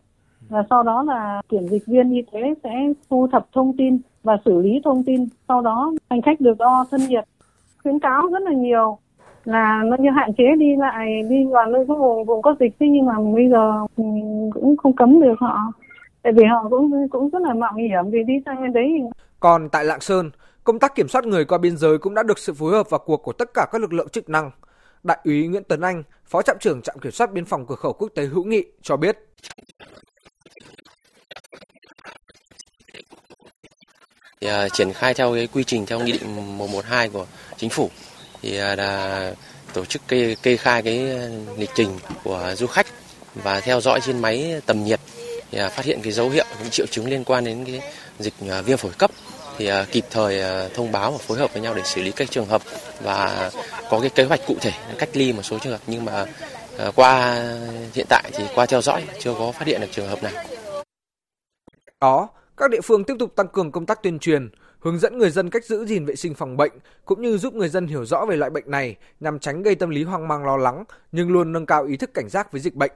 và 0.48 0.64
sau 0.70 0.82
đó 0.82 1.02
là 1.02 1.42
kiểm 1.48 1.68
dịch 1.68 1.86
viên 1.86 2.10
y 2.10 2.22
tế 2.32 2.40
sẽ 2.64 2.70
thu 3.10 3.28
thập 3.32 3.46
thông 3.52 3.76
tin 3.76 3.98
và 4.22 4.36
xử 4.44 4.60
lý 4.62 4.80
thông 4.84 5.04
tin. 5.04 5.28
Sau 5.48 5.60
đó, 5.60 5.92
hành 6.10 6.22
khách 6.22 6.40
được 6.40 6.58
đo 6.58 6.86
thân 6.90 7.00
nhiệt. 7.08 7.24
Khuyến 7.82 7.98
cáo 7.98 8.28
rất 8.32 8.42
là 8.42 8.52
nhiều 8.52 8.98
là 9.44 9.82
nó 9.84 9.96
như 10.00 10.10
hạn 10.10 10.34
chế 10.38 10.44
đi 10.58 10.76
lại, 10.76 11.22
đi 11.30 11.46
vào 11.50 11.66
nơi 11.66 11.84
có 11.88 11.94
vùng 11.94 12.24
vùng 12.24 12.42
có 12.42 12.54
dịch 12.60 12.74
thế 12.80 12.86
nhưng 12.90 13.06
mà 13.06 13.14
bây 13.34 13.48
giờ 13.50 13.86
cũng 14.54 14.76
không 14.76 14.96
cấm 14.96 15.20
được 15.20 15.34
họ, 15.40 15.58
tại 16.22 16.32
vì 16.32 16.44
họ 16.44 16.66
cũng 16.70 17.08
cũng 17.08 17.30
rất 17.30 17.42
là 17.42 17.54
mạo 17.54 17.74
hiểm 17.74 18.10
vì 18.10 18.24
đi 18.24 18.34
sang 18.46 18.62
bên 18.62 18.72
đấy 18.72 19.02
còn 19.40 19.68
tại 19.68 19.84
Lạng 19.84 20.00
Sơn, 20.00 20.30
công 20.64 20.78
tác 20.78 20.94
kiểm 20.94 21.08
soát 21.08 21.24
người 21.24 21.44
qua 21.44 21.58
biên 21.58 21.76
giới 21.76 21.98
cũng 21.98 22.14
đã 22.14 22.22
được 22.22 22.38
sự 22.38 22.52
phối 22.52 22.72
hợp 22.72 22.90
và 22.90 22.98
cuộc 22.98 23.22
của 23.22 23.32
tất 23.32 23.54
cả 23.54 23.66
các 23.72 23.80
lực 23.80 23.92
lượng 23.92 24.08
chức 24.08 24.28
năng 24.28 24.50
đại 25.02 25.18
úy 25.24 25.48
Nguyễn 25.48 25.64
Tấn 25.64 25.80
Anh, 25.80 26.02
phó 26.24 26.42
trạm 26.42 26.56
trưởng 26.60 26.82
trạm 26.82 26.98
kiểm 26.98 27.12
soát 27.12 27.32
biên 27.32 27.44
phòng 27.44 27.66
cửa 27.66 27.74
khẩu 27.74 27.92
quốc 27.92 28.08
tế 28.14 28.24
hữu 28.24 28.44
nghị 28.44 28.64
cho 28.82 28.96
biết 28.96 29.18
thì, 34.40 34.48
uh, 34.48 34.72
triển 34.72 34.92
khai 34.92 35.14
theo 35.14 35.34
cái 35.34 35.46
quy 35.46 35.64
trình 35.64 35.86
theo 35.86 36.00
nghị 36.00 36.12
định 36.12 36.58
112 36.58 37.08
của 37.08 37.26
chính 37.56 37.70
phủ. 37.70 37.90
Thì 38.42 38.62
uh, 38.72 38.78
là 38.78 39.32
tổ 39.72 39.84
chức 39.84 40.08
kê 40.08 40.34
kê 40.42 40.56
khai 40.56 40.82
cái 40.82 40.98
lịch 41.56 41.70
trình 41.74 41.98
của 42.24 42.54
du 42.56 42.66
khách 42.66 42.86
và 43.34 43.60
theo 43.60 43.80
dõi 43.80 44.00
trên 44.00 44.18
máy 44.18 44.60
tầm 44.66 44.84
nhiệt. 44.84 45.00
Thì 45.50 45.64
uh, 45.64 45.72
phát 45.72 45.84
hiện 45.84 46.00
cái 46.02 46.12
dấu 46.12 46.30
hiệu 46.30 46.44
những 46.60 46.70
triệu 46.70 46.86
chứng 46.86 47.08
liên 47.08 47.24
quan 47.24 47.44
đến 47.44 47.64
cái 47.64 47.80
dịch 48.18 48.34
uh, 48.44 48.66
viêm 48.66 48.78
phổi 48.78 48.92
cấp. 48.98 49.10
Thì 49.58 49.72
uh, 49.72 49.74
kịp 49.92 50.04
thời 50.10 50.66
uh, 50.66 50.74
thông 50.74 50.92
báo 50.92 51.10
và 51.10 51.18
phối 51.18 51.38
hợp 51.38 51.52
với 51.52 51.62
nhau 51.62 51.74
để 51.74 51.82
xử 51.84 52.02
lý 52.02 52.10
các 52.10 52.30
trường 52.30 52.46
hợp 52.46 52.62
và 53.02 53.50
có 53.90 54.00
cái 54.00 54.10
kế 54.10 54.24
hoạch 54.24 54.40
cụ 54.46 54.56
thể 54.60 54.72
cách 54.98 55.08
ly 55.12 55.32
một 55.32 55.42
số 55.42 55.58
trường 55.58 55.72
hợp. 55.72 55.80
Nhưng 55.86 56.04
mà 56.04 56.26
uh, 56.88 56.94
qua 56.94 57.44
hiện 57.94 58.06
tại 58.08 58.30
thì 58.32 58.44
qua 58.54 58.66
theo 58.66 58.82
dõi 58.82 59.04
chưa 59.20 59.34
có 59.34 59.52
phát 59.52 59.66
hiện 59.66 59.80
được 59.80 59.88
trường 59.92 60.08
hợp 60.08 60.22
nào. 60.22 60.32
Đó, 62.00 62.28
các 62.58 62.70
địa 62.70 62.80
phương 62.80 63.04
tiếp 63.04 63.14
tục 63.18 63.36
tăng 63.36 63.48
cường 63.48 63.72
công 63.72 63.86
tác 63.86 64.02
tuyên 64.02 64.18
truyền, 64.18 64.48
hướng 64.80 64.98
dẫn 64.98 65.18
người 65.18 65.30
dân 65.30 65.50
cách 65.50 65.64
giữ 65.64 65.86
gìn 65.86 66.04
vệ 66.04 66.16
sinh 66.16 66.34
phòng 66.34 66.56
bệnh 66.56 66.72
cũng 67.04 67.22
như 67.22 67.38
giúp 67.38 67.54
người 67.54 67.68
dân 67.68 67.86
hiểu 67.86 68.04
rõ 68.04 68.24
về 68.28 68.36
loại 68.36 68.50
bệnh 68.50 68.70
này 68.70 68.96
nhằm 69.20 69.38
tránh 69.38 69.62
gây 69.62 69.74
tâm 69.74 69.90
lý 69.90 70.04
hoang 70.04 70.28
mang 70.28 70.44
lo 70.44 70.56
lắng 70.56 70.84
nhưng 71.12 71.30
luôn 71.30 71.52
nâng 71.52 71.66
cao 71.66 71.84
ý 71.84 71.96
thức 71.96 72.14
cảnh 72.14 72.28
giác 72.28 72.52
với 72.52 72.60
dịch 72.60 72.74
bệnh. 72.74 72.92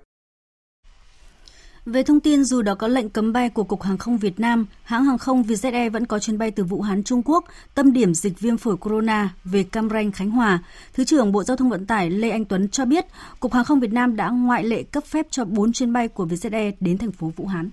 Về 1.86 2.02
thông 2.02 2.20
tin 2.20 2.44
dù 2.44 2.62
đã 2.62 2.74
có 2.74 2.88
lệnh 2.88 3.08
cấm 3.08 3.32
bay 3.32 3.48
của 3.48 3.64
Cục 3.64 3.82
Hàng 3.82 3.98
không 3.98 4.18
Việt 4.18 4.40
Nam, 4.40 4.66
hãng 4.82 5.04
hàng 5.04 5.18
không 5.18 5.42
Vietjet 5.42 5.72
Air 5.72 5.92
vẫn 5.92 6.06
có 6.06 6.18
chuyến 6.18 6.38
bay 6.38 6.50
từ 6.50 6.64
Vũ 6.64 6.82
Hán, 6.82 7.02
Trung 7.02 7.22
Quốc, 7.24 7.44
tâm 7.74 7.92
điểm 7.92 8.14
dịch 8.14 8.40
viêm 8.40 8.56
phổi 8.56 8.76
corona 8.76 9.34
về 9.44 9.62
Cam 9.62 9.90
Ranh, 9.90 10.12
Khánh 10.12 10.30
Hòa. 10.30 10.62
Thứ 10.94 11.04
trưởng 11.04 11.32
Bộ 11.32 11.44
Giao 11.44 11.56
thông 11.56 11.70
Vận 11.70 11.86
tải 11.86 12.10
Lê 12.10 12.30
Anh 12.30 12.44
Tuấn 12.44 12.68
cho 12.68 12.84
biết, 12.84 13.06
Cục 13.40 13.52
Hàng 13.52 13.64
không 13.64 13.80
Việt 13.80 13.92
Nam 13.92 14.16
đã 14.16 14.30
ngoại 14.30 14.64
lệ 14.64 14.82
cấp 14.82 15.04
phép 15.04 15.26
cho 15.30 15.44
4 15.44 15.72
chuyến 15.72 15.92
bay 15.92 16.08
của 16.08 16.26
Vietjet 16.26 16.52
Air 16.52 16.74
đến 16.80 16.98
thành 16.98 17.12
phố 17.12 17.32
Vũ 17.36 17.46
Hán. 17.46 17.70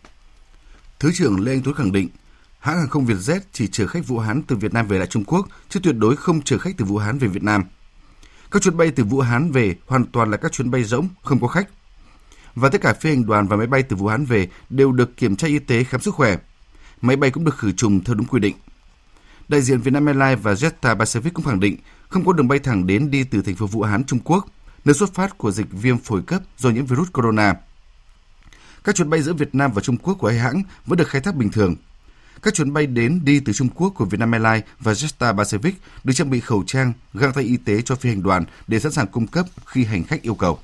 Thứ 0.99 1.11
trưởng 1.13 1.39
Lê 1.39 1.51
Anh 1.51 1.61
Tuấn 1.63 1.75
khẳng 1.75 1.91
định, 1.91 2.09
hãng 2.59 2.77
hàng 2.77 2.89
không 2.89 3.05
Vietjet 3.05 3.39
chỉ 3.51 3.67
chở 3.67 3.87
khách 3.87 4.07
Vũ 4.07 4.19
Hán 4.19 4.41
từ 4.41 4.55
Việt 4.55 4.73
Nam 4.73 4.87
về 4.87 4.97
lại 4.97 5.07
Trung 5.07 5.23
Quốc, 5.23 5.47
chứ 5.69 5.79
tuyệt 5.83 5.95
đối 5.97 6.15
không 6.15 6.41
chở 6.41 6.57
khách 6.57 6.77
từ 6.77 6.85
Vũ 6.85 6.97
Hán 6.97 7.17
về 7.17 7.27
Việt 7.27 7.43
Nam. 7.43 7.63
Các 8.51 8.61
chuyến 8.61 8.77
bay 8.77 8.91
từ 8.91 9.03
Vũ 9.03 9.19
Hán 9.19 9.51
về 9.51 9.75
hoàn 9.87 10.05
toàn 10.05 10.31
là 10.31 10.37
các 10.37 10.51
chuyến 10.51 10.71
bay 10.71 10.83
rỗng, 10.83 11.07
không 11.23 11.41
có 11.41 11.47
khách 11.47 11.69
và 12.55 12.69
tất 12.69 12.81
cả 12.81 12.93
phi 12.93 13.09
hành 13.09 13.25
đoàn 13.25 13.47
và 13.47 13.55
máy 13.55 13.67
bay 13.67 13.83
từ 13.83 13.95
Vũ 13.95 14.07
Hán 14.07 14.25
về 14.25 14.49
đều 14.69 14.91
được 14.91 15.17
kiểm 15.17 15.35
tra 15.35 15.47
y 15.47 15.59
tế 15.59 15.83
khám 15.83 16.01
sức 16.01 16.15
khỏe. 16.15 16.37
Máy 17.01 17.15
bay 17.15 17.31
cũng 17.31 17.45
được 17.45 17.57
khử 17.57 17.71
trùng 17.71 18.03
theo 18.03 18.15
đúng 18.15 18.27
quy 18.27 18.39
định. 18.39 18.55
Đại 19.47 19.61
diện 19.61 19.81
Vietnam 19.81 20.05
Airlines 20.05 20.43
và 20.43 20.53
Jetstar 20.53 20.97
Pacific 20.97 21.31
cũng 21.33 21.45
khẳng 21.45 21.59
định 21.59 21.77
không 22.09 22.25
có 22.25 22.33
đường 22.33 22.47
bay 22.47 22.59
thẳng 22.59 22.87
đến 22.87 23.11
đi 23.11 23.23
từ 23.23 23.41
thành 23.41 23.55
phố 23.55 23.67
Vũ 23.67 23.81
Hán, 23.81 24.03
Trung 24.03 24.19
Quốc, 24.23 24.47
nơi 24.85 24.93
xuất 24.93 25.13
phát 25.13 25.37
của 25.37 25.51
dịch 25.51 25.67
viêm 25.71 25.97
phổi 25.97 26.21
cấp 26.21 26.41
do 26.57 26.69
nhiễm 26.69 26.85
virus 26.85 27.11
corona. 27.13 27.55
Các 28.83 28.95
chuyến 28.95 29.09
bay 29.09 29.21
giữa 29.21 29.33
Việt 29.33 29.55
Nam 29.55 29.71
và 29.73 29.81
Trung 29.81 29.97
Quốc 29.97 30.15
của 30.19 30.27
hai 30.27 30.37
hãng 30.39 30.63
vẫn 30.85 30.97
được 30.97 31.07
khai 31.07 31.21
thác 31.21 31.35
bình 31.35 31.51
thường. 31.51 31.75
Các 32.41 32.53
chuyến 32.53 32.73
bay 32.73 32.85
đến 32.85 33.19
đi 33.23 33.39
từ 33.39 33.53
Trung 33.53 33.69
Quốc 33.75 33.89
của 33.89 34.05
Vietnam 34.05 34.31
Airlines 34.31 34.63
và 34.79 34.93
Jetstar 34.93 35.35
Pacific 35.35 35.71
được 36.03 36.13
trang 36.15 36.29
bị 36.29 36.39
khẩu 36.39 36.63
trang, 36.67 36.93
găng 37.13 37.33
tay 37.33 37.43
y 37.43 37.57
tế 37.57 37.81
cho 37.81 37.95
phi 37.95 38.09
hành 38.09 38.23
đoàn 38.23 38.45
để 38.67 38.79
sẵn 38.79 38.91
sàng 38.91 39.07
cung 39.07 39.27
cấp 39.27 39.45
khi 39.65 39.83
hành 39.83 40.03
khách 40.03 40.21
yêu 40.21 40.35
cầu. 40.35 40.59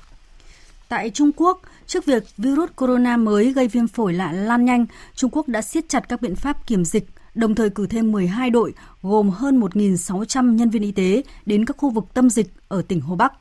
Tại 0.88 1.10
Trung 1.10 1.30
Quốc, 1.36 1.60
trước 1.86 2.04
việc 2.04 2.22
virus 2.38 2.70
corona 2.76 3.16
mới 3.16 3.52
gây 3.52 3.68
viêm 3.68 3.88
phổi 3.88 4.12
lạ 4.12 4.32
lan 4.32 4.64
nhanh, 4.64 4.86
Trung 5.14 5.30
Quốc 5.30 5.48
đã 5.48 5.62
siết 5.62 5.88
chặt 5.88 6.08
các 6.08 6.22
biện 6.22 6.36
pháp 6.36 6.66
kiểm 6.66 6.84
dịch, 6.84 7.06
đồng 7.34 7.54
thời 7.54 7.70
cử 7.70 7.86
thêm 7.86 8.12
12 8.12 8.50
đội 8.50 8.74
gồm 9.02 9.30
hơn 9.30 9.60
1.600 9.60 10.54
nhân 10.54 10.70
viên 10.70 10.82
y 10.82 10.92
tế 10.92 11.22
đến 11.46 11.64
các 11.64 11.76
khu 11.76 11.90
vực 11.90 12.04
tâm 12.14 12.30
dịch 12.30 12.52
ở 12.68 12.82
tỉnh 12.82 13.00
Hồ 13.00 13.16
Bắc. 13.16 13.32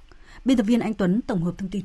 Biên 0.46 0.58
tập 0.58 0.63
viên 0.63 0.79
Anh 0.79 0.94
Tuấn 0.94 1.22
tổng 1.22 1.44
hợp 1.44 1.53
thông 1.58 1.70
tin. 1.70 1.82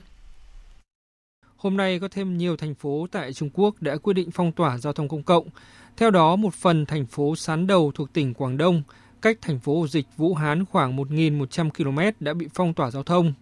Hôm 1.61 1.77
nay 1.77 1.99
có 1.99 2.09
thêm 2.09 2.39
nhiều 2.39 2.57
thành 2.57 2.75
phố 2.75 3.07
tại 3.13 3.33
Trung 3.33 3.51
Quốc 3.53 3.75
đã 3.83 3.97
quyết 3.97 4.15
định 4.15 4.31
phong 4.31 4.53
tỏa 4.53 4.79
giao 4.79 4.93
thông 4.93 5.09
công 5.09 5.23
cộng. 5.23 5.49
Theo 5.97 6.11
đó, 6.11 6.37
một 6.37 6.55
phần 6.55 6.87
thành 6.87 7.07
phố 7.07 7.37
Sán 7.37 7.67
Đầu 7.67 7.93
thuộc 7.95 8.13
tỉnh 8.13 8.35
Quảng 8.35 8.57
Đông, 8.57 8.83
cách 9.23 9.39
thành 9.43 9.59
phố 9.59 9.81
ổ 9.81 9.87
dịch 9.87 10.07
Vũ 10.17 10.35
Hán 10.35 10.65
khoảng 10.65 10.97
1.100 10.97 11.71
km 11.71 12.25
đã 12.25 12.35
bị 12.35 12.49
phong 12.55 12.75
tỏa 12.75 12.91
giao 12.91 13.03
thông. 13.03 13.33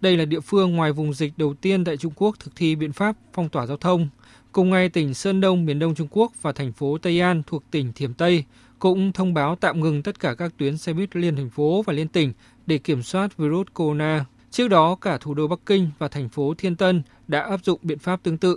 Đây 0.00 0.16
là 0.16 0.24
địa 0.24 0.40
phương 0.40 0.76
ngoài 0.76 0.92
vùng 0.92 1.14
dịch 1.14 1.32
đầu 1.36 1.54
tiên 1.54 1.84
tại 1.84 1.96
Trung 1.96 2.12
Quốc 2.16 2.36
thực 2.40 2.56
thi 2.56 2.74
biện 2.76 2.92
pháp 2.92 3.16
phong 3.32 3.48
tỏa 3.48 3.66
giao 3.66 3.76
thông. 3.76 4.08
Cùng 4.52 4.70
ngày, 4.70 4.88
tỉnh 4.88 5.14
Sơn 5.14 5.40
Đông, 5.40 5.66
miền 5.66 5.78
đông 5.78 5.94
Trung 5.94 6.08
Quốc 6.10 6.32
và 6.42 6.52
thành 6.52 6.72
phố 6.72 6.98
Tây 6.98 7.20
An 7.20 7.42
thuộc 7.46 7.70
tỉnh 7.70 7.92
Thiểm 7.92 8.14
Tây 8.14 8.44
cũng 8.78 9.12
thông 9.12 9.34
báo 9.34 9.56
tạm 9.56 9.80
ngừng 9.80 10.02
tất 10.02 10.20
cả 10.20 10.34
các 10.34 10.52
tuyến 10.56 10.78
xe 10.78 10.92
buýt 10.92 11.16
liên 11.16 11.36
thành 11.36 11.50
phố 11.50 11.82
và 11.82 11.92
liên 11.92 12.08
tỉnh 12.08 12.32
để 12.66 12.78
kiểm 12.78 13.02
soát 13.02 13.36
virus 13.36 13.66
corona. 13.74 14.24
Trước 14.50 14.68
đó, 14.68 14.94
cả 15.00 15.18
thủ 15.20 15.34
đô 15.34 15.46
Bắc 15.46 15.58
Kinh 15.66 15.90
và 15.98 16.08
thành 16.08 16.28
phố 16.28 16.54
Thiên 16.58 16.76
Tân 16.76 17.02
đã 17.28 17.40
áp 17.40 17.60
dụng 17.64 17.80
biện 17.82 17.98
pháp 17.98 18.22
tương 18.22 18.38
tự. 18.38 18.56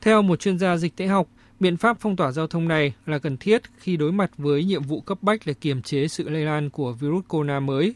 Theo 0.00 0.22
một 0.22 0.40
chuyên 0.40 0.58
gia 0.58 0.76
dịch 0.76 0.96
tễ 0.96 1.06
học, 1.06 1.26
biện 1.60 1.76
pháp 1.76 1.96
phong 2.00 2.16
tỏa 2.16 2.32
giao 2.32 2.46
thông 2.46 2.68
này 2.68 2.92
là 3.06 3.18
cần 3.18 3.36
thiết 3.36 3.62
khi 3.78 3.96
đối 3.96 4.12
mặt 4.12 4.30
với 4.36 4.64
nhiệm 4.64 4.82
vụ 4.82 5.00
cấp 5.00 5.18
bách 5.22 5.46
là 5.46 5.52
kiềm 5.60 5.82
chế 5.82 6.08
sự 6.08 6.28
lây 6.28 6.44
lan 6.44 6.70
của 6.70 6.92
virus 6.92 7.24
corona 7.28 7.60
mới. 7.60 7.94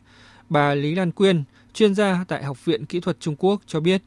Bà 0.49 0.75
Lý 0.75 0.95
Lan 0.95 1.11
Quyên, 1.11 1.45
chuyên 1.73 1.95
gia 1.95 2.25
tại 2.29 2.43
Học 2.43 2.65
viện 2.65 2.87
Kỹ 2.87 3.01
thuật 3.01 3.21
Trung 3.21 3.37
Quốc 3.39 3.61
cho 3.67 3.81
biết. 3.81 4.03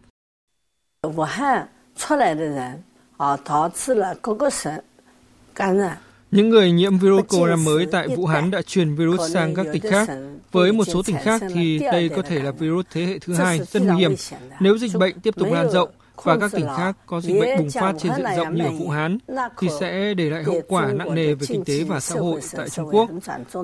Những 6.32 6.50
người 6.50 6.72
nhiễm 6.72 6.98
virus 6.98 7.26
corona 7.28 7.56
mới 7.56 7.86
tại 7.86 8.08
Vũ 8.08 8.26
Hán 8.26 8.52
đã 8.52 8.62
truyền 8.62 8.96
virus 8.96 9.34
sang 9.34 9.56
các 9.56 9.66
tỉnh 9.74 9.82
khác. 9.92 10.10
Với 10.52 10.74
một 10.74 10.84
số 10.88 11.02
tỉnh 11.06 11.18
khác 11.24 11.42
thì 11.54 11.80
đây 11.80 12.10
có 12.10 12.22
thể 12.22 12.40
là 12.40 12.52
virus 12.52 12.86
thế 12.92 13.06
hệ 13.06 13.20
thứ 13.20 13.34
hai, 13.34 13.60
rất 13.60 13.84
nguy 13.84 13.96
hiểm. 13.98 14.16
Nếu 14.60 14.78
dịch 14.78 14.94
bệnh 15.00 15.20
tiếp 15.20 15.36
tục 15.38 15.48
lan 15.52 15.70
rộng 15.72 15.90
và 16.24 16.38
các 16.38 16.52
tỉnh 16.52 16.68
khác 16.78 16.98
có 17.06 17.22
dịch 17.22 17.40
bệnh 17.40 17.58
bùng 17.58 17.70
phát 17.70 17.94
trên 18.00 18.12
diện 18.18 18.26
rộng 18.38 18.56
như 18.56 18.64
ở 18.64 18.72
Vũ 18.72 18.90
Hán, 18.90 19.18
thì 19.60 19.68
sẽ 19.80 20.14
để 20.14 20.30
lại 20.30 20.44
hậu 20.44 20.62
quả 20.68 20.92
nặng 20.94 21.16
nề 21.16 21.34
về 21.34 21.48
kinh 21.48 21.66
tế 21.66 21.84
và 21.84 22.00
xã 22.00 22.16
hội 22.20 22.42
tại 22.56 22.70
Trung 22.70 22.90
Quốc. 22.92 23.10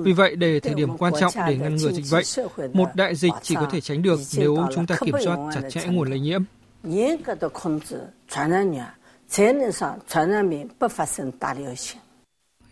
Vì 0.02 0.12
vậy, 0.12 0.36
để 0.36 0.60
thời 0.60 0.74
điểm 0.74 0.96
quan 0.96 1.12
trọng 1.20 1.32
để 1.48 1.56
ngăn 1.56 1.76
ngừa 1.76 1.90
dịch 1.90 2.04
bệnh, 2.12 2.24
một 2.72 2.88
đại 2.94 3.14
dịch 3.14 3.32
chỉ 3.42 3.54
có 3.54 3.68
thể 3.70 3.80
tránh 3.80 4.02
được 4.02 4.20
nếu 4.36 4.56
chúng 4.74 4.86
ta 4.86 4.96
kiểm 5.00 5.14
soát 5.24 5.36
chặt 5.54 5.60
chẽ 5.70 5.86
nguồn 5.86 6.10
lây 6.10 6.20
nhiễm. 6.20 6.42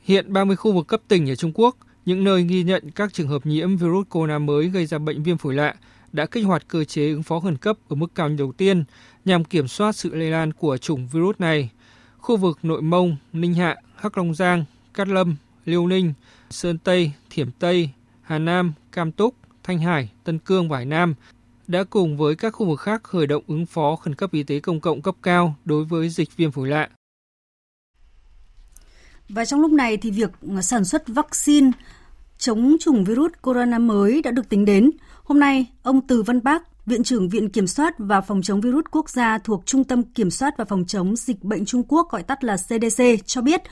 Hiện 0.02 0.32
30 0.32 0.56
khu 0.56 0.72
vực 0.72 0.86
cấp 0.86 1.00
tỉnh 1.08 1.30
ở 1.30 1.34
Trung 1.34 1.52
Quốc, 1.54 1.76
những 2.04 2.24
nơi 2.24 2.42
ghi 2.42 2.62
nhận 2.62 2.90
các 2.90 3.12
trường 3.12 3.28
hợp 3.28 3.46
nhiễm 3.46 3.76
virus 3.76 4.06
corona 4.08 4.38
mới 4.38 4.68
gây 4.68 4.86
ra 4.86 4.98
bệnh 4.98 5.22
viêm 5.22 5.38
phổi 5.38 5.54
lạ, 5.54 5.74
đã 6.12 6.26
kích 6.26 6.44
hoạt 6.44 6.68
cơ 6.68 6.84
chế 6.84 7.08
ứng 7.08 7.22
phó 7.22 7.40
khẩn 7.40 7.56
cấp 7.56 7.76
ở 7.88 7.96
mức 7.96 8.14
cao 8.14 8.28
đầu 8.28 8.52
tiên 8.52 8.84
nhằm 9.24 9.44
kiểm 9.44 9.68
soát 9.68 9.96
sự 9.96 10.14
lây 10.14 10.30
lan 10.30 10.52
của 10.52 10.76
chủng 10.76 11.08
virus 11.08 11.36
này. 11.38 11.70
Khu 12.18 12.36
vực 12.36 12.58
Nội 12.62 12.82
Mông, 12.82 13.16
Ninh 13.32 13.54
Hạ, 13.54 13.76
Hắc 13.96 14.18
Long 14.18 14.34
Giang, 14.34 14.64
Cát 14.94 15.08
Lâm, 15.08 15.36
Liêu 15.64 15.86
Ninh, 15.86 16.12
Sơn 16.50 16.78
Tây, 16.78 17.12
Thiểm 17.30 17.50
Tây, 17.58 17.90
Hà 18.22 18.38
Nam, 18.38 18.72
Cam 18.92 19.12
Túc, 19.12 19.34
Thanh 19.62 19.78
Hải, 19.78 20.10
Tân 20.24 20.38
Cương 20.38 20.68
và 20.68 20.76
Hải 20.76 20.86
Nam 20.86 21.14
đã 21.66 21.84
cùng 21.84 22.16
với 22.16 22.34
các 22.34 22.50
khu 22.50 22.66
vực 22.66 22.80
khác 22.80 23.02
khởi 23.02 23.26
động 23.26 23.42
ứng 23.46 23.66
phó 23.66 23.96
khẩn 23.96 24.14
cấp 24.14 24.32
y 24.32 24.42
tế 24.42 24.60
công 24.60 24.80
cộng 24.80 25.02
cấp 25.02 25.14
cao 25.22 25.54
đối 25.64 25.84
với 25.84 26.08
dịch 26.08 26.36
viêm 26.36 26.50
phổi 26.50 26.68
lạ. 26.68 26.88
Và 29.34 29.44
trong 29.44 29.60
lúc 29.60 29.70
này 29.70 29.96
thì 29.96 30.10
việc 30.10 30.30
ờ, 30.54 30.62
sản 30.62 30.84
xuất 30.84 31.08
vaccine 31.08 31.70
chống 32.38 32.76
chủng 32.80 33.04
virus 33.04 33.32
corona 33.42 33.78
mới 33.78 34.22
đã 34.22 34.30
được 34.30 34.48
tính 34.48 34.64
đến. 34.64 34.90
Hôm 35.24 35.40
nay, 35.40 35.66
ông 35.82 36.06
Từ 36.06 36.22
Văn 36.22 36.42
Bác, 36.42 36.86
Viện 36.86 37.02
trưởng 37.02 37.28
Viện 37.28 37.48
Kiểm 37.48 37.66
soát 37.66 37.94
và 37.98 38.20
Phòng 38.20 38.42
chống 38.42 38.60
virus 38.60 38.84
quốc 38.90 39.10
gia 39.10 39.38
thuộc 39.38 39.62
Trung 39.66 39.84
tâm 39.84 40.02
Kiểm 40.02 40.30
soát 40.30 40.56
và 40.58 40.64
Phòng 40.64 40.84
chống 40.86 41.16
dịch 41.16 41.44
bệnh 41.44 41.64
Trung 41.64 41.82
Quốc 41.88 42.10
gọi 42.10 42.22
tắt 42.22 42.44
là 42.44 42.56
CDC 42.56 43.02
cho 43.26 43.42
biết, 43.42 43.62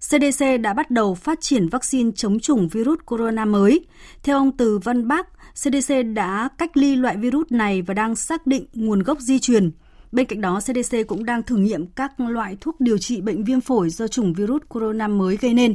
CDC 0.00 0.44
đã 0.60 0.72
bắt 0.72 0.90
đầu 0.90 1.14
phát 1.14 1.40
triển 1.40 1.68
vaccine 1.68 2.10
chống 2.14 2.40
chủng 2.40 2.68
virus 2.68 2.98
corona 3.06 3.44
mới. 3.44 3.86
Theo 4.22 4.38
ông 4.38 4.56
Từ 4.56 4.78
Văn 4.78 5.08
Bác, 5.08 5.26
CDC 5.54 5.94
đã 6.14 6.48
cách 6.58 6.76
ly 6.76 6.96
loại 6.96 7.16
virus 7.16 7.46
này 7.50 7.82
và 7.82 7.94
đang 7.94 8.16
xác 8.16 8.46
định 8.46 8.66
nguồn 8.72 9.02
gốc 9.02 9.20
di 9.20 9.38
truyền. 9.38 9.70
Bên 10.12 10.26
cạnh 10.26 10.40
đó, 10.40 10.60
CDC 10.60 10.96
cũng 11.06 11.24
đang 11.24 11.42
thử 11.42 11.56
nghiệm 11.56 11.86
các 11.86 12.20
loại 12.20 12.56
thuốc 12.60 12.80
điều 12.80 12.98
trị 12.98 13.20
bệnh 13.20 13.44
viêm 13.44 13.60
phổi 13.60 13.90
do 13.90 14.08
chủng 14.08 14.32
virus 14.32 14.62
corona 14.68 15.08
mới 15.08 15.36
gây 15.36 15.54
nên. 15.54 15.74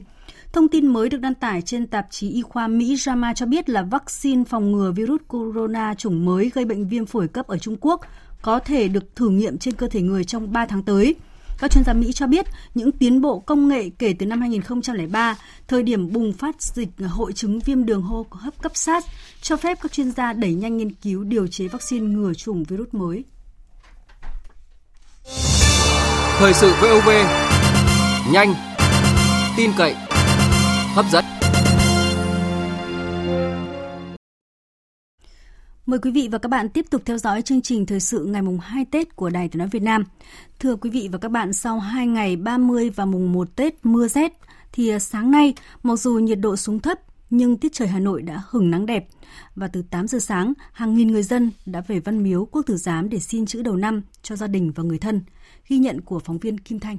Thông 0.54 0.68
tin 0.68 0.88
mới 0.88 1.10
được 1.10 1.18
đăng 1.18 1.34
tải 1.34 1.62
trên 1.62 1.88
tạp 1.88 2.08
chí 2.10 2.30
y 2.30 2.42
khoa 2.42 2.68
Mỹ 2.68 2.96
JAMA 2.96 3.34
cho 3.34 3.46
biết 3.46 3.70
là 3.70 3.82
vaccine 3.84 4.44
phòng 4.44 4.72
ngừa 4.72 4.92
virus 4.92 5.22
corona 5.28 5.94
chủng 5.94 6.26
mới 6.26 6.52
gây 6.54 6.66
bệnh 6.66 6.88
viêm 6.88 7.06
phổi 7.06 7.28
cấp 7.28 7.48
ở 7.48 7.58
Trung 7.58 7.78
Quốc 7.82 8.02
có 8.42 8.60
thể 8.60 8.88
được 8.88 9.16
thử 9.16 9.30
nghiệm 9.30 9.58
trên 9.58 9.74
cơ 9.74 9.88
thể 9.88 10.02
người 10.02 10.24
trong 10.24 10.52
3 10.54 10.66
tháng 10.66 10.84
tới. 10.84 11.16
Các 11.60 11.72
chuyên 11.72 11.84
gia 11.84 11.94
Mỹ 11.94 12.12
cho 12.12 12.28
biết 12.28 12.46
những 12.74 12.92
tiến 12.92 13.22
bộ 13.22 13.40
công 13.40 13.68
nghệ 13.68 13.90
kể 13.90 14.16
từ 14.20 14.26
năm 14.26 14.42
2003, 14.42 15.38
thời 15.68 15.84
điểm 15.84 16.14
bùng 16.14 16.34
phát 16.34 16.62
dịch 16.62 16.90
hội 17.10 17.34
chứng 17.34 17.60
viêm 17.60 17.86
đường 17.86 18.02
hô 18.02 18.26
hấp 18.32 18.62
cấp 18.62 18.72
SARS, 18.76 19.08
cho 19.42 19.58
phép 19.58 19.78
các 19.82 19.92
chuyên 19.92 20.12
gia 20.12 20.34
đẩy 20.34 20.54
nhanh 20.54 20.78
nghiên 20.78 20.92
cứu 20.92 21.24
điều 21.24 21.48
chế 21.48 21.68
vaccine 21.68 22.08
ngừa 22.08 22.34
chủng 22.34 22.64
virus 22.64 22.88
mới. 22.92 23.24
Thời 26.38 26.54
sự 26.54 26.74
VOV, 26.82 27.10
nhanh, 28.32 28.54
tin 29.58 29.72
cậy, 29.78 29.96
hấp 30.94 31.06
dẫn. 31.12 31.26
Mời 35.86 36.00
quý 36.00 36.12
vị 36.12 36.28
và 36.32 36.38
các 36.38 36.50
bạn 36.50 36.70
tiếp 36.70 36.86
tục 36.90 37.02
theo 37.06 37.18
dõi 37.18 37.42
chương 37.42 37.62
trình 37.62 37.86
thời 37.86 38.00
sự 38.00 38.26
ngày 38.26 38.42
mùng 38.42 38.60
2 38.60 38.86
Tết 38.92 39.16
của 39.16 39.30
Đài 39.30 39.50
Tiếng 39.50 39.60
nói 39.60 39.68
Việt 39.72 39.82
Nam. 39.82 40.04
Thưa 40.60 40.76
quý 40.76 40.90
vị 40.90 41.10
và 41.12 41.18
các 41.18 41.32
bạn, 41.32 41.54
sau 41.54 41.80
2 41.80 42.08
ngày 42.08 42.36
30 42.36 42.90
và 42.90 43.06
mùng 43.06 43.34
1 43.34 43.56
Tết 43.56 43.74
mưa 43.84 44.08
rét 44.08 44.34
thì 44.72 45.00
sáng 45.00 45.32
nay 45.32 45.54
mặc 45.84 45.96
dù 45.96 46.14
nhiệt 46.14 46.40
độ 46.40 46.56
xuống 46.56 46.80
thấp 46.80 47.00
nhưng 47.32 47.58
tiết 47.58 47.74
trời 47.74 47.88
Hà 47.88 48.00
Nội 48.00 48.22
đã 48.22 48.42
hừng 48.50 48.72
nắng 48.72 48.86
đẹp 48.86 49.08
và 49.56 49.68
từ 49.68 49.84
8 49.90 50.08
giờ 50.08 50.20
sáng, 50.20 50.54
hàng 50.72 50.96
nghìn 50.96 51.12
người 51.12 51.24
dân 51.24 51.52
đã 51.66 51.82
về 51.88 52.00
Văn 52.00 52.24
Miếu 52.24 52.46
Quốc 52.46 52.62
Tử 52.66 52.78
Giám 52.78 53.10
để 53.10 53.20
xin 53.20 53.46
chữ 53.46 53.62
đầu 53.62 53.76
năm 53.76 54.02
cho 54.24 54.36
gia 54.36 54.48
đình 54.48 54.72
và 54.76 54.84
người 54.84 54.98
thân. 54.98 55.22
Ghi 55.68 55.78
nhận 55.78 56.02
của 56.02 56.20
phóng 56.20 56.38
viên 56.38 56.58
Kim 56.58 56.80
Thanh. 56.80 56.98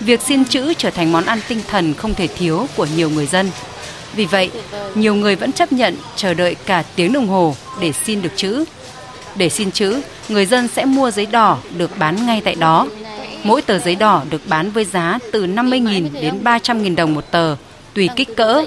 Việc 0.00 0.20
xin 0.20 0.44
chữ 0.44 0.74
trở 0.74 0.90
thành 0.90 1.12
món 1.12 1.24
ăn 1.24 1.38
tinh 1.48 1.60
thần 1.68 1.94
không 1.94 2.14
thể 2.14 2.26
thiếu 2.26 2.66
của 2.76 2.86
nhiều 2.96 3.10
người 3.10 3.26
dân. 3.26 3.50
Vì 4.14 4.24
vậy, 4.24 4.50
nhiều 4.94 5.14
người 5.14 5.36
vẫn 5.36 5.52
chấp 5.52 5.72
nhận 5.72 5.96
chờ 6.16 6.34
đợi 6.34 6.56
cả 6.66 6.84
tiếng 6.96 7.12
đồng 7.12 7.26
hồ 7.26 7.54
để 7.80 7.92
xin 7.92 8.22
được 8.22 8.32
chữ. 8.36 8.64
Để 9.36 9.48
xin 9.48 9.70
chữ, 9.70 10.02
người 10.28 10.46
dân 10.46 10.68
sẽ 10.68 10.84
mua 10.84 11.10
giấy 11.10 11.26
đỏ 11.26 11.58
được 11.78 11.90
bán 11.98 12.26
ngay 12.26 12.40
tại 12.44 12.54
đó. 12.54 12.88
Mỗi 13.44 13.62
tờ 13.62 13.78
giấy 13.78 13.94
đỏ 13.94 14.24
được 14.30 14.42
bán 14.48 14.70
với 14.70 14.84
giá 14.84 15.18
từ 15.32 15.46
50.000 15.46 16.12
đến 16.12 16.44
300.000 16.44 16.94
đồng 16.94 17.14
một 17.14 17.30
tờ, 17.30 17.56
tùy 17.94 18.08
kích 18.16 18.36
cỡ. 18.36 18.64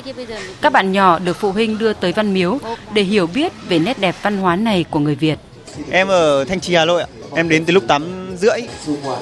Các 0.62 0.72
bạn 0.74 0.92
nhỏ 0.92 1.20
được 1.20 1.38
phụ 1.40 1.52
huynh 1.52 1.78
đưa 1.78 1.94
tới 1.94 2.12
Văn 2.12 2.34
Miếu 2.34 2.60
để 2.94 3.02
hiểu 3.02 3.28
biết 3.28 3.54
về 3.70 3.80
nét 3.80 4.00
đẹp 4.00 4.16
văn 4.22 4.38
hóa 4.38 4.56
này 4.56 4.86
của 4.90 5.00
người 5.00 5.16
Việt. 5.16 5.40
Em 5.92 6.08
ở 6.08 6.46
Thanh 6.46 6.60
Trì 6.60 6.76
Hà 6.76 6.86
Nội 6.86 7.02
ạ. 7.02 7.08
Em 7.36 7.50
đến 7.50 7.66
từ 7.66 7.74
lúc 7.74 7.84
8 7.88 8.36
rưỡi. 8.38 8.62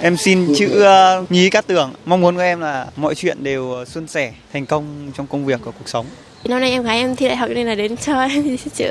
Em 0.02 0.18
xin 0.18 0.54
chữ 0.58 0.84
uh, 0.84 1.32
Nhí 1.32 1.50
Cát 1.50 1.68
Tường. 1.68 1.94
Mong 2.06 2.22
muốn 2.22 2.36
của 2.36 2.42
em 2.42 2.60
là 2.60 2.88
mọi 2.96 3.16
chuyện 3.16 3.44
đều 3.44 3.86
suôn 3.88 4.08
sẻ, 4.08 4.34
thành 4.54 4.66
công 4.66 5.12
trong 5.18 5.28
công 5.28 5.46
việc 5.46 5.60
và 5.64 5.72
cuộc 5.72 5.90
sống. 5.90 6.06
Năm 6.44 6.60
nay 6.60 6.72
em 6.72 6.84
gái 6.84 6.98
em 6.98 7.16
thi 7.16 7.28
đại 7.28 7.38
học 7.38 7.50
nên 7.54 7.68
là 7.68 7.76
đến 7.76 7.98
cho 7.98 8.22
em 8.22 8.58
chữ. 8.76 8.86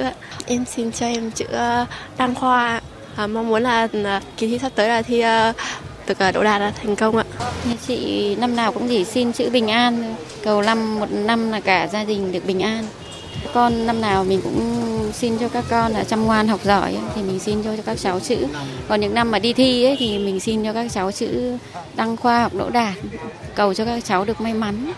Em 0.47 0.65
xin 0.65 0.93
cho 0.93 1.07
em 1.07 1.31
chữ 1.31 1.47
Đăng 2.19 2.35
Khoa. 2.35 2.81
À, 3.17 3.27
mong 3.27 3.49
muốn 3.49 3.63
là 3.63 3.89
kỳ 4.37 4.49
thi 4.49 4.59
sắp 4.59 4.73
tới 4.75 4.89
là 4.89 5.03
thi 5.03 5.23
được 6.07 6.19
đỗ 6.35 6.45
đạt 6.45 6.75
thành 6.83 6.97
công 6.97 7.17
ạ. 7.17 7.25
Chị 7.87 8.37
năm 8.37 8.57
nào 8.57 8.73
cũng 8.73 8.89
chỉ 8.89 9.05
xin 9.05 9.33
chữ 9.33 9.51
bình 9.51 9.71
an, 9.71 10.15
cầu 10.43 10.63
năm 10.63 11.01
một 11.01 11.11
năm 11.11 11.53
là 11.53 11.61
cả 11.61 11.89
gia 11.93 12.05
đình 12.05 12.33
được 12.33 12.47
bình 12.47 12.61
an. 12.61 12.87
Con 13.55 13.87
năm 13.87 14.01
nào 14.01 14.25
mình 14.25 14.41
cũng 14.43 15.11
xin 15.13 15.39
cho 15.39 15.49
các 15.49 15.65
con 15.71 15.93
là 15.93 16.05
chăm 16.05 16.25
ngoan 16.25 16.49
học 16.49 16.61
giỏi 16.65 16.97
thì 17.15 17.23
mình 17.23 17.39
xin 17.39 17.63
cho 17.63 17.71
các 17.87 17.99
cháu 17.99 18.21
chữ. 18.21 18.47
Còn 18.89 19.01
những 19.01 19.15
năm 19.15 19.31
mà 19.31 19.39
đi 19.39 19.53
thi 19.53 19.85
ấy, 19.85 19.97
thì 19.99 20.19
mình 20.19 20.41
xin 20.41 20.65
cho 20.65 20.73
các 20.73 20.93
cháu 20.93 21.13
chữ 21.13 21.57
đăng 21.95 22.17
khoa 22.17 22.43
học 22.43 22.55
đỗ 22.55 22.71
đạt, 22.71 22.95
cầu 23.55 23.75
cho 23.75 23.85
các 23.85 24.05
cháu 24.05 24.25
được 24.25 24.41
may 24.41 24.55
mắn. 24.55 24.93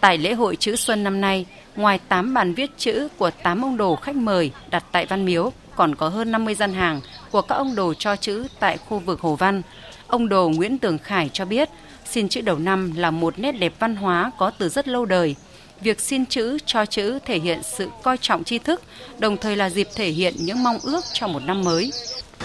Tại 0.00 0.18
lễ 0.18 0.32
hội 0.32 0.56
chữ 0.56 0.76
xuân 0.76 1.04
năm 1.04 1.20
nay, 1.20 1.46
ngoài 1.76 1.98
8 2.08 2.34
bàn 2.34 2.54
viết 2.54 2.70
chữ 2.78 3.08
của 3.18 3.30
8 3.42 3.64
ông 3.64 3.76
đồ 3.76 3.96
khách 3.96 4.16
mời 4.16 4.50
đặt 4.70 4.84
tại 4.92 5.06
Văn 5.06 5.24
Miếu, 5.24 5.52
còn 5.76 5.94
có 5.94 6.08
hơn 6.08 6.32
50 6.32 6.54
gian 6.54 6.72
hàng 6.72 7.00
của 7.30 7.42
các 7.42 7.54
ông 7.54 7.74
đồ 7.74 7.94
cho 7.94 8.16
chữ 8.16 8.46
tại 8.60 8.78
khu 8.88 8.98
vực 8.98 9.20
Hồ 9.20 9.36
Văn. 9.36 9.62
Ông 10.08 10.28
đồ 10.28 10.48
Nguyễn 10.48 10.78
Tường 10.78 10.98
Khải 10.98 11.30
cho 11.32 11.44
biết, 11.44 11.68
xin 12.10 12.28
chữ 12.28 12.40
đầu 12.40 12.58
năm 12.58 12.92
là 12.96 13.10
một 13.10 13.38
nét 13.38 13.52
đẹp 13.52 13.72
văn 13.78 13.96
hóa 13.96 14.30
có 14.38 14.50
từ 14.58 14.68
rất 14.68 14.88
lâu 14.88 15.04
đời. 15.04 15.36
Việc 15.80 16.00
xin 16.00 16.26
chữ, 16.26 16.58
cho 16.66 16.86
chữ 16.86 17.18
thể 17.24 17.38
hiện 17.38 17.60
sự 17.62 17.88
coi 18.02 18.16
trọng 18.20 18.44
tri 18.44 18.58
thức, 18.58 18.82
đồng 19.18 19.36
thời 19.36 19.56
là 19.56 19.70
dịp 19.70 19.88
thể 19.94 20.08
hiện 20.08 20.34
những 20.38 20.62
mong 20.62 20.78
ước 20.82 21.04
cho 21.12 21.26
một 21.26 21.42
năm 21.42 21.64
mới. 21.64 21.92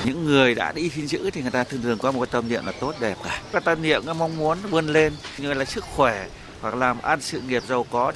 Những 0.06 0.26
người 0.26 0.56
đã 0.56 0.72
đi 0.72 0.90
xin 0.90 1.08
chữ 1.08 1.30
thì 1.34 1.42
người 1.42 1.52
ta 1.52 1.64
thường 1.64 1.82
thường 1.82 1.98
có 1.98 2.12
một 2.12 2.20
cái 2.20 2.30
tâm 2.32 2.50
niệm 2.50 2.66
là 2.66 2.72
tốt 2.72 2.96
đẹp 3.00 3.18
cả. 3.24 3.42
Cái 3.52 3.62
tâm 3.66 3.82
niệm, 3.82 4.02
cái 4.06 4.14
mong 4.14 4.38
muốn 4.38 4.58
vươn 4.70 4.88
lên 4.88 5.14
như 5.38 5.54
là 5.54 5.66
sức 5.66 5.84
khỏe 5.84 6.28
hoặc 6.62 6.76
làm 6.76 7.02
ăn 7.02 7.22
sự 7.22 7.42
nghiệp 7.42 7.64
giàu 7.68 7.86
có 7.92 8.12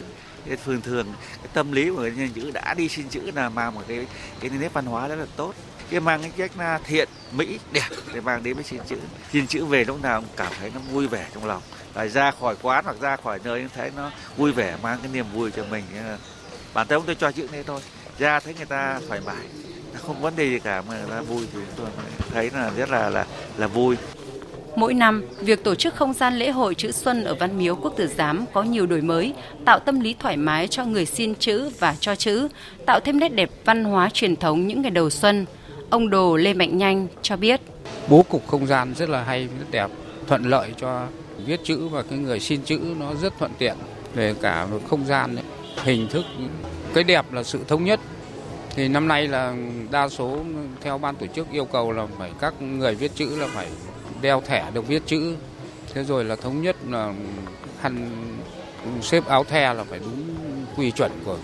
thường 0.65 0.81
thường 0.81 1.05
cái 1.38 1.47
tâm 1.53 1.71
lý 1.71 1.89
của 1.89 1.95
người 1.95 2.12
nhân 2.12 2.29
chữ 2.36 2.51
đã 2.51 2.73
đi 2.73 2.89
xin 2.89 3.10
chữ 3.10 3.31
là 3.36 3.49
mang 3.49 3.75
một 3.75 3.81
cái 3.88 4.08
cái 4.39 4.49
nét 4.49 4.73
văn 4.73 4.86
hóa 4.86 5.08
rất 5.08 5.15
là 5.15 5.25
tốt 5.36 5.53
cái 5.89 5.99
mang 5.99 6.21
cái 6.21 6.31
cách 6.37 6.51
là 6.57 6.79
thiện 6.83 7.09
mỹ 7.31 7.59
đẹp 7.71 7.89
để 8.13 8.21
mang 8.21 8.43
đến 8.43 8.53
với 8.55 8.63
xin 8.63 8.79
chữ. 8.87 8.95
Xin 9.31 9.47
chữ 9.47 9.65
về 9.65 9.85
lúc 9.85 10.03
nào 10.03 10.21
cũng 10.21 10.29
cảm 10.37 10.53
thấy 10.59 10.71
nó 10.73 10.79
vui 10.91 11.07
vẻ 11.07 11.27
trong 11.33 11.45
lòng. 11.45 11.61
Lại 11.95 12.09
ra 12.09 12.31
khỏi 12.31 12.55
quán 12.61 12.85
hoặc 12.85 12.97
ra 13.01 13.15
khỏi 13.15 13.39
nơi 13.43 13.67
thấy 13.75 13.91
nó 13.95 14.11
vui 14.37 14.51
vẻ 14.51 14.77
mang 14.83 14.99
cái 15.03 15.11
niềm 15.13 15.25
vui 15.33 15.51
cho 15.51 15.63
mình. 15.71 15.83
Bản 16.73 16.87
thân 16.87 17.01
tôi 17.05 17.15
cho 17.15 17.31
chữ 17.31 17.47
này 17.51 17.63
thôi. 17.63 17.81
Ra 18.19 18.39
thấy 18.39 18.53
người 18.57 18.65
ta 18.65 18.99
thoải 19.07 19.21
mái. 19.25 19.45
Không 19.93 20.21
vấn 20.21 20.35
đề 20.35 20.49
gì 20.49 20.59
cả 20.59 20.81
mà 20.81 20.97
người 20.97 21.09
ta 21.09 21.21
vui 21.21 21.47
thì 21.53 21.59
tôi 21.75 21.87
thấy 22.31 22.51
là 22.53 22.71
rất 22.77 22.89
là 22.89 23.09
là 23.09 23.25
là 23.57 23.67
vui. 23.67 23.95
Mỗi 24.75 24.93
năm, 24.93 25.23
việc 25.39 25.63
tổ 25.63 25.75
chức 25.75 25.95
không 25.95 26.13
gian 26.13 26.35
lễ 26.35 26.51
hội 26.51 26.75
chữ 26.75 26.91
xuân 26.91 27.23
ở 27.23 27.35
Văn 27.35 27.57
Miếu 27.57 27.75
Quốc 27.75 27.93
Tử 27.97 28.07
Giám 28.07 28.45
có 28.53 28.63
nhiều 28.63 28.85
đổi 28.85 29.01
mới, 29.01 29.33
tạo 29.65 29.79
tâm 29.79 29.99
lý 29.99 30.15
thoải 30.19 30.37
mái 30.37 30.67
cho 30.67 30.85
người 30.85 31.05
xin 31.05 31.35
chữ 31.35 31.69
và 31.79 31.95
cho 31.99 32.15
chữ, 32.15 32.47
tạo 32.85 32.99
thêm 32.99 33.19
nét 33.19 33.29
đẹp 33.29 33.49
văn 33.65 33.83
hóa 33.83 34.09
truyền 34.13 34.35
thống 34.35 34.67
những 34.67 34.81
ngày 34.81 34.91
đầu 34.91 35.09
xuân. 35.09 35.45
Ông 35.89 36.09
Đồ 36.09 36.35
Lê 36.35 36.53
Mạnh 36.53 36.77
Nhanh 36.77 37.07
cho 37.21 37.35
biết. 37.35 37.61
Bố 38.09 38.25
cục 38.29 38.47
không 38.47 38.67
gian 38.67 38.93
rất 38.93 39.09
là 39.09 39.23
hay, 39.23 39.47
rất 39.59 39.65
đẹp, 39.71 39.87
thuận 40.27 40.43
lợi 40.43 40.73
cho 40.77 41.07
viết 41.45 41.59
chữ 41.63 41.87
và 41.87 42.03
cái 42.09 42.19
người 42.19 42.39
xin 42.39 42.61
chữ 42.61 42.79
nó 42.99 43.13
rất 43.21 43.33
thuận 43.39 43.51
tiện 43.57 43.75
về 44.13 44.35
cả 44.41 44.65
một 44.65 44.79
không 44.89 45.05
gian, 45.05 45.35
ấy, 45.35 45.45
hình 45.83 46.07
thức. 46.09 46.25
Cái 46.93 47.03
đẹp 47.03 47.33
là 47.33 47.43
sự 47.43 47.59
thống 47.67 47.83
nhất. 47.83 47.99
Thì 48.75 48.87
năm 48.87 49.07
nay 49.07 49.27
là 49.27 49.55
đa 49.91 50.09
số 50.09 50.37
theo 50.81 50.97
ban 50.97 51.15
tổ 51.15 51.25
chức 51.35 51.51
yêu 51.51 51.65
cầu 51.65 51.91
là 51.91 52.07
phải 52.17 52.31
các 52.39 52.61
người 52.61 52.95
viết 52.95 53.11
chữ 53.15 53.37
là 53.37 53.47
phải 53.47 53.67
đeo 54.21 54.41
thẻ 54.41 54.71
được 54.73 54.87
viết 54.87 55.03
chữ. 55.05 55.35
Thế 55.93 56.03
rồi 56.03 56.23
là 56.23 56.35
thống 56.35 56.61
nhất 56.61 56.75
là 56.89 57.13
khăn 57.81 58.09
xếp 59.01 59.27
áo 59.27 59.43
the 59.43 59.73
là 59.73 59.83
phải 59.83 59.99
đúng 59.99 60.23
quy 60.77 60.91
chuẩn 60.91 61.11
của 61.25 61.37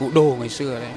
cụ 0.00 0.10
đồ 0.14 0.36
ngày 0.40 0.48
xưa 0.48 0.80
đấy. 0.80 0.90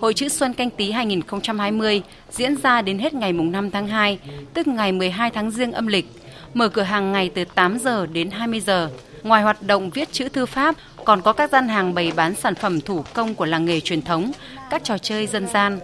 Hội 0.00 0.14
chữ 0.14 0.28
Xuân 0.28 0.52
canh 0.52 0.70
tí 0.70 0.90
2020 0.90 2.02
diễn 2.30 2.56
ra 2.56 2.82
đến 2.82 2.98
hết 2.98 3.14
ngày 3.14 3.32
mùng 3.32 3.52
5 3.52 3.70
tháng 3.70 3.88
2, 3.88 4.18
tức 4.54 4.66
ngày 4.66 4.92
12 4.92 5.30
tháng 5.30 5.50
Giêng 5.50 5.72
âm 5.72 5.86
lịch, 5.86 6.06
mở 6.54 6.68
cửa 6.68 6.82
hàng 6.82 7.12
ngày 7.12 7.30
từ 7.34 7.44
8 7.44 7.78
giờ 7.78 8.06
đến 8.06 8.30
20 8.30 8.60
giờ. 8.60 8.90
Ngoài 9.22 9.42
hoạt 9.42 9.62
động 9.62 9.90
viết 9.90 10.12
chữ 10.12 10.28
thư 10.28 10.46
pháp, 10.46 10.74
còn 11.04 11.22
có 11.22 11.32
các 11.32 11.50
gian 11.50 11.68
hàng 11.68 11.94
bày 11.94 12.12
bán 12.16 12.34
sản 12.34 12.54
phẩm 12.54 12.80
thủ 12.80 13.04
công 13.14 13.34
của 13.34 13.44
làng 13.44 13.64
nghề 13.64 13.80
truyền 13.80 14.02
thống, 14.02 14.32
các 14.70 14.84
trò 14.84 14.98
chơi 14.98 15.26
dân 15.26 15.46
gian. 15.46 15.80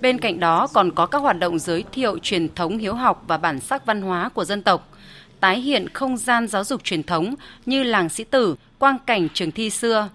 Bên 0.00 0.18
cạnh 0.18 0.40
đó 0.40 0.66
còn 0.72 0.90
có 0.90 1.06
các 1.06 1.18
hoạt 1.18 1.38
động 1.38 1.58
giới 1.58 1.84
thiệu 1.92 2.18
truyền 2.18 2.54
thống 2.54 2.78
hiếu 2.78 2.94
học 2.94 3.24
và 3.26 3.36
bản 3.36 3.60
sắc 3.60 3.86
văn 3.86 4.02
hóa 4.02 4.28
của 4.28 4.44
dân 4.44 4.62
tộc, 4.62 4.88
tái 5.40 5.60
hiện 5.60 5.88
không 5.88 6.16
gian 6.16 6.48
giáo 6.48 6.64
dục 6.64 6.84
truyền 6.84 7.02
thống 7.02 7.34
như 7.66 7.82
làng 7.82 8.08
sĩ 8.08 8.24
tử, 8.24 8.56
quang 8.78 8.98
cảnh 9.06 9.28
trường 9.34 9.50
thi 9.50 9.70
xưa, 9.70 10.08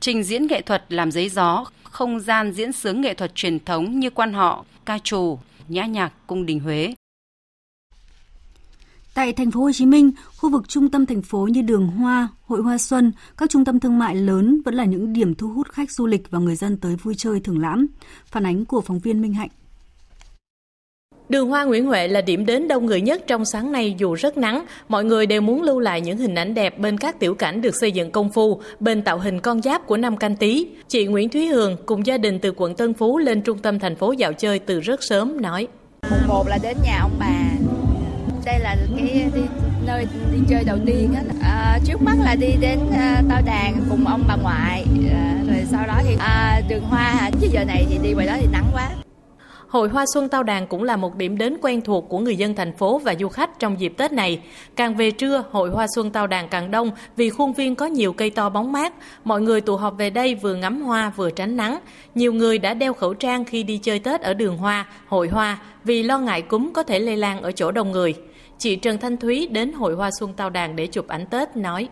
trình 0.00 0.22
diễn 0.22 0.46
nghệ 0.46 0.60
thuật 0.60 0.84
làm 0.88 1.10
giấy 1.10 1.28
gió, 1.28 1.64
không 1.96 2.20
gian 2.20 2.52
diễn 2.52 2.72
sướng 2.72 3.00
nghệ 3.00 3.14
thuật 3.14 3.34
truyền 3.34 3.64
thống 3.64 4.00
như 4.00 4.10
quan 4.10 4.32
họ, 4.32 4.64
ca 4.84 4.98
trù, 4.98 5.38
nhã 5.68 5.86
nhạc 5.86 6.12
cung 6.26 6.46
đình 6.46 6.60
Huế. 6.60 6.94
Tại 9.14 9.32
thành 9.32 9.50
phố 9.50 9.60
Hồ 9.60 9.72
Chí 9.72 9.86
Minh, 9.86 10.10
khu 10.36 10.50
vực 10.50 10.68
trung 10.68 10.90
tâm 10.90 11.06
thành 11.06 11.22
phố 11.22 11.46
như 11.46 11.62
đường 11.62 11.86
Hoa, 11.86 12.28
Hội 12.42 12.62
Hoa 12.62 12.78
Xuân, 12.78 13.12
các 13.36 13.50
trung 13.50 13.64
tâm 13.64 13.80
thương 13.80 13.98
mại 13.98 14.14
lớn 14.14 14.60
vẫn 14.64 14.74
là 14.74 14.84
những 14.84 15.12
điểm 15.12 15.34
thu 15.34 15.48
hút 15.48 15.68
khách 15.68 15.90
du 15.90 16.06
lịch 16.06 16.30
và 16.30 16.38
người 16.38 16.56
dân 16.56 16.76
tới 16.76 16.96
vui 16.96 17.14
chơi 17.14 17.40
thưởng 17.40 17.58
lãm. 17.58 17.86
Phản 18.26 18.46
ánh 18.46 18.64
của 18.64 18.80
phóng 18.80 18.98
viên 18.98 19.22
Minh 19.22 19.34
Hạnh. 19.34 19.50
Đường 21.28 21.48
Hoa 21.48 21.64
Nguyễn 21.64 21.86
Huệ 21.86 22.08
là 22.08 22.20
điểm 22.20 22.46
đến 22.46 22.68
đông 22.68 22.86
người 22.86 23.00
nhất 23.00 23.22
trong 23.26 23.44
sáng 23.44 23.72
nay 23.72 23.94
dù 23.98 24.14
rất 24.14 24.38
nắng, 24.38 24.64
mọi 24.88 25.04
người 25.04 25.26
đều 25.26 25.40
muốn 25.40 25.62
lưu 25.62 25.78
lại 25.78 26.00
những 26.00 26.18
hình 26.18 26.34
ảnh 26.34 26.54
đẹp 26.54 26.78
bên 26.78 26.98
các 26.98 27.20
tiểu 27.20 27.34
cảnh 27.34 27.60
được 27.60 27.74
xây 27.80 27.92
dựng 27.92 28.10
công 28.10 28.30
phu, 28.30 28.60
bên 28.80 29.02
tạo 29.02 29.18
hình 29.18 29.40
con 29.40 29.62
giáp 29.62 29.86
của 29.86 29.96
năm 29.96 30.16
canh 30.16 30.36
tí. 30.36 30.66
Chị 30.88 31.06
Nguyễn 31.06 31.28
Thúy 31.28 31.46
Hường 31.46 31.76
cùng 31.86 32.06
gia 32.06 32.18
đình 32.18 32.38
từ 32.38 32.52
quận 32.56 32.74
Tân 32.74 32.94
Phú 32.94 33.18
lên 33.18 33.42
trung 33.42 33.58
tâm 33.58 33.78
thành 33.78 33.96
phố 33.96 34.12
dạo 34.12 34.32
chơi 34.32 34.58
từ 34.58 34.80
rất 34.80 35.02
sớm 35.02 35.42
nói. 35.42 35.66
Mùng 36.10 36.28
1 36.28 36.48
là 36.48 36.58
đến 36.62 36.76
nhà 36.84 36.98
ông 37.00 37.16
bà, 37.18 37.40
đây 38.44 38.58
là 38.58 38.76
cái 38.96 39.30
đi, 39.34 39.40
nơi 39.86 40.06
đi 40.32 40.38
chơi 40.48 40.64
đầu 40.64 40.78
tiên 40.86 41.14
á. 41.14 41.22
À, 41.42 41.78
trước 41.84 42.02
mắt 42.02 42.16
là 42.24 42.34
đi 42.34 42.54
đến 42.60 42.78
à, 42.96 43.22
Tao 43.30 43.42
Đàn 43.46 43.74
cùng 43.90 44.06
ông 44.06 44.24
bà 44.28 44.36
ngoại, 44.42 44.84
à, 45.12 45.34
rồi 45.46 45.64
sau 45.70 45.86
đó 45.86 46.00
thì 46.08 46.16
à, 46.18 46.60
đường 46.68 46.82
hoa 46.82 47.30
chứ 47.40 47.48
giờ 47.52 47.64
này 47.64 47.86
thì 47.90 47.98
đi 48.02 48.12
ngoài 48.12 48.26
đó 48.26 48.34
thì 48.40 48.46
nắng 48.52 48.66
quá. 48.72 48.88
Hội 49.76 49.88
Hoa 49.88 50.04
Xuân 50.14 50.28
Tao 50.28 50.42
Đàn 50.42 50.66
cũng 50.66 50.82
là 50.82 50.96
một 50.96 51.16
điểm 51.16 51.38
đến 51.38 51.56
quen 51.62 51.80
thuộc 51.80 52.08
của 52.08 52.18
người 52.18 52.36
dân 52.36 52.54
thành 52.54 52.72
phố 52.72 52.98
và 52.98 53.14
du 53.14 53.28
khách 53.28 53.58
trong 53.58 53.80
dịp 53.80 53.94
Tết 53.96 54.12
này. 54.12 54.40
Càng 54.76 54.96
về 54.96 55.10
trưa, 55.10 55.44
Hội 55.50 55.70
Hoa 55.70 55.86
Xuân 55.94 56.10
Tao 56.10 56.26
Đàn 56.26 56.48
càng 56.48 56.70
đông 56.70 56.90
vì 57.16 57.30
khuôn 57.30 57.52
viên 57.52 57.74
có 57.74 57.86
nhiều 57.86 58.12
cây 58.12 58.30
to 58.30 58.48
bóng 58.48 58.72
mát. 58.72 58.92
Mọi 59.24 59.40
người 59.40 59.60
tụ 59.60 59.76
họp 59.76 59.98
về 59.98 60.10
đây 60.10 60.34
vừa 60.34 60.54
ngắm 60.54 60.82
hoa 60.82 61.12
vừa 61.16 61.30
tránh 61.30 61.56
nắng. 61.56 61.78
Nhiều 62.14 62.32
người 62.32 62.58
đã 62.58 62.74
đeo 62.74 62.92
khẩu 62.92 63.14
trang 63.14 63.44
khi 63.44 63.62
đi 63.62 63.78
chơi 63.78 63.98
Tết 63.98 64.20
ở 64.20 64.34
đường 64.34 64.56
hoa, 64.56 64.86
hội 65.06 65.28
hoa 65.28 65.58
vì 65.84 66.02
lo 66.02 66.18
ngại 66.18 66.42
cúm 66.42 66.72
có 66.72 66.82
thể 66.82 66.98
lây 66.98 67.16
lan 67.16 67.42
ở 67.42 67.52
chỗ 67.52 67.70
đông 67.70 67.92
người. 67.92 68.14
Chị 68.58 68.76
Trần 68.76 68.98
Thanh 68.98 69.16
Thúy 69.16 69.48
đến 69.50 69.72
Hội 69.72 69.94
Hoa 69.94 70.10
Xuân 70.20 70.32
Tao 70.36 70.50
Đàn 70.50 70.76
để 70.76 70.86
chụp 70.86 71.08
ảnh 71.08 71.26
Tết 71.26 71.56
nói. 71.56 71.88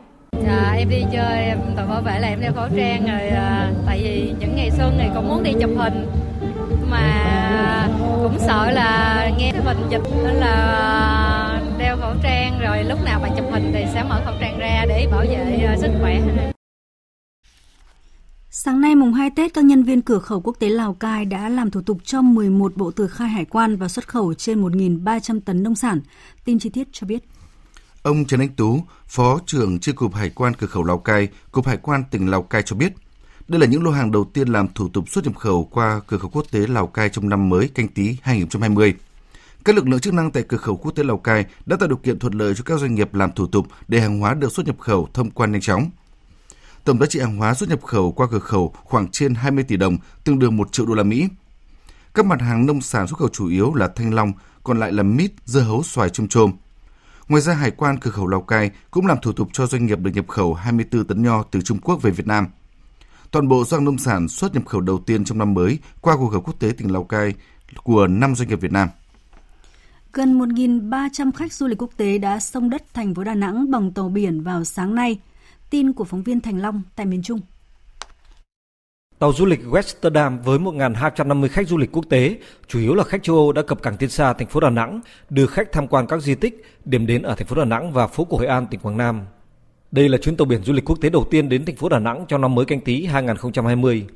À, 0.48 0.74
em 0.78 0.88
đi 0.90 1.02
chơi, 1.12 1.44
em 1.44 1.58
tự 1.76 1.82
bảo 1.88 2.02
vệ 2.02 2.18
là 2.18 2.28
em 2.28 2.40
đeo 2.40 2.52
khẩu 2.52 2.68
trang 2.76 3.06
rồi 3.06 3.28
à, 3.28 3.70
tại 3.86 4.00
vì 4.04 4.32
những 4.40 4.56
ngày 4.56 4.70
xuân 4.70 4.98
này 4.98 5.10
cũng 5.14 5.28
muốn 5.28 5.42
đi 5.42 5.52
chụp 5.60 5.70
hình 5.76 6.06
mà 6.90 7.43
cũng 8.22 8.38
sợ 8.38 8.70
là 8.70 9.30
nghe 9.38 9.52
cái 9.52 9.62
bệnh 9.62 9.88
dịch 9.90 10.02
nên 10.24 10.34
là 10.34 11.62
đeo 11.78 11.96
khẩu 11.96 12.14
trang 12.22 12.58
rồi 12.60 12.84
lúc 12.84 13.04
nào 13.04 13.20
mà 13.20 13.28
chụp 13.36 13.46
hình 13.52 13.70
thì 13.74 13.84
sẽ 13.94 14.02
mở 14.02 14.22
khẩu 14.24 14.34
trang 14.40 14.58
ra 14.58 14.84
để 14.88 15.08
bảo 15.10 15.20
vệ 15.20 15.76
sức 15.80 15.90
khỏe 16.00 16.20
Sáng 18.56 18.80
nay 18.80 18.94
mùng 18.94 19.12
2 19.12 19.30
Tết, 19.30 19.54
các 19.54 19.64
nhân 19.64 19.82
viên 19.82 20.02
cửa 20.02 20.18
khẩu 20.18 20.40
quốc 20.40 20.56
tế 20.58 20.68
Lào 20.68 20.94
Cai 20.94 21.24
đã 21.24 21.48
làm 21.48 21.70
thủ 21.70 21.82
tục 21.82 21.98
cho 22.04 22.22
11 22.22 22.72
bộ 22.76 22.90
tờ 22.90 23.08
khai 23.08 23.28
hải 23.28 23.44
quan 23.44 23.76
và 23.76 23.88
xuất 23.88 24.08
khẩu 24.08 24.34
trên 24.34 24.62
1.300 24.62 25.40
tấn 25.40 25.62
nông 25.62 25.74
sản. 25.74 26.00
Tin 26.44 26.58
chi 26.58 26.70
tiết 26.70 26.88
cho 26.92 27.06
biết. 27.06 27.24
Ông 28.02 28.24
Trần 28.24 28.40
Anh 28.40 28.54
Tú, 28.56 28.80
Phó 29.06 29.38
trưởng 29.46 29.80
Chi 29.80 29.92
cục 29.92 30.14
Hải 30.14 30.30
quan 30.30 30.52
cửa 30.54 30.66
khẩu 30.66 30.84
Lào 30.84 30.98
Cai, 30.98 31.28
Cục 31.52 31.66
Hải 31.66 31.76
quan 31.76 32.04
tỉnh 32.10 32.30
Lào 32.30 32.42
Cai 32.42 32.62
cho 32.62 32.76
biết, 32.76 32.92
đây 33.48 33.60
là 33.60 33.66
những 33.66 33.84
lô 33.84 33.90
hàng 33.90 34.12
đầu 34.12 34.24
tiên 34.24 34.48
làm 34.48 34.68
thủ 34.74 34.88
tục 34.88 35.08
xuất 35.08 35.24
nhập 35.24 35.36
khẩu 35.36 35.64
qua 35.64 36.00
cửa 36.06 36.18
khẩu 36.18 36.30
quốc 36.30 36.46
tế 36.50 36.66
Lào 36.66 36.86
Cai 36.86 37.08
trong 37.08 37.28
năm 37.28 37.48
mới 37.48 37.68
canh 37.68 37.88
tí 37.88 38.16
2020. 38.22 38.94
Các 39.64 39.76
lực 39.76 39.88
lượng 39.88 40.00
chức 40.00 40.14
năng 40.14 40.30
tại 40.30 40.42
cửa 40.48 40.56
khẩu 40.56 40.76
quốc 40.76 40.92
tế 40.92 41.04
Lào 41.04 41.18
Cai 41.18 41.44
đã 41.66 41.76
tạo 41.76 41.88
điều 41.88 41.96
kiện 41.96 42.18
thuận 42.18 42.32
lợi 42.32 42.54
cho 42.54 42.64
các 42.64 42.80
doanh 42.80 42.94
nghiệp 42.94 43.14
làm 43.14 43.32
thủ 43.32 43.46
tục 43.46 43.66
để 43.88 44.00
hàng 44.00 44.20
hóa 44.20 44.34
được 44.34 44.52
xuất 44.52 44.66
nhập 44.66 44.78
khẩu 44.78 45.08
thông 45.14 45.30
quan 45.30 45.52
nhanh 45.52 45.60
chóng. 45.60 45.90
Tổng 46.84 46.98
giá 46.98 47.06
trị 47.06 47.20
hàng 47.20 47.36
hóa 47.36 47.54
xuất 47.54 47.68
nhập 47.68 47.82
khẩu 47.82 48.12
qua 48.12 48.26
cửa 48.30 48.38
khẩu 48.38 48.74
khoảng 48.84 49.08
trên 49.08 49.34
20 49.34 49.64
tỷ 49.64 49.76
đồng, 49.76 49.98
tương 50.24 50.38
đương 50.38 50.56
1 50.56 50.72
triệu 50.72 50.86
đô 50.86 50.94
la 50.94 51.02
Mỹ. 51.02 51.28
Các 52.14 52.26
mặt 52.26 52.40
hàng 52.40 52.66
nông 52.66 52.80
sản 52.80 53.06
xuất 53.06 53.18
khẩu 53.18 53.28
chủ 53.28 53.48
yếu 53.48 53.74
là 53.74 53.88
thanh 53.96 54.14
long, 54.14 54.32
còn 54.62 54.78
lại 54.78 54.92
là 54.92 55.02
mít, 55.02 55.32
dưa 55.44 55.60
hấu, 55.60 55.82
xoài 55.82 56.10
chôm 56.10 56.28
chôm. 56.28 56.52
Ngoài 57.28 57.42
ra, 57.42 57.54
Hải 57.54 57.70
quan 57.70 57.98
cửa 58.00 58.10
khẩu 58.10 58.26
Lào 58.26 58.42
Cai 58.42 58.70
cũng 58.90 59.06
làm 59.06 59.18
thủ 59.22 59.32
tục 59.32 59.48
cho 59.52 59.66
doanh 59.66 59.86
nghiệp 59.86 59.98
được 59.98 60.10
nhập 60.14 60.28
khẩu 60.28 60.54
24 60.54 61.04
tấn 61.04 61.22
nho 61.22 61.42
từ 61.42 61.60
Trung 61.60 61.78
Quốc 61.78 62.02
về 62.02 62.10
Việt 62.10 62.26
Nam. 62.26 62.46
Toàn 63.34 63.48
bộ 63.48 63.64
doanh 63.64 63.84
nông 63.84 63.98
sản 63.98 64.28
xuất 64.28 64.54
nhập 64.54 64.66
khẩu 64.66 64.80
đầu 64.80 64.98
tiên 64.98 65.24
trong 65.24 65.38
năm 65.38 65.54
mới 65.54 65.78
qua 66.00 66.16
cửa 66.16 66.28
khẩu 66.32 66.40
quốc 66.40 66.60
tế 66.60 66.72
tỉnh 66.78 66.92
Lào 66.92 67.04
Cai 67.04 67.34
của 67.82 68.06
5 68.06 68.34
doanh 68.34 68.48
nghiệp 68.48 68.60
Việt 68.60 68.72
Nam. 68.72 68.88
Gần 70.12 70.38
1.300 70.38 71.32
khách 71.32 71.52
du 71.52 71.66
lịch 71.66 71.82
quốc 71.82 71.90
tế 71.96 72.18
đã 72.18 72.40
sông 72.40 72.70
đất 72.70 72.82
thành 72.94 73.14
phố 73.14 73.24
Đà 73.24 73.34
Nẵng 73.34 73.70
bằng 73.70 73.92
tàu 73.92 74.08
biển 74.08 74.40
vào 74.40 74.64
sáng 74.64 74.94
nay. 74.94 75.20
Tin 75.70 75.92
của 75.92 76.04
phóng 76.04 76.22
viên 76.22 76.40
Thành 76.40 76.62
Long 76.62 76.82
tại 76.96 77.06
miền 77.06 77.22
Trung. 77.22 77.40
Tàu 79.18 79.32
du 79.32 79.46
lịch 79.46 79.60
Westerdam 79.64 80.42
với 80.42 80.58
1.250 80.58 81.48
khách 81.48 81.68
du 81.68 81.76
lịch 81.76 81.92
quốc 81.92 82.04
tế, 82.08 82.38
chủ 82.68 82.78
yếu 82.78 82.94
là 82.94 83.04
khách 83.04 83.22
châu 83.22 83.36
Âu 83.36 83.52
đã 83.52 83.62
cập 83.62 83.82
cảng 83.82 83.96
Tiên 83.96 84.10
Sa, 84.10 84.32
thành 84.32 84.48
phố 84.48 84.60
Đà 84.60 84.70
Nẵng, 84.70 85.00
đưa 85.30 85.46
khách 85.46 85.72
tham 85.72 85.88
quan 85.88 86.06
các 86.06 86.22
di 86.22 86.34
tích, 86.34 86.64
điểm 86.84 87.06
đến 87.06 87.22
ở 87.22 87.34
thành 87.34 87.46
phố 87.46 87.56
Đà 87.56 87.64
Nẵng 87.64 87.92
và 87.92 88.06
phố 88.06 88.24
cổ 88.24 88.36
Hội 88.36 88.46
An, 88.46 88.66
tỉnh 88.70 88.80
Quảng 88.80 88.96
Nam. 88.96 89.20
Đây 89.94 90.08
là 90.08 90.18
chuyến 90.18 90.36
tàu 90.36 90.44
biển 90.44 90.62
du 90.62 90.72
lịch 90.72 90.84
quốc 90.84 91.00
tế 91.00 91.10
đầu 91.10 91.24
tiên 91.30 91.48
đến 91.48 91.64
thành 91.64 91.76
phố 91.76 91.88
Đà 91.88 91.98
Nẵng 91.98 92.24
trong 92.28 92.40
năm 92.40 92.54
mới 92.54 92.64
canh 92.64 92.80
tí 92.80 93.04
2020. 93.04 94.06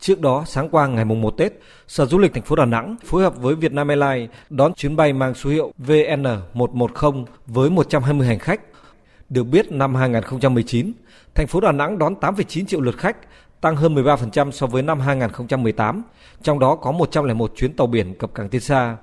Trước 0.00 0.20
đó, 0.20 0.44
sáng 0.46 0.68
qua 0.68 0.86
ngày 0.86 1.04
mùng 1.04 1.20
1 1.20 1.30
Tết, 1.30 1.52
Sở 1.88 2.06
Du 2.06 2.18
lịch 2.18 2.34
thành 2.34 2.42
phố 2.42 2.56
Đà 2.56 2.64
Nẵng 2.64 2.96
phối 3.04 3.22
hợp 3.22 3.36
với 3.36 3.54
Vietnam 3.54 3.88
Airlines 3.88 4.30
đón 4.50 4.74
chuyến 4.74 4.96
bay 4.96 5.12
mang 5.12 5.34
số 5.34 5.50
hiệu 5.50 5.72
VN110 5.86 7.24
với 7.46 7.70
120 7.70 8.26
hành 8.26 8.38
khách. 8.38 8.60
Được 9.28 9.44
biết, 9.44 9.72
năm 9.72 9.94
2019, 9.94 10.92
thành 11.34 11.46
phố 11.46 11.60
Đà 11.60 11.72
Nẵng 11.72 11.98
đón 11.98 12.14
8,9 12.14 12.66
triệu 12.66 12.80
lượt 12.80 12.98
khách, 12.98 13.16
tăng 13.60 13.76
hơn 13.76 13.94
13% 13.94 14.50
so 14.50 14.66
với 14.66 14.82
năm 14.82 15.00
2018, 15.00 16.02
trong 16.42 16.58
đó 16.58 16.74
có 16.74 16.92
101 16.92 17.52
chuyến 17.56 17.72
tàu 17.72 17.86
biển 17.86 18.14
cập 18.18 18.34
cảng 18.34 18.48
Tiên 18.48 18.60
Sa. 18.60 18.96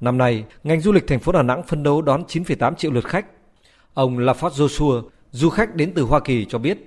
Năm 0.00 0.18
nay, 0.18 0.44
ngành 0.64 0.80
du 0.80 0.92
lịch 0.92 1.06
thành 1.06 1.20
phố 1.20 1.32
Đà 1.32 1.42
Nẵng 1.42 1.62
phân 1.62 1.82
đấu 1.82 2.02
đón 2.02 2.22
9,8 2.28 2.74
triệu 2.74 2.90
lượt 2.90 3.04
khách. 3.04 3.26
Ông 3.94 4.18
Lafort 4.18 4.50
Joshua, 4.50 5.02
du 5.32 5.48
khách 5.50 5.76
đến 5.76 5.92
từ 5.94 6.02
Hoa 6.02 6.20
Kỳ 6.20 6.44
cho 6.48 6.58
biết, 6.58 6.78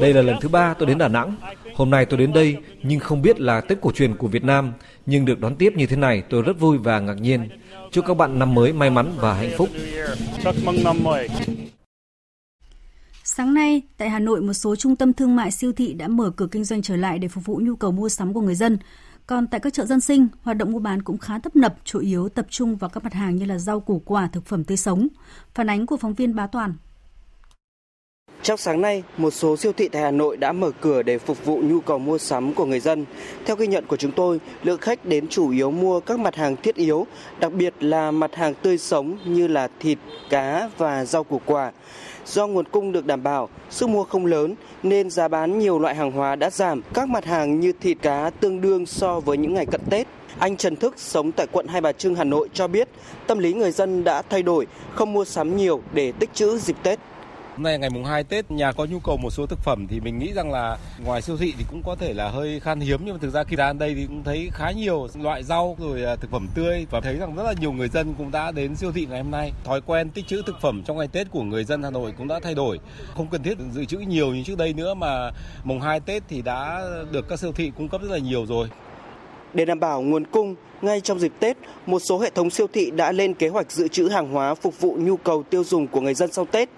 đây 0.00 0.14
là 0.14 0.22
lần 0.22 0.36
thứ 0.40 0.48
ba 0.48 0.74
tôi 0.74 0.88
đến 0.88 0.98
Đà 0.98 1.08
Nẵng. 1.08 1.36
Hôm 1.74 1.90
nay 1.90 2.06
tôi 2.06 2.18
đến 2.18 2.32
đây 2.32 2.56
nhưng 2.82 3.00
không 3.00 3.22
biết 3.22 3.40
là 3.40 3.60
Tết 3.60 3.80
cổ 3.80 3.92
truyền 3.92 4.16
của 4.16 4.28
Việt 4.28 4.44
Nam, 4.44 4.72
nhưng 5.06 5.24
được 5.24 5.40
đón 5.40 5.56
tiếp 5.56 5.72
như 5.76 5.86
thế 5.86 5.96
này 5.96 6.22
tôi 6.30 6.42
rất 6.42 6.60
vui 6.60 6.78
và 6.78 7.00
ngạc 7.00 7.14
nhiên. 7.14 7.48
Chúc 7.90 8.04
các 8.06 8.14
bạn 8.14 8.38
năm 8.38 8.54
mới 8.54 8.72
may 8.72 8.90
mắn 8.90 9.12
và 9.16 9.34
hạnh 9.34 9.50
phúc. 9.56 9.68
Chúc 10.44 10.54
mừng 10.64 10.84
năm 10.84 10.96
mới. 11.04 11.28
Sáng 13.24 13.54
nay, 13.54 13.82
tại 13.96 14.10
Hà 14.10 14.18
Nội, 14.18 14.40
một 14.40 14.52
số 14.52 14.76
trung 14.76 14.96
tâm 14.96 15.12
thương 15.12 15.36
mại 15.36 15.50
siêu 15.50 15.72
thị 15.72 15.92
đã 15.92 16.08
mở 16.08 16.30
cửa 16.36 16.46
kinh 16.50 16.64
doanh 16.64 16.82
trở 16.82 16.96
lại 16.96 17.18
để 17.18 17.28
phục 17.28 17.44
vụ 17.44 17.60
nhu 17.62 17.76
cầu 17.76 17.92
mua 17.92 18.08
sắm 18.08 18.34
của 18.34 18.40
người 18.40 18.54
dân. 18.54 18.78
Còn 19.30 19.46
tại 19.46 19.60
các 19.60 19.72
chợ 19.72 19.84
dân 19.84 20.00
sinh, 20.00 20.28
hoạt 20.42 20.56
động 20.56 20.72
mua 20.72 20.78
bán 20.78 21.02
cũng 21.02 21.18
khá 21.18 21.38
tấp 21.38 21.56
nập, 21.56 21.74
chủ 21.84 21.98
yếu 22.00 22.28
tập 22.28 22.46
trung 22.50 22.76
vào 22.76 22.90
các 22.90 23.04
mặt 23.04 23.12
hàng 23.12 23.36
như 23.36 23.44
là 23.44 23.58
rau 23.58 23.80
củ 23.80 24.02
quả, 24.04 24.28
thực 24.32 24.46
phẩm 24.46 24.64
tươi 24.64 24.76
sống. 24.76 25.08
Phản 25.54 25.70
ánh 25.70 25.86
của 25.86 25.96
phóng 25.96 26.14
viên 26.14 26.34
Bá 26.34 26.46
Toàn. 26.46 26.74
Trong 28.42 28.56
sáng 28.56 28.80
nay, 28.80 29.02
một 29.16 29.30
số 29.30 29.56
siêu 29.56 29.72
thị 29.72 29.88
tại 29.88 30.02
Hà 30.02 30.10
Nội 30.10 30.36
đã 30.36 30.52
mở 30.52 30.70
cửa 30.80 31.02
để 31.02 31.18
phục 31.18 31.44
vụ 31.44 31.62
nhu 31.64 31.80
cầu 31.80 31.98
mua 31.98 32.18
sắm 32.18 32.54
của 32.54 32.64
người 32.64 32.80
dân. 32.80 33.04
Theo 33.46 33.56
ghi 33.56 33.66
nhận 33.66 33.86
của 33.86 33.96
chúng 33.96 34.12
tôi, 34.12 34.40
lượng 34.62 34.80
khách 34.80 35.04
đến 35.04 35.28
chủ 35.28 35.50
yếu 35.50 35.70
mua 35.70 36.00
các 36.00 36.18
mặt 36.18 36.36
hàng 36.36 36.56
thiết 36.56 36.74
yếu, 36.74 37.06
đặc 37.40 37.52
biệt 37.52 37.74
là 37.80 38.10
mặt 38.10 38.34
hàng 38.34 38.54
tươi 38.62 38.78
sống 38.78 39.18
như 39.24 39.46
là 39.46 39.68
thịt, 39.80 39.98
cá 40.30 40.70
và 40.78 41.04
rau 41.04 41.24
củ 41.24 41.40
quả. 41.46 41.72
Do 42.26 42.46
nguồn 42.46 42.64
cung 42.64 42.92
được 42.92 43.06
đảm 43.06 43.22
bảo, 43.22 43.48
sức 43.70 43.88
mua 43.88 44.04
không 44.04 44.26
lớn 44.26 44.54
nên 44.82 45.10
giá 45.10 45.28
bán 45.28 45.58
nhiều 45.58 45.78
loại 45.78 45.94
hàng 45.94 46.12
hóa 46.12 46.36
đã 46.36 46.50
giảm. 46.50 46.82
Các 46.94 47.08
mặt 47.08 47.24
hàng 47.24 47.60
như 47.60 47.72
thịt 47.80 47.96
cá 48.02 48.30
tương 48.40 48.60
đương 48.60 48.86
so 48.86 49.20
với 49.20 49.36
những 49.36 49.54
ngày 49.54 49.66
cận 49.66 49.80
Tết. 49.90 50.06
Anh 50.38 50.56
Trần 50.56 50.76
Thức 50.76 50.94
sống 50.96 51.32
tại 51.32 51.46
quận 51.52 51.66
Hai 51.66 51.80
Bà 51.80 51.92
Trưng, 51.92 52.14
Hà 52.14 52.24
Nội 52.24 52.48
cho 52.52 52.68
biết 52.68 52.88
tâm 53.26 53.38
lý 53.38 53.52
người 53.52 53.70
dân 53.70 54.04
đã 54.04 54.22
thay 54.22 54.42
đổi, 54.42 54.66
không 54.94 55.12
mua 55.12 55.24
sắm 55.24 55.56
nhiều 55.56 55.80
để 55.92 56.12
tích 56.12 56.34
trữ 56.34 56.58
dịp 56.58 56.76
Tết. 56.82 56.98
Hôm 57.50 57.62
nay 57.62 57.78
ngày 57.78 57.90
mùng 57.90 58.04
2 58.04 58.24
Tết, 58.24 58.50
nhà 58.50 58.72
có 58.72 58.84
nhu 58.84 58.98
cầu 58.98 59.16
một 59.16 59.30
số 59.30 59.46
thực 59.46 59.58
phẩm 59.58 59.86
thì 59.86 60.00
mình 60.00 60.18
nghĩ 60.18 60.32
rằng 60.32 60.52
là 60.52 60.78
ngoài 61.04 61.22
siêu 61.22 61.36
thị 61.36 61.54
thì 61.58 61.64
cũng 61.70 61.82
có 61.82 61.96
thể 61.96 62.14
là 62.14 62.28
hơi 62.28 62.60
khan 62.60 62.80
hiếm 62.80 63.00
nhưng 63.04 63.14
mà 63.14 63.18
thực 63.22 63.30
ra 63.30 63.44
khi 63.44 63.56
ra 63.56 63.72
đây 63.72 63.94
thì 63.94 64.06
cũng 64.06 64.24
thấy 64.24 64.50
khá 64.52 64.70
nhiều 64.70 65.08
loại 65.14 65.42
rau, 65.42 65.76
rồi 65.80 66.04
à, 66.04 66.16
thực 66.16 66.30
phẩm 66.30 66.48
tươi 66.54 66.86
và 66.90 67.00
thấy 67.00 67.16
rằng 67.16 67.36
rất 67.36 67.42
là 67.42 67.54
nhiều 67.60 67.72
người 67.72 67.88
dân 67.88 68.14
cũng 68.18 68.30
đã 68.30 68.52
đến 68.52 68.76
siêu 68.76 68.92
thị 68.92 69.06
ngày 69.10 69.22
hôm 69.22 69.30
nay. 69.30 69.52
Thói 69.64 69.80
quen 69.80 70.10
tích 70.10 70.26
trữ 70.26 70.42
thực 70.46 70.60
phẩm 70.60 70.82
trong 70.82 70.96
ngày 70.98 71.08
Tết 71.08 71.30
của 71.30 71.42
người 71.42 71.64
dân 71.64 71.82
Hà 71.82 71.90
Nội 71.90 72.12
cũng 72.18 72.28
đã 72.28 72.40
thay 72.42 72.54
đổi. 72.54 72.78
Không 73.14 73.26
cần 73.30 73.42
thiết 73.42 73.58
dự 73.72 73.84
trữ 73.84 73.98
nhiều 73.98 74.34
như 74.34 74.42
trước 74.42 74.58
đây 74.58 74.72
nữa 74.72 74.94
mà 74.94 75.30
mùng 75.64 75.80
2 75.80 76.00
Tết 76.00 76.22
thì 76.28 76.42
đã 76.42 76.82
được 77.10 77.28
các 77.28 77.38
siêu 77.38 77.52
thị 77.52 77.72
cung 77.76 77.88
cấp 77.88 78.02
rất 78.02 78.10
là 78.10 78.18
nhiều 78.18 78.46
rồi. 78.46 78.68
Để 79.54 79.64
đảm 79.64 79.80
bảo 79.80 80.02
nguồn 80.02 80.24
cung, 80.24 80.54
ngay 80.82 81.00
trong 81.00 81.18
dịp 81.18 81.32
Tết, 81.38 81.56
một 81.86 81.98
số 81.98 82.18
hệ 82.18 82.30
thống 82.30 82.50
siêu 82.50 82.66
thị 82.72 82.90
đã 82.90 83.12
lên 83.12 83.34
kế 83.34 83.48
hoạch 83.48 83.72
dự 83.72 83.88
trữ 83.88 84.08
hàng 84.08 84.32
hóa 84.32 84.54
phục 84.54 84.80
vụ 84.80 84.96
nhu 85.00 85.16
cầu 85.16 85.42
tiêu 85.42 85.64
dùng 85.64 85.86
của 85.86 86.00
người 86.00 86.14
dân 86.14 86.32
sau 86.32 86.44
Tết. 86.44 86.68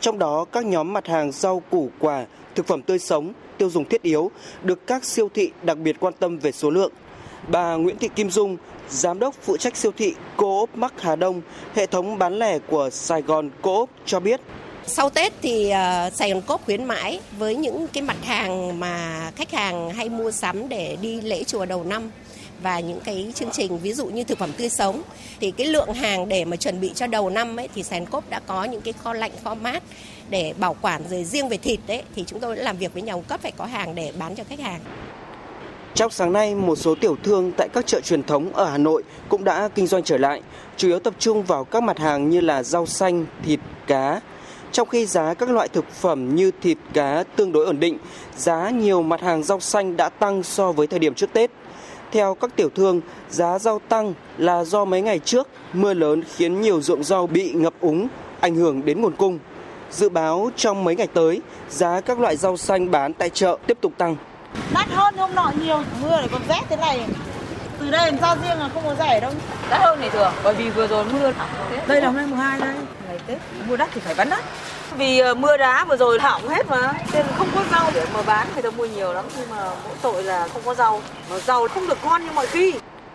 Trong 0.00 0.18
đó, 0.18 0.44
các 0.52 0.66
nhóm 0.66 0.92
mặt 0.92 1.06
hàng 1.06 1.32
rau 1.32 1.62
củ 1.70 1.90
quả, 1.98 2.26
thực 2.54 2.66
phẩm 2.66 2.82
tươi 2.82 2.98
sống, 2.98 3.32
tiêu 3.58 3.70
dùng 3.70 3.84
thiết 3.84 4.02
yếu 4.02 4.30
được 4.62 4.86
các 4.86 5.04
siêu 5.04 5.28
thị 5.34 5.50
đặc 5.62 5.78
biệt 5.78 5.96
quan 6.00 6.14
tâm 6.18 6.38
về 6.38 6.52
số 6.52 6.70
lượng. 6.70 6.92
Bà 7.48 7.74
Nguyễn 7.74 7.98
Thị 7.98 8.08
Kim 8.16 8.30
Dung, 8.30 8.56
giám 8.88 9.18
đốc 9.18 9.34
phụ 9.42 9.56
trách 9.56 9.76
siêu 9.76 9.92
thị 9.96 10.14
Coop 10.36 10.76
Mắc 10.76 10.94
Hà 11.00 11.16
Đông, 11.16 11.40
hệ 11.74 11.86
thống 11.86 12.18
bán 12.18 12.38
lẻ 12.38 12.58
của 12.58 12.90
Sài 12.90 13.22
Gòn 13.22 13.50
Coop 13.62 13.90
cho 14.06 14.20
biết 14.20 14.40
sau 14.90 15.10
Tết 15.10 15.32
thì 15.42 15.66
uh, 15.66 16.12
Sài 16.14 16.32
Gòn 16.32 16.42
Cốp 16.42 16.64
khuyến 16.64 16.84
mãi 16.84 17.20
với 17.38 17.56
những 17.56 17.86
cái 17.92 18.02
mặt 18.02 18.16
hàng 18.24 18.80
mà 18.80 19.30
khách 19.36 19.52
hàng 19.52 19.90
hay 19.90 20.08
mua 20.08 20.30
sắm 20.30 20.68
để 20.68 20.96
đi 21.02 21.20
lễ 21.20 21.44
chùa 21.44 21.64
đầu 21.64 21.84
năm 21.84 22.10
và 22.62 22.80
những 22.80 23.00
cái 23.00 23.32
chương 23.34 23.50
trình 23.50 23.78
ví 23.78 23.92
dụ 23.92 24.06
như 24.06 24.24
thực 24.24 24.38
phẩm 24.38 24.50
tươi 24.58 24.68
sống 24.68 25.02
thì 25.40 25.50
cái 25.50 25.66
lượng 25.66 25.94
hàng 25.94 26.28
để 26.28 26.44
mà 26.44 26.56
chuẩn 26.56 26.80
bị 26.80 26.92
cho 26.94 27.06
đầu 27.06 27.30
năm 27.30 27.56
ấy 27.56 27.68
thì 27.74 27.82
Sàn 27.82 28.06
Cốp 28.06 28.30
đã 28.30 28.40
có 28.46 28.64
những 28.64 28.80
cái 28.80 28.92
kho 28.92 29.12
lạnh 29.12 29.32
kho 29.44 29.54
mát 29.54 29.82
để 30.30 30.54
bảo 30.58 30.76
quản 30.80 31.02
rồi 31.10 31.24
riêng 31.24 31.48
về 31.48 31.56
thịt 31.56 31.80
đấy 31.86 32.02
thì 32.16 32.24
chúng 32.26 32.40
tôi 32.40 32.56
đã 32.56 32.62
làm 32.62 32.76
việc 32.76 32.92
với 32.92 33.02
nhà 33.02 33.12
cung 33.12 33.24
cấp 33.24 33.40
phải 33.42 33.52
có 33.52 33.64
hàng 33.64 33.94
để 33.94 34.12
bán 34.18 34.34
cho 34.34 34.44
khách 34.48 34.60
hàng. 34.60 34.80
Trong 35.94 36.10
sáng 36.10 36.32
nay, 36.32 36.54
một 36.54 36.76
số 36.76 36.94
tiểu 36.94 37.16
thương 37.22 37.52
tại 37.56 37.68
các 37.72 37.86
chợ 37.86 38.00
truyền 38.00 38.22
thống 38.22 38.52
ở 38.52 38.64
Hà 38.70 38.78
Nội 38.78 39.02
cũng 39.28 39.44
đã 39.44 39.68
kinh 39.74 39.86
doanh 39.86 40.02
trở 40.02 40.18
lại, 40.18 40.40
chủ 40.76 40.88
yếu 40.88 40.98
tập 40.98 41.14
trung 41.18 41.42
vào 41.42 41.64
các 41.64 41.82
mặt 41.82 41.98
hàng 41.98 42.30
như 42.30 42.40
là 42.40 42.62
rau 42.62 42.86
xanh, 42.86 43.26
thịt, 43.44 43.60
cá. 43.86 44.20
Trong 44.72 44.88
khi 44.88 45.06
giá 45.06 45.34
các 45.34 45.50
loại 45.50 45.68
thực 45.68 45.90
phẩm 45.90 46.34
như 46.34 46.50
thịt, 46.62 46.78
cá 46.92 47.24
tương 47.36 47.52
đối 47.52 47.66
ổn 47.66 47.80
định, 47.80 47.98
giá 48.36 48.70
nhiều 48.70 49.02
mặt 49.02 49.20
hàng 49.20 49.42
rau 49.42 49.60
xanh 49.60 49.96
đã 49.96 50.08
tăng 50.08 50.42
so 50.42 50.72
với 50.72 50.86
thời 50.86 50.98
điểm 50.98 51.14
trước 51.14 51.32
Tết. 51.32 51.50
Theo 52.12 52.34
các 52.34 52.56
tiểu 52.56 52.68
thương, 52.74 53.00
giá 53.30 53.58
rau 53.58 53.80
tăng 53.88 54.14
là 54.38 54.64
do 54.64 54.84
mấy 54.84 55.02
ngày 55.02 55.18
trước 55.18 55.48
mưa 55.72 55.94
lớn 55.94 56.22
khiến 56.36 56.60
nhiều 56.60 56.80
ruộng 56.80 57.04
rau 57.04 57.26
bị 57.26 57.52
ngập 57.52 57.74
úng, 57.80 58.08
ảnh 58.40 58.54
hưởng 58.54 58.84
đến 58.84 59.02
nguồn 59.02 59.16
cung. 59.16 59.38
Dự 59.90 60.08
báo 60.08 60.50
trong 60.56 60.84
mấy 60.84 60.96
ngày 60.96 61.06
tới, 61.06 61.40
giá 61.70 62.00
các 62.00 62.20
loại 62.20 62.36
rau 62.36 62.56
xanh 62.56 62.90
bán 62.90 63.12
tại 63.12 63.30
chợ 63.30 63.56
tiếp 63.66 63.78
tục 63.80 63.92
tăng. 63.98 64.16
Đắt 64.74 64.88
hơn 64.88 65.14
hôm 65.16 65.34
nọ 65.34 65.52
nhiều, 65.64 65.82
mưa 66.02 66.10
lại 66.10 66.28
còn 66.32 66.42
rét 66.48 66.60
thế 66.68 66.76
này. 66.76 67.06
Từ 67.80 67.90
đây 67.90 68.12
sao 68.20 68.36
riêng 68.42 68.58
là 68.58 68.70
không 68.74 68.82
có 68.86 68.94
rẻ 68.98 69.20
đâu. 69.20 69.32
Đắt 69.70 69.80
hơn 69.80 70.00
này 70.00 70.10
thường, 70.10 70.32
bởi 70.44 70.54
vì 70.54 70.70
vừa 70.70 70.86
rồi 70.86 71.04
mưa. 71.12 71.32
Đây 71.86 72.00
là 72.00 72.06
hôm 72.06 72.16
nay 72.16 72.26
mùng 72.26 72.38
2 72.38 72.60
đây. 72.60 72.74
Ngày 73.30 73.38
Tết, 73.68 73.78
đắt 73.78 73.88
thì 73.94 74.00
phải 74.00 74.14
bán 74.14 74.28
đắt. 74.30 74.44
Vì 74.96 75.18
ờ, 75.18 75.34
mưa 75.34 75.56
đá 75.56 75.84
vừa 75.84 75.96
rồi 75.96 76.18
hỏng 76.18 76.48
hết 76.48 76.66
mà 76.68 76.92
nên 77.12 77.26
không 77.36 77.48
có 77.54 77.64
rau 77.70 77.90
để 77.94 78.06
mà 78.14 78.22
bán 78.22 78.46
người 78.54 78.62
ta 78.62 78.70
mua 78.70 78.86
nhiều 78.86 79.12
lắm. 79.12 79.24
Nhưng 79.38 79.50
mà 79.50 79.64
mỗi 79.84 79.94
tội 80.02 80.22
là 80.22 80.48
không 80.48 80.62
có 80.64 80.74
rau. 80.74 81.02
Mà 81.30 81.38
rau 81.38 81.68
không 81.68 81.88
được 81.88 81.98
ngon 82.04 82.24
như 82.24 82.30
mọi 82.34 82.46
khi. 82.46 82.74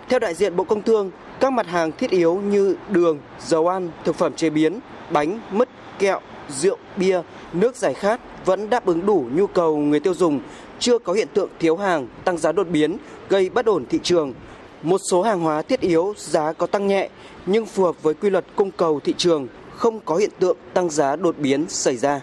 Theo 0.10 0.20
đại 0.20 0.34
diện 0.34 0.56
Bộ 0.56 0.64
Công 0.64 0.82
Thương 0.82 1.12
các 1.40 1.54
mặt 1.54 1.68
hàng 1.68 1.92
thiết 1.92 2.10
yếu 2.10 2.36
như 2.36 2.76
đường, 2.90 3.20
dầu 3.46 3.68
ăn, 3.68 3.90
thực 4.04 4.16
phẩm 4.16 4.34
chế 4.34 4.50
biến, 4.50 4.80
bánh, 5.10 5.40
mứt, 5.52 5.70
kẹo, 6.00 6.20
rượu, 6.50 6.78
bia, 6.96 7.22
nước 7.54 7.76
giải 7.76 7.94
khát 7.94 8.20
vẫn 8.46 8.70
đáp 8.70 8.86
ứng 8.86 9.06
đủ 9.06 9.26
nhu 9.34 9.48
cầu 9.48 9.78
người 9.78 10.00
tiêu 10.00 10.14
dùng, 10.14 10.40
chưa 10.80 11.00
có 11.00 11.14
hiện 11.14 11.28
tượng 11.34 11.50
thiếu 11.60 11.78
hàng, 11.78 12.08
tăng 12.24 12.38
giá 12.38 12.52
đột 12.52 12.68
biến, 12.68 12.98
gây 13.30 13.50
bất 13.50 13.66
ổn 13.66 13.86
thị 13.90 14.00
trường. 14.04 14.34
Một 14.84 15.02
số 15.12 15.22
hàng 15.22 15.40
hóa 15.40 15.62
thiết 15.62 15.82
yếu 15.82 16.14
giá 16.18 16.54
có 16.54 16.68
tăng 16.68 16.88
nhẹ 16.88 17.10
nhưng 17.46 17.66
phù 17.66 17.84
hợp 17.84 18.04
với 18.04 18.14
quy 18.14 18.30
luật 18.30 18.46
cung 18.56 18.72
cầu 18.72 19.00
thị 19.00 19.14
trường, 19.18 19.48
không 19.78 20.00
có 20.06 20.16
hiện 20.16 20.32
tượng 20.40 20.58
tăng 20.74 20.90
giá 20.90 21.16
đột 21.16 21.36
biến 21.40 21.66
xảy 21.70 21.98
ra. 21.98 22.22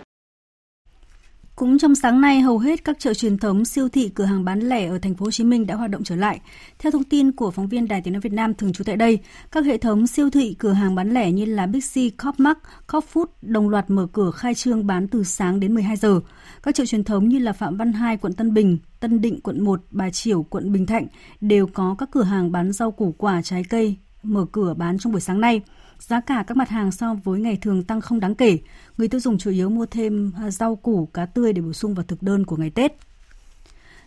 Cũng 1.56 1.78
trong 1.78 1.94
sáng 1.94 2.20
nay, 2.20 2.40
hầu 2.40 2.58
hết 2.58 2.84
các 2.84 2.98
chợ 2.98 3.14
truyền 3.14 3.38
thống, 3.38 3.64
siêu 3.64 3.88
thị, 3.88 4.08
cửa 4.14 4.24
hàng 4.24 4.44
bán 4.44 4.60
lẻ 4.60 4.86
ở 4.88 4.98
thành 4.98 5.14
phố 5.14 5.24
Hồ 5.24 5.30
Chí 5.30 5.44
Minh 5.44 5.66
đã 5.66 5.74
hoạt 5.74 5.90
động 5.90 6.04
trở 6.04 6.16
lại. 6.16 6.40
Theo 6.78 6.92
thông 6.92 7.04
tin 7.04 7.32
của 7.32 7.50
phóng 7.50 7.68
viên 7.68 7.88
Đài 7.88 8.00
Tiếng 8.00 8.12
nói 8.12 8.20
Việt 8.20 8.32
Nam 8.32 8.54
thường 8.54 8.72
trú 8.72 8.84
tại 8.84 8.96
đây, 8.96 9.18
các 9.50 9.64
hệ 9.64 9.78
thống 9.78 10.06
siêu 10.06 10.30
thị, 10.30 10.56
cửa 10.58 10.72
hàng 10.72 10.94
bán 10.94 11.10
lẻ 11.10 11.32
như 11.32 11.44
là 11.44 11.66
Big 11.66 11.80
C, 11.80 12.22
Copmark, 12.24 12.58
Copfood 12.88 13.24
đồng 13.42 13.68
loạt 13.68 13.90
mở 13.90 14.06
cửa 14.12 14.30
khai 14.30 14.54
trương 14.54 14.86
bán 14.86 15.08
từ 15.08 15.24
sáng 15.24 15.60
đến 15.60 15.74
12 15.74 15.96
giờ. 15.96 16.20
Các 16.62 16.74
chợ 16.74 16.86
truyền 16.86 17.04
thống 17.04 17.28
như 17.28 17.38
là 17.38 17.52
Phạm 17.52 17.76
Văn 17.76 17.92
Hai, 17.92 18.16
quận 18.16 18.32
Tân 18.32 18.54
Bình, 18.54 18.78
Tân 19.00 19.20
Định, 19.20 19.40
quận 19.40 19.64
1, 19.64 19.82
Bà 19.90 20.10
Triểu 20.10 20.42
quận 20.42 20.72
Bình 20.72 20.86
Thạnh 20.86 21.06
đều 21.40 21.66
có 21.66 21.96
các 21.98 22.08
cửa 22.12 22.22
hàng 22.22 22.52
bán 22.52 22.72
rau 22.72 22.90
củ 22.90 23.14
quả, 23.18 23.42
trái 23.42 23.64
cây 23.70 23.96
mở 24.22 24.46
cửa 24.52 24.74
bán 24.74 24.98
trong 24.98 25.12
buổi 25.12 25.20
sáng 25.20 25.40
nay. 25.40 25.60
Giá 26.08 26.20
cả 26.20 26.44
các 26.46 26.56
mặt 26.56 26.68
hàng 26.68 26.92
so 26.92 27.14
với 27.24 27.40
ngày 27.40 27.56
thường 27.56 27.82
tăng 27.82 28.00
không 28.00 28.20
đáng 28.20 28.34
kể. 28.34 28.58
Người 28.98 29.08
tiêu 29.08 29.20
dùng 29.20 29.38
chủ 29.38 29.50
yếu 29.50 29.70
mua 29.70 29.86
thêm 29.86 30.32
à, 30.36 30.50
rau 30.50 30.76
củ, 30.76 31.06
cá 31.06 31.26
tươi 31.26 31.52
để 31.52 31.62
bổ 31.62 31.72
sung 31.72 31.94
vào 31.94 32.04
thực 32.08 32.22
đơn 32.22 32.46
của 32.46 32.56
ngày 32.56 32.70
Tết. 32.70 32.92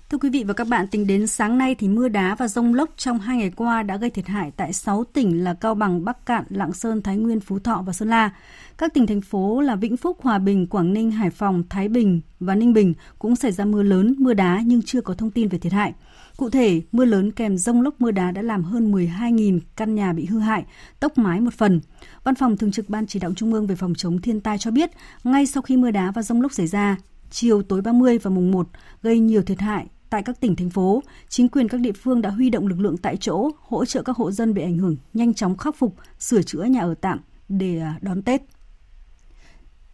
Thưa 0.10 0.18
quý 0.18 0.30
vị 0.30 0.44
và 0.44 0.54
các 0.54 0.68
bạn, 0.68 0.88
tính 0.88 1.08
đến 1.08 1.28
sáng 1.28 1.58
nay 1.58 1.76
thì 1.76 1.88
mưa 1.88 2.08
đá 2.08 2.36
và 2.36 2.48
rông 2.48 2.74
lốc 2.74 2.90
trong 2.98 3.20
hai 3.20 3.38
ngày 3.38 3.52
qua 3.56 3.84
đã 3.84 3.98
gây 3.98 4.10
thiệt 4.10 4.28
hại 4.28 4.52
tại 4.58 4.74
6 4.74 5.04
tỉnh 5.04 5.44
là 5.44 5.54
Cao 5.54 5.76
Bằng, 5.76 6.06
Bắc 6.06 6.26
Cạn, 6.26 6.44
Lạng 6.50 6.74
Sơn, 6.74 7.02
Thái 7.02 7.18
Nguyên, 7.18 7.40
Phú 7.40 7.60
Thọ 7.60 7.84
và 7.86 7.94
Sơn 7.94 8.10
La. 8.10 8.32
Các 8.78 8.94
tỉnh 8.94 9.08
thành 9.08 9.22
phố 9.22 9.62
là 9.62 9.76
Vĩnh 9.76 9.98
Phúc, 9.98 10.18
Hòa 10.22 10.38
Bình, 10.38 10.68
Quảng 10.68 10.94
Ninh, 10.94 11.12
Hải 11.12 11.30
Phòng, 11.30 11.64
Thái 11.70 11.90
Bình 11.90 12.22
và 12.40 12.56
Ninh 12.56 12.74
Bình 12.74 12.94
cũng 13.20 13.36
xảy 13.36 13.52
ra 13.52 13.66
mưa 13.66 13.84
lớn, 13.84 14.16
mưa 14.20 14.34
đá 14.34 14.62
nhưng 14.66 14.82
chưa 14.82 15.02
có 15.02 15.14
thông 15.14 15.32
tin 15.32 15.48
về 15.48 15.58
thiệt 15.58 15.74
hại. 15.74 15.94
Cụ 16.38 16.50
thể, 16.50 16.82
mưa 16.92 17.06
lớn 17.06 17.32
kèm 17.32 17.58
rông 17.58 17.82
lốc 17.82 18.02
mưa 18.02 18.12
đá 18.12 18.32
đã 18.32 18.42
làm 18.42 18.64
hơn 18.64 18.92
12.000 18.92 19.60
căn 19.76 19.96
nhà 19.96 20.14
bị 20.14 20.26
hư 20.26 20.40
hại, 20.40 20.66
tốc 21.00 21.18
mái 21.18 21.42
một 21.42 21.54
phần. 21.54 21.82
Văn 22.24 22.36
phòng 22.36 22.58
Thường 22.58 22.72
trực 22.72 22.90
Ban 22.90 23.08
Chỉ 23.08 23.20
đạo 23.20 23.34
Trung 23.36 23.54
ương 23.54 23.68
về 23.68 23.76
phòng 23.76 23.94
chống 23.98 24.22
thiên 24.22 24.42
tai 24.42 24.58
cho 24.58 24.72
biết, 24.72 24.92
ngay 25.24 25.46
sau 25.46 25.64
khi 25.64 25.78
mưa 25.78 25.92
đá 25.92 26.12
và 26.12 26.22
rông 26.22 26.42
lốc 26.42 26.54
xảy 26.54 26.68
ra, 26.68 26.98
chiều 27.30 27.62
tối 27.62 27.82
30 27.82 28.18
và 28.18 28.32
mùng 28.32 28.52
1 28.52 28.68
gây 29.02 29.20
nhiều 29.20 29.42
thiệt 29.42 29.60
hại 29.60 29.88
tại 30.10 30.24
các 30.24 30.42
tỉnh 30.42 30.56
thành 30.56 30.70
phố, 30.70 31.04
chính 31.30 31.50
quyền 31.50 31.68
các 31.68 31.80
địa 31.80 31.92
phương 31.92 32.22
đã 32.22 32.30
huy 32.30 32.50
động 32.50 32.68
lực 32.68 32.80
lượng 32.80 32.98
tại 32.98 33.18
chỗ 33.18 33.50
hỗ 33.60 33.86
trợ 33.86 34.02
các 34.02 34.18
hộ 34.18 34.32
dân 34.32 34.54
bị 34.54 34.62
ảnh 34.62 34.78
hưởng 34.78 34.98
nhanh 35.14 35.34
chóng 35.34 35.58
khắc 35.58 35.76
phục, 35.76 35.96
sửa 36.20 36.42
chữa 36.42 36.64
nhà 36.64 36.82
ở 36.82 36.96
tạm 37.02 37.20
để 37.50 37.80
à, 37.80 38.00
đón 38.02 38.22
Tết. 38.22 38.42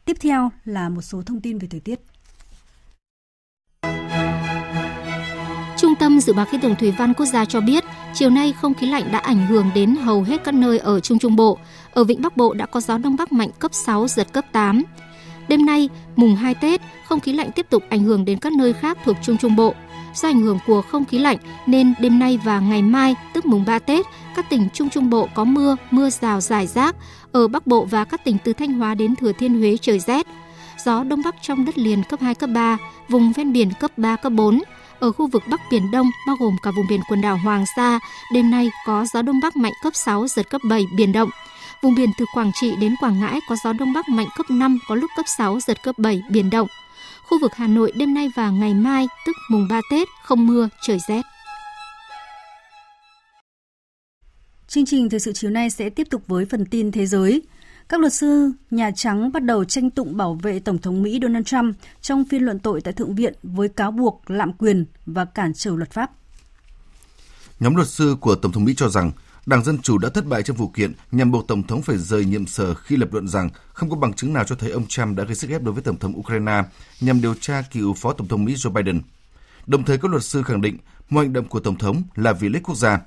Tiếp 0.06 0.18
theo 0.22 0.50
là 0.66 0.90
một 0.90 1.02
số 1.02 1.22
thông 1.22 1.42
tin 1.42 1.58
về 1.58 1.68
thời 1.68 1.80
tiết. 1.80 2.00
Tâm 6.02 6.20
Dự 6.20 6.34
báo 6.34 6.46
Khí 6.46 6.58
tượng 6.62 6.76
Thủy 6.76 6.92
văn 6.98 7.14
Quốc 7.14 7.26
gia 7.26 7.46
cho 7.46 7.62
biết, 7.62 7.84
chiều 8.14 8.30
nay 8.30 8.54
không 8.62 8.74
khí 8.74 8.88
lạnh 8.88 9.12
đã 9.12 9.20
ảnh 9.20 9.48
hưởng 9.48 9.66
đến 9.76 9.96
hầu 9.96 10.24
hết 10.24 10.44
các 10.44 10.54
nơi 10.54 10.80
ở 10.80 11.00
Trung 11.00 11.20
Trung 11.20 11.36
Bộ. 11.36 11.58
Ở 11.94 12.04
Vịnh 12.04 12.22
Bắc 12.22 12.38
Bộ 12.38 12.54
đã 12.54 12.66
có 12.66 12.80
gió 12.80 12.98
Đông 12.98 13.16
Bắc 13.16 13.32
mạnh 13.32 13.50
cấp 13.60 13.74
6, 13.74 14.08
giật 14.08 14.34
cấp 14.34 14.46
8. 14.52 14.84
Đêm 15.48 15.66
nay, 15.66 15.90
mùng 16.16 16.36
2 16.36 16.56
Tết, 16.56 16.82
không 17.06 17.20
khí 17.20 17.34
lạnh 17.34 17.52
tiếp 17.52 17.66
tục 17.70 17.84
ảnh 17.90 18.04
hưởng 18.04 18.26
đến 18.26 18.40
các 18.40 18.54
nơi 18.54 18.74
khác 18.74 18.98
thuộc 19.06 19.18
Trung 19.22 19.38
Trung 19.38 19.56
Bộ. 19.56 19.74
Do 20.14 20.30
ảnh 20.30 20.42
hưởng 20.42 20.60
của 20.68 20.82
không 20.82 21.06
khí 21.06 21.20
lạnh 21.20 21.38
nên 21.68 21.94
đêm 22.00 22.20
nay 22.20 22.40
và 22.44 22.60
ngày 22.60 22.82
mai, 22.82 23.16
tức 23.34 23.46
mùng 23.46 23.66
3 23.66 23.80
Tết, 23.80 24.06
các 24.36 24.50
tỉnh 24.50 24.68
Trung 24.74 24.90
Trung 24.90 25.10
Bộ 25.10 25.28
có 25.34 25.44
mưa, 25.44 25.76
mưa 25.92 26.10
rào 26.10 26.42
rải 26.42 26.68
rác. 26.68 26.96
Ở 27.32 27.48
Bắc 27.48 27.68
Bộ 27.68 27.86
và 27.86 28.06
các 28.06 28.24
tỉnh 28.24 28.38
từ 28.44 28.54
Thanh 28.54 28.74
Hóa 28.74 28.96
đến 28.96 29.16
Thừa 29.16 29.32
Thiên 29.32 29.60
Huế 29.60 29.78
trời 29.82 30.00
rét. 30.00 30.28
Gió 30.86 31.04
Đông 31.04 31.22
Bắc 31.26 31.36
trong 31.42 31.66
đất 31.66 31.78
liền 31.78 32.04
cấp 32.04 32.22
2, 32.22 32.36
cấp 32.36 32.50
3, 32.54 32.78
vùng 33.10 33.32
ven 33.32 33.54
biển 33.54 33.72
cấp 33.80 33.92
3, 33.98 34.16
cấp 34.16 34.32
4. 34.32 34.62
Ở 35.00 35.12
khu 35.12 35.28
vực 35.28 35.44
Bắc 35.50 35.62
Biển 35.72 35.92
Đông, 35.92 36.08
bao 36.28 36.36
gồm 36.40 36.56
cả 36.64 36.72
vùng 36.76 36.88
biển 36.90 37.02
quần 37.10 37.22
đảo 37.22 37.38
Hoàng 37.38 37.66
Sa, 37.76 38.00
đêm 38.34 38.52
nay 38.52 38.70
có 38.86 39.06
gió 39.14 39.22
Đông 39.22 39.40
Bắc 39.44 39.56
mạnh 39.56 39.74
cấp 39.84 39.96
6, 39.96 40.28
giật 40.28 40.50
cấp 40.50 40.62
7, 40.70 40.86
biển 40.96 41.12
động. 41.12 41.30
Vùng 41.82 41.96
biển 41.96 42.10
từ 42.18 42.26
Quảng 42.34 42.52
Trị 42.54 42.76
đến 42.76 42.96
Quảng 43.00 43.20
Ngãi 43.20 43.40
có 43.50 43.56
gió 43.64 43.74
Đông 43.74 43.94
Bắc 43.94 44.10
mạnh 44.10 44.28
cấp 44.38 44.46
5, 44.50 44.80
có 44.88 44.96
lúc 44.96 45.12
cấp 45.18 45.26
6, 45.28 45.60
giật 45.60 45.84
cấp 45.84 45.96
7, 45.98 46.22
biển 46.30 46.50
động. 46.50 46.68
Khu 47.24 47.40
vực 47.40 47.56
Hà 47.56 47.68
Nội 47.68 47.92
đêm 47.96 48.14
nay 48.14 48.32
và 48.36 48.50
ngày 48.50 48.74
mai, 48.74 49.08
tức 49.26 49.36
mùng 49.50 49.68
3 49.70 49.82
Tết, 49.92 50.08
không 50.24 50.48
mưa, 50.48 50.70
trời 50.82 50.98
rét. 51.08 51.22
Chương 54.68 54.86
trình 54.86 55.10
thời 55.10 55.20
sự 55.20 55.34
chiều 55.34 55.52
nay 55.52 55.70
sẽ 55.70 55.90
tiếp 55.90 56.08
tục 56.10 56.22
với 56.28 56.46
phần 56.46 56.66
tin 56.66 56.92
thế 56.92 57.06
giới. 57.06 57.42
Các 57.92 58.00
luật 58.00 58.14
sư 58.14 58.52
Nhà 58.72 58.92
Trắng 58.96 59.32
bắt 59.32 59.44
đầu 59.44 59.66
tranh 59.66 59.90
tụng 59.90 60.18
bảo 60.18 60.34
vệ 60.34 60.60
Tổng 60.60 60.78
thống 60.78 61.04
Mỹ 61.04 61.20
Donald 61.22 61.46
Trump 61.46 61.76
trong 62.02 62.26
phiên 62.26 62.44
luận 62.44 62.60
tội 62.60 62.82
tại 62.82 62.94
Thượng 62.94 63.16
viện 63.16 63.34
với 63.44 63.70
cáo 63.70 63.92
buộc 63.92 64.22
lạm 64.28 64.54
quyền 64.54 64.86
và 65.06 65.26
cản 65.26 65.54
trở 65.54 65.72
luật 65.76 65.92
pháp. 65.92 66.12
Nhóm 67.60 67.76
luật 67.76 67.88
sư 67.88 68.16
của 68.22 68.36
Tổng 68.36 68.52
thống 68.52 68.64
Mỹ 68.64 68.74
cho 68.78 68.90
rằng 68.90 69.12
Đảng 69.46 69.64
Dân 69.64 69.78
Chủ 69.78 69.98
đã 69.98 70.10
thất 70.10 70.26
bại 70.26 70.44
trong 70.44 70.58
vụ 70.58 70.68
kiện 70.68 70.94
nhằm 71.12 71.32
buộc 71.32 71.48
Tổng 71.48 71.64
thống 71.64 71.82
phải 71.82 71.98
rời 71.98 72.26
nhiệm 72.26 72.48
sở 72.48 72.74
khi 72.74 72.96
lập 72.96 73.14
luận 73.14 73.28
rằng 73.28 73.50
không 73.74 73.90
có 73.90 73.96
bằng 73.96 74.14
chứng 74.14 74.34
nào 74.34 74.44
cho 74.44 74.56
thấy 74.56 74.72
ông 74.72 74.88
Trump 74.88 75.18
đã 75.18 75.24
gây 75.24 75.36
sức 75.36 75.50
ép 75.50 75.64
đối 75.64 75.74
với 75.74 75.84
Tổng 75.84 76.00
thống 76.00 76.20
Ukraine 76.20 76.64
nhằm 77.02 77.22
điều 77.22 77.34
tra 77.34 77.62
cựu 77.72 77.94
Phó 77.94 78.14
Tổng 78.14 78.28
thống 78.28 78.46
Mỹ 78.46 78.54
Joe 78.54 78.72
Biden. 78.72 79.02
Đồng 79.68 79.84
thời, 79.84 79.98
các 79.98 80.12
luật 80.12 80.24
sư 80.24 80.44
khẳng 80.44 80.62
định 80.62 80.78
mọi 81.10 81.26
hành 81.26 81.34
động 81.34 81.48
của 81.48 81.60
Tổng 81.60 81.78
thống 81.78 82.04
là 82.16 82.34
vì 82.34 82.50
lợi 82.50 82.54
ích 82.56 82.64
quốc 82.64 82.76
gia. 82.76 83.00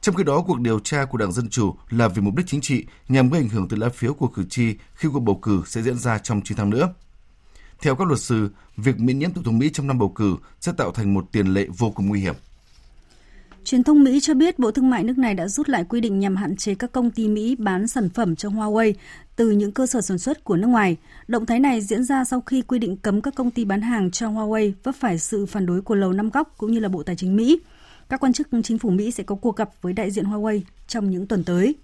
Trong 0.00 0.14
khi 0.14 0.24
đó, 0.24 0.44
cuộc 0.46 0.60
điều 0.60 0.78
tra 0.78 1.04
của 1.04 1.18
Đảng 1.18 1.32
Dân 1.32 1.48
Chủ 1.48 1.74
là 1.90 2.08
vì 2.08 2.22
mục 2.22 2.34
đích 2.36 2.46
chính 2.46 2.60
trị 2.60 2.84
nhằm 3.08 3.30
gây 3.30 3.40
ảnh 3.40 3.48
hưởng 3.48 3.68
tới 3.68 3.78
lá 3.78 3.88
phiếu 3.88 4.14
của 4.14 4.28
cử 4.28 4.44
tri 4.50 4.74
khi 4.94 5.08
cuộc 5.12 5.20
bầu 5.20 5.38
cử 5.42 5.62
sẽ 5.66 5.82
diễn 5.82 5.98
ra 5.98 6.18
trong 6.18 6.40
9 6.44 6.56
tháng 6.56 6.70
nữa. 6.70 6.94
Theo 7.82 7.96
các 7.96 8.08
luật 8.08 8.20
sư, 8.20 8.50
việc 8.76 9.00
miễn 9.00 9.18
nhiễm 9.18 9.32
Tổng 9.32 9.44
thống 9.44 9.58
Mỹ 9.58 9.70
trong 9.72 9.86
năm 9.86 9.98
bầu 9.98 10.08
cử 10.08 10.36
sẽ 10.60 10.72
tạo 10.76 10.92
thành 10.92 11.14
một 11.14 11.32
tiền 11.32 11.46
lệ 11.46 11.66
vô 11.78 11.90
cùng 11.90 12.08
nguy 12.08 12.20
hiểm. 12.20 12.34
Truyền 13.64 13.82
thông 13.82 14.04
Mỹ 14.04 14.20
cho 14.22 14.34
biết 14.34 14.58
Bộ 14.58 14.70
Thương 14.70 14.90
mại 14.90 15.04
nước 15.04 15.18
này 15.18 15.34
đã 15.34 15.48
rút 15.48 15.68
lại 15.68 15.84
quy 15.84 16.00
định 16.00 16.18
nhằm 16.18 16.36
hạn 16.36 16.56
chế 16.56 16.74
các 16.74 16.92
công 16.92 17.10
ty 17.10 17.28
Mỹ 17.28 17.56
bán 17.58 17.86
sản 17.86 18.08
phẩm 18.10 18.36
cho 18.36 18.48
Huawei 18.48 18.92
từ 19.36 19.50
những 19.50 19.72
cơ 19.72 19.86
sở 19.86 20.00
sản 20.00 20.18
xuất 20.18 20.44
của 20.44 20.56
nước 20.56 20.66
ngoài. 20.66 20.96
Động 21.28 21.46
thái 21.46 21.60
này 21.60 21.80
diễn 21.80 22.04
ra 22.04 22.24
sau 22.24 22.40
khi 22.40 22.62
quy 22.62 22.78
định 22.78 22.96
cấm 22.96 23.20
các 23.20 23.34
công 23.34 23.50
ty 23.50 23.64
bán 23.64 23.82
hàng 23.82 24.10
cho 24.10 24.28
Huawei 24.28 24.72
vấp 24.82 24.94
phải 24.94 25.18
sự 25.18 25.46
phản 25.46 25.66
đối 25.66 25.82
của 25.82 25.94
Lầu 25.94 26.12
Năm 26.12 26.30
Góc 26.30 26.54
cũng 26.58 26.72
như 26.72 26.80
là 26.80 26.88
Bộ 26.88 27.02
Tài 27.02 27.16
chính 27.16 27.36
Mỹ. 27.36 27.60
Các 28.08 28.20
quan 28.20 28.32
chức 28.32 28.48
chính 28.64 28.78
phủ 28.78 28.90
Mỹ 28.90 29.10
sẽ 29.10 29.22
có 29.22 29.34
cuộc 29.34 29.56
gặp 29.56 29.70
với 29.82 29.92
đại 29.92 30.10
diện 30.10 30.24
Huawei 30.24 30.60
trong 30.86 31.10
những 31.10 31.26
tuần 31.26 31.44
tới. 31.44 31.76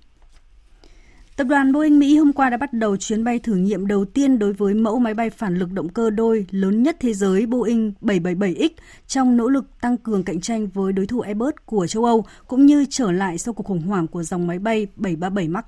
Tập 1.37 1.45
đoàn 1.45 1.73
Boeing 1.73 1.99
Mỹ 1.99 2.17
hôm 2.17 2.33
qua 2.33 2.51
đã 2.51 2.57
bắt 2.57 2.73
đầu 2.73 2.97
chuyến 2.97 3.25
bay 3.25 3.39
thử 3.39 3.55
nghiệm 3.55 3.87
đầu 3.87 4.05
tiên 4.05 4.39
đối 4.39 4.53
với 4.53 4.75
mẫu 4.75 4.99
máy 4.99 5.15
bay 5.15 5.31
phản 5.31 5.57
lực 5.57 5.73
động 5.73 5.89
cơ 5.89 6.11
đôi 6.11 6.47
lớn 6.51 6.83
nhất 6.83 6.97
thế 7.01 7.15
giới 7.15 7.47
Boeing 7.47 7.93
777X 8.01 8.69
trong 9.07 9.37
nỗ 9.37 9.49
lực 9.49 9.65
tăng 9.81 9.97
cường 9.97 10.25
cạnh 10.25 10.41
tranh 10.41 10.67
với 10.67 10.93
đối 10.93 11.07
thủ 11.07 11.21
Airbus 11.21 11.55
của 11.65 11.87
châu 11.87 12.05
Âu, 12.05 12.25
cũng 12.47 12.67
như 12.67 12.85
trở 12.91 13.13
lại 13.13 13.39
sau 13.39 13.55
cuộc 13.55 13.67
khủng 13.67 13.83
hoảng 13.83 14.07
của 14.07 14.23
dòng 14.23 14.47
máy 14.47 14.59
bay 14.59 14.87
737 14.97 15.49
MAX. 15.49 15.65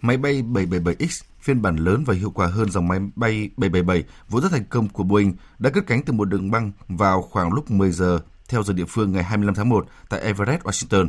Máy 0.00 0.16
bay 0.16 0.42
777X 0.42 1.22
phiên 1.40 1.62
bản 1.62 1.76
lớn 1.76 2.04
và 2.06 2.14
hiệu 2.14 2.30
quả 2.30 2.46
hơn 2.46 2.70
dòng 2.70 2.88
máy 2.88 3.00
bay 3.16 3.50
777 3.56 4.04
vốn 4.28 4.42
rất 4.42 4.48
thành 4.52 4.64
công 4.70 4.88
của 4.88 5.04
Boeing, 5.04 5.34
đã 5.58 5.70
cất 5.70 5.86
cánh 5.86 6.02
từ 6.02 6.12
một 6.12 6.24
đường 6.24 6.50
băng 6.50 6.72
vào 6.88 7.22
khoảng 7.22 7.52
lúc 7.52 7.70
10 7.70 7.92
giờ 7.92 8.20
theo 8.50 8.62
giờ 8.62 8.72
địa 8.72 8.84
phương 8.88 9.12
ngày 9.12 9.22
25 9.22 9.54
tháng 9.54 9.68
1 9.68 9.86
tại 10.08 10.20
Everett, 10.20 10.62
Washington. 10.62 11.08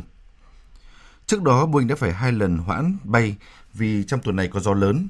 Trước 1.26 1.42
đó, 1.42 1.66
Boeing 1.66 1.88
đã 1.88 1.94
phải 1.94 2.12
hai 2.12 2.32
lần 2.32 2.58
hoãn 2.58 2.96
bay 3.04 3.36
vì 3.72 4.04
trong 4.04 4.20
tuần 4.20 4.36
này 4.36 4.48
có 4.48 4.60
gió 4.60 4.74
lớn. 4.74 5.08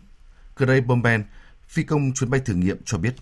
Craig 0.57 0.87
Bomben, 0.87 1.25
phi 1.69 1.83
công 1.83 2.13
chuyến 2.15 2.31
bay 2.31 2.41
thử 2.45 2.55
nghiệm 2.55 2.77
cho 2.85 2.99
biết. 2.99 3.15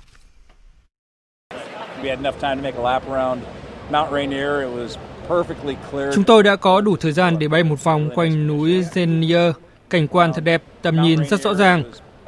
Chúng 6.15 6.25
tôi 6.25 6.43
đã 6.43 6.57
có 6.57 6.81
đủ 6.81 6.97
thời 6.97 7.13
gian 7.13 7.39
để 7.39 7.49
bay 7.49 7.65
một 7.65 7.85
vòng 7.85 8.11
quanh 8.15 8.47
núi 8.47 8.83
Zenier. 8.83 9.53
Cảnh 9.91 10.09
quan 10.09 10.33
thật 10.35 10.45
đẹp, 10.45 10.63
tầm 10.83 11.03
nhìn 11.03 11.25
rất 11.25 11.41
rõ 11.41 11.55
ràng. 11.55 11.85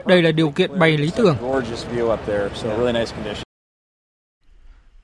Đây 0.07 0.23
là 0.23 0.33
điều 0.33 0.51
kiện 0.51 0.79
bay 0.79 0.97
lý 0.99 1.11
tưởng. 1.16 1.37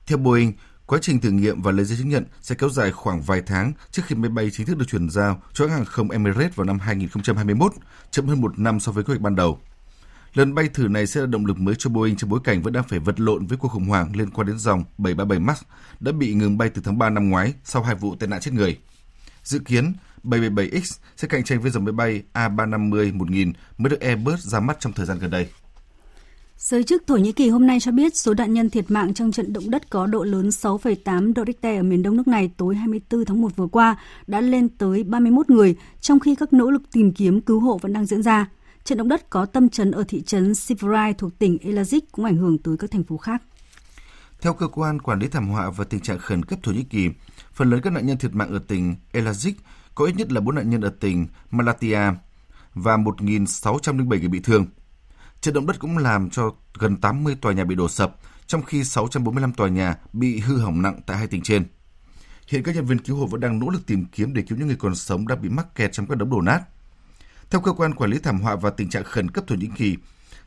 Theo 0.07 0.17
Boeing, 0.17 0.53
Quá 0.89 0.99
trình 1.01 1.19
thử 1.19 1.31
nghiệm 1.31 1.61
và 1.61 1.71
lấy 1.71 1.85
giấy 1.85 1.97
chứng 1.97 2.09
nhận 2.09 2.25
sẽ 2.41 2.55
kéo 2.55 2.69
dài 2.69 2.91
khoảng 2.91 3.21
vài 3.21 3.41
tháng 3.45 3.73
trước 3.91 4.01
khi 4.05 4.15
máy 4.15 4.29
bay 4.29 4.49
chính 4.51 4.65
thức 4.65 4.77
được 4.77 4.85
chuyển 4.87 5.09
giao 5.09 5.41
cho 5.53 5.67
hãng 5.67 5.77
hàng 5.77 5.85
không 5.85 6.11
Emirates 6.11 6.55
vào 6.55 6.65
năm 6.65 6.79
2021, 6.79 7.73
chậm 8.11 8.27
hơn 8.27 8.41
một 8.41 8.59
năm 8.59 8.79
so 8.79 8.91
với 8.91 9.03
kế 9.03 9.07
hoạch 9.07 9.21
ban 9.21 9.35
đầu. 9.35 9.59
Lần 10.33 10.55
bay 10.55 10.69
thử 10.73 10.87
này 10.87 11.07
sẽ 11.07 11.21
là 11.21 11.27
động 11.27 11.45
lực 11.45 11.59
mới 11.59 11.75
cho 11.77 11.89
Boeing 11.89 12.15
trong 12.15 12.29
bối 12.29 12.39
cảnh 12.43 12.61
vẫn 12.61 12.73
đang 12.73 12.83
phải 12.83 12.99
vật 12.99 13.19
lộn 13.19 13.45
với 13.45 13.57
cuộc 13.57 13.67
khủng 13.67 13.85
hoảng 13.85 14.15
liên 14.15 14.29
quan 14.29 14.47
đến 14.47 14.57
dòng 14.57 14.83
737 14.97 15.39
MAX 15.39 15.61
đã 15.99 16.11
bị 16.11 16.33
ngừng 16.33 16.57
bay 16.57 16.69
từ 16.69 16.81
tháng 16.85 16.97
3 16.97 17.09
năm 17.09 17.29
ngoái 17.29 17.53
sau 17.63 17.83
hai 17.83 17.95
vụ 17.95 18.15
tai 18.15 18.29
nạn 18.29 18.39
chết 18.41 18.51
người. 18.53 18.79
Dự 19.43 19.59
kiến, 19.59 19.93
777X 20.23 20.97
sẽ 21.17 21.27
cạnh 21.27 21.43
tranh 21.43 21.61
với 21.61 21.71
dòng 21.71 21.85
máy 21.85 21.93
bay 21.93 22.23
A350-1000 22.33 23.53
mới 23.77 23.89
được 23.89 23.99
Airbus 23.99 24.39
ra 24.39 24.59
mắt 24.59 24.79
trong 24.79 24.93
thời 24.93 25.05
gian 25.05 25.19
gần 25.19 25.31
đây. 25.31 25.49
Giới 26.59 26.83
chức 26.83 27.07
Thổ 27.07 27.17
Nhĩ 27.17 27.31
Kỳ 27.31 27.49
hôm 27.49 27.67
nay 27.67 27.79
cho 27.79 27.91
biết 27.91 28.17
số 28.17 28.33
nạn 28.33 28.53
nhân 28.53 28.69
thiệt 28.69 28.91
mạng 28.91 29.13
trong 29.13 29.31
trận 29.31 29.53
động 29.53 29.69
đất 29.69 29.89
có 29.89 30.07
độ 30.07 30.23
lớn 30.23 30.49
6,8 30.49 31.33
độ 31.33 31.43
Richter 31.47 31.79
ở 31.79 31.83
miền 31.83 32.03
đông 32.03 32.17
nước 32.17 32.27
này 32.27 32.51
tối 32.57 32.75
24 32.75 33.25
tháng 33.25 33.41
1 33.41 33.55
vừa 33.55 33.67
qua 33.67 33.97
đã 34.27 34.41
lên 34.41 34.69
tới 34.69 35.03
31 35.03 35.49
người, 35.49 35.75
trong 36.01 36.19
khi 36.19 36.35
các 36.35 36.53
nỗ 36.53 36.71
lực 36.71 36.81
tìm 36.91 37.11
kiếm 37.11 37.41
cứu 37.41 37.59
hộ 37.59 37.77
vẫn 37.77 37.93
đang 37.93 38.05
diễn 38.05 38.23
ra. 38.23 38.49
Trận 38.83 38.97
động 38.97 39.07
đất 39.07 39.29
có 39.29 39.45
tâm 39.45 39.69
chấn 39.69 39.91
ở 39.91 40.03
thị 40.07 40.21
trấn 40.21 40.55
Sivrai 40.55 41.13
thuộc 41.13 41.39
tỉnh 41.39 41.57
Elazig 41.63 41.99
cũng 42.11 42.25
ảnh 42.25 42.37
hưởng 42.37 42.57
tới 42.57 42.77
các 42.77 42.91
thành 42.91 43.03
phố 43.03 43.17
khác. 43.17 43.41
Theo 44.41 44.53
cơ 44.53 44.67
quan 44.67 45.01
quản 45.01 45.19
lý 45.19 45.27
thảm 45.27 45.49
họa 45.49 45.69
và 45.69 45.83
tình 45.83 45.99
trạng 45.99 46.19
khẩn 46.19 46.45
cấp 46.45 46.59
Thổ 46.63 46.71
Nhĩ 46.71 46.83
Kỳ, 46.83 47.09
phần 47.53 47.69
lớn 47.69 47.81
các 47.83 47.93
nạn 47.93 48.05
nhân 48.05 48.17
thiệt 48.17 48.35
mạng 48.35 48.53
ở 48.53 48.59
tỉnh 48.67 48.95
Elazig 49.13 49.53
có 49.95 50.05
ít 50.05 50.15
nhất 50.15 50.31
là 50.31 50.41
4 50.41 50.55
nạn 50.55 50.69
nhân 50.69 50.81
ở 50.81 50.89
tỉnh 50.99 51.27
Malatya 51.51 52.15
và 52.73 52.97
1.607 52.97 54.19
người 54.19 54.27
bị 54.27 54.39
thương. 54.39 54.65
Trận 55.41 55.53
động 55.53 55.67
đất 55.67 55.79
cũng 55.79 55.97
làm 55.97 56.29
cho 56.29 56.51
gần 56.79 56.97
80 56.97 57.35
tòa 57.41 57.53
nhà 57.53 57.63
bị 57.63 57.75
đổ 57.75 57.89
sập, 57.89 58.15
trong 58.47 58.63
khi 58.63 58.83
645 58.83 59.53
tòa 59.53 59.69
nhà 59.69 59.95
bị 60.13 60.39
hư 60.39 60.57
hỏng 60.57 60.81
nặng 60.81 61.01
tại 61.05 61.17
hai 61.17 61.27
tỉnh 61.27 61.41
trên. 61.41 61.65
Hiện 62.47 62.63
các 62.63 62.75
nhân 62.75 62.85
viên 62.85 62.99
cứu 62.99 63.15
hộ 63.15 63.25
vẫn 63.25 63.41
đang 63.41 63.59
nỗ 63.59 63.69
lực 63.69 63.85
tìm 63.85 64.05
kiếm 64.11 64.33
để 64.33 64.41
cứu 64.41 64.57
những 64.57 64.67
người 64.67 64.77
còn 64.79 64.95
sống 64.95 65.27
đã 65.27 65.35
bị 65.35 65.49
mắc 65.49 65.75
kẹt 65.75 65.91
trong 65.91 66.07
các 66.07 66.17
đống 66.17 66.29
đổ 66.29 66.41
nát. 66.41 66.61
Theo 67.49 67.61
cơ 67.61 67.71
quan 67.71 67.93
quản 67.93 68.11
lý 68.11 68.19
thảm 68.19 68.41
họa 68.41 68.55
và 68.55 68.69
tình 68.69 68.89
trạng 68.89 69.03
khẩn 69.03 69.31
cấp 69.31 69.43
Thổ 69.47 69.55
Nhĩ 69.55 69.67
Kỳ, 69.77 69.97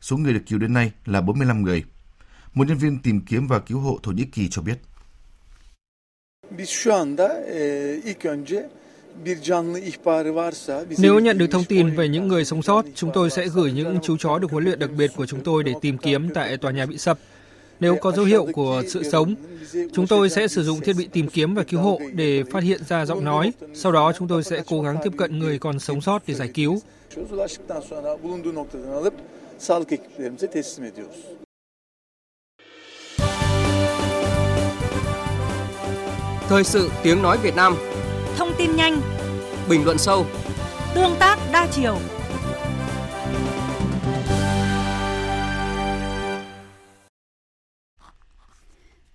số 0.00 0.16
người 0.16 0.32
được 0.32 0.42
cứu 0.46 0.58
đến 0.58 0.72
nay 0.72 0.92
là 1.06 1.20
45 1.20 1.62
người. 1.62 1.84
Một 2.54 2.68
nhân 2.68 2.78
viên 2.78 2.98
tìm 2.98 3.20
kiếm 3.20 3.46
và 3.46 3.58
cứu 3.58 3.80
hộ 3.80 3.98
Thổ 4.02 4.12
Nhĩ 4.12 4.24
Kỳ 4.24 4.48
cho 4.48 4.62
biết. 4.62 4.78
Biz 6.56 6.70
şu 6.70 6.92
anda 6.92 7.28
e, 7.28 8.00
ilk 8.04 8.26
önce 8.26 8.68
nếu 10.98 11.18
nhận 11.18 11.38
được 11.38 11.46
thông 11.50 11.64
tin 11.64 11.90
về 11.96 12.08
những 12.08 12.28
người 12.28 12.44
sống 12.44 12.62
sót, 12.62 12.84
chúng 12.94 13.10
tôi 13.14 13.30
sẽ 13.30 13.46
gửi 13.48 13.72
những 13.72 13.98
chú 14.02 14.16
chó 14.16 14.38
được 14.38 14.50
huấn 14.50 14.64
luyện 14.64 14.78
đặc 14.78 14.90
biệt 14.96 15.10
của 15.16 15.26
chúng 15.26 15.40
tôi 15.40 15.64
để 15.64 15.74
tìm 15.80 15.98
kiếm 15.98 16.30
tại 16.34 16.56
tòa 16.56 16.72
nhà 16.72 16.86
bị 16.86 16.98
sập. 16.98 17.18
Nếu 17.80 17.96
có 17.96 18.12
dấu 18.12 18.24
hiệu 18.24 18.46
của 18.52 18.82
sự 18.88 19.02
sống, 19.02 19.34
chúng 19.92 20.06
tôi 20.06 20.30
sẽ 20.30 20.48
sử 20.48 20.64
dụng 20.64 20.80
thiết 20.80 20.96
bị 20.98 21.08
tìm 21.12 21.28
kiếm 21.28 21.54
và 21.54 21.62
cứu 21.62 21.80
hộ 21.80 22.00
để 22.12 22.42
phát 22.50 22.62
hiện 22.62 22.80
ra 22.88 23.06
giọng 23.06 23.24
nói. 23.24 23.52
Sau 23.74 23.92
đó 23.92 24.12
chúng 24.18 24.28
tôi 24.28 24.44
sẽ 24.44 24.62
cố 24.66 24.82
gắng 24.82 24.96
tiếp 25.04 25.12
cận 25.18 25.38
người 25.38 25.58
còn 25.58 25.78
sống 25.78 26.00
sót 26.00 26.22
để 26.26 26.34
giải 26.34 26.48
cứu. 26.54 26.80
Thời 36.48 36.64
sự 36.64 36.90
tiếng 37.02 37.22
nói 37.22 37.38
Việt 37.42 37.56
Nam 37.56 37.76
Thông 38.36 38.52
tin 38.58 38.76
nhanh 38.76 39.00
Bình 39.68 39.84
luận 39.84 39.98
sâu 39.98 40.26
Tương 40.94 41.16
tác 41.18 41.38
đa 41.52 41.66
chiều 41.72 41.98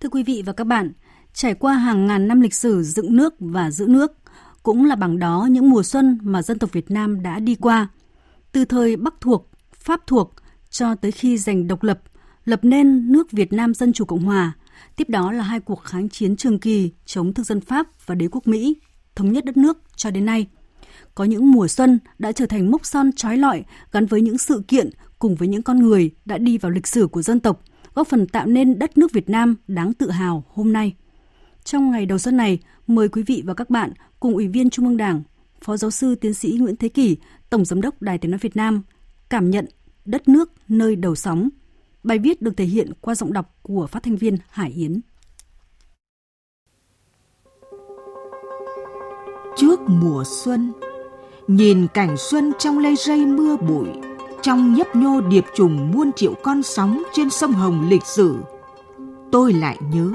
Thưa 0.00 0.08
quý 0.08 0.22
vị 0.22 0.42
và 0.46 0.52
các 0.52 0.64
bạn, 0.64 0.92
trải 1.32 1.54
qua 1.54 1.74
hàng 1.74 2.06
ngàn 2.06 2.28
năm 2.28 2.40
lịch 2.40 2.54
sử 2.54 2.82
dựng 2.82 3.16
nước 3.16 3.34
và 3.38 3.70
giữ 3.70 3.86
nước, 3.86 4.12
cũng 4.62 4.84
là 4.84 4.94
bằng 4.94 5.18
đó 5.18 5.48
những 5.50 5.70
mùa 5.70 5.82
xuân 5.82 6.18
mà 6.22 6.42
dân 6.42 6.58
tộc 6.58 6.72
Việt 6.72 6.90
Nam 6.90 7.22
đã 7.22 7.38
đi 7.38 7.54
qua. 7.54 7.88
Từ 8.52 8.64
thời 8.64 8.96
Bắc 8.96 9.14
thuộc, 9.20 9.50
Pháp 9.72 10.00
thuộc 10.06 10.34
cho 10.70 10.94
tới 10.94 11.12
khi 11.12 11.38
giành 11.38 11.66
độc 11.66 11.82
lập, 11.82 12.00
lập 12.44 12.60
nên 12.62 13.12
nước 13.12 13.30
Việt 13.30 13.52
Nam 13.52 13.74
Dân 13.74 13.92
Chủ 13.92 14.04
Cộng 14.04 14.24
Hòa. 14.24 14.52
Tiếp 14.96 15.08
đó 15.08 15.32
là 15.32 15.44
hai 15.44 15.60
cuộc 15.60 15.82
kháng 15.84 16.08
chiến 16.08 16.36
trường 16.36 16.58
kỳ 16.58 16.92
chống 17.06 17.34
thực 17.34 17.46
dân 17.46 17.60
Pháp 17.60 17.86
và 18.06 18.14
đế 18.14 18.28
quốc 18.30 18.46
Mỹ, 18.46 18.76
thống 19.18 19.32
nhất 19.32 19.44
đất 19.44 19.56
nước 19.56 19.78
cho 19.96 20.10
đến 20.10 20.24
nay. 20.24 20.46
Có 21.14 21.24
những 21.24 21.50
mùa 21.50 21.68
xuân 21.68 21.98
đã 22.18 22.32
trở 22.32 22.46
thành 22.46 22.70
mốc 22.70 22.86
son 22.86 23.12
trói 23.12 23.36
lọi 23.36 23.64
gắn 23.92 24.06
với 24.06 24.20
những 24.20 24.38
sự 24.38 24.62
kiện 24.68 24.90
cùng 25.18 25.34
với 25.34 25.48
những 25.48 25.62
con 25.62 25.78
người 25.78 26.10
đã 26.24 26.38
đi 26.38 26.58
vào 26.58 26.70
lịch 26.70 26.86
sử 26.86 27.06
của 27.06 27.22
dân 27.22 27.40
tộc, 27.40 27.62
góp 27.94 28.08
phần 28.08 28.26
tạo 28.26 28.46
nên 28.46 28.78
đất 28.78 28.98
nước 28.98 29.12
Việt 29.12 29.30
Nam 29.30 29.56
đáng 29.68 29.92
tự 29.92 30.10
hào 30.10 30.44
hôm 30.48 30.72
nay. 30.72 30.94
Trong 31.64 31.90
ngày 31.90 32.06
đầu 32.06 32.18
xuân 32.18 32.36
này, 32.36 32.58
mời 32.86 33.08
quý 33.08 33.22
vị 33.22 33.42
và 33.46 33.54
các 33.54 33.70
bạn 33.70 33.92
cùng 34.20 34.34
Ủy 34.34 34.48
viên 34.48 34.70
Trung 34.70 34.86
ương 34.86 34.96
Đảng, 34.96 35.22
Phó 35.60 35.76
Giáo 35.76 35.90
sư 35.90 36.14
Tiến 36.14 36.34
sĩ 36.34 36.56
Nguyễn 36.60 36.76
Thế 36.76 36.88
Kỷ, 36.88 37.16
Tổng 37.50 37.64
Giám 37.64 37.80
đốc 37.80 38.02
Đài 38.02 38.18
Tiếng 38.18 38.30
Nói 38.30 38.38
Việt 38.38 38.56
Nam, 38.56 38.82
cảm 39.30 39.50
nhận 39.50 39.66
đất 40.04 40.28
nước 40.28 40.52
nơi 40.68 40.96
đầu 40.96 41.14
sóng. 41.14 41.48
Bài 42.02 42.18
viết 42.18 42.42
được 42.42 42.56
thể 42.56 42.64
hiện 42.64 42.92
qua 43.00 43.14
giọng 43.14 43.32
đọc 43.32 43.58
của 43.62 43.86
phát 43.86 44.02
thanh 44.02 44.16
viên 44.16 44.36
Hải 44.48 44.70
Yến. 44.70 45.00
Trước 49.58 49.80
mùa 49.86 50.24
xuân, 50.24 50.72
nhìn 51.48 51.86
cảnh 51.94 52.16
xuân 52.16 52.52
trong 52.58 52.78
lây 52.78 52.96
rây 52.96 53.26
mưa 53.26 53.56
bụi, 53.56 53.86
trong 54.42 54.74
nhấp 54.74 54.96
nhô 54.96 55.20
điệp 55.20 55.44
trùng 55.54 55.90
muôn 55.92 56.12
triệu 56.12 56.34
con 56.42 56.62
sóng 56.62 57.02
trên 57.12 57.30
sông 57.30 57.52
Hồng 57.52 57.88
lịch 57.88 58.06
sử, 58.06 58.36
tôi 59.32 59.52
lại 59.52 59.78
nhớ 59.92 60.10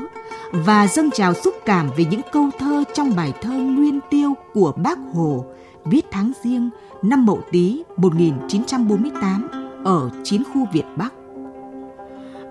và 0.51 0.87
dâng 0.87 1.11
trào 1.11 1.33
xúc 1.33 1.53
cảm 1.65 1.89
về 1.97 2.05
những 2.11 2.21
câu 2.31 2.49
thơ 2.59 2.83
trong 2.93 3.15
bài 3.15 3.33
thơ 3.41 3.51
Nguyên 3.51 3.99
Tiêu 4.09 4.33
của 4.53 4.73
Bác 4.83 4.99
Hồ 5.13 5.45
viết 5.85 6.05
tháng 6.11 6.31
riêng 6.43 6.69
năm 7.01 7.25
Mậu 7.25 7.41
Tý 7.51 7.83
1948 7.97 9.47
ở 9.83 10.09
chín 10.23 10.43
khu 10.53 10.67
Việt 10.73 10.85
Bắc. 10.97 11.13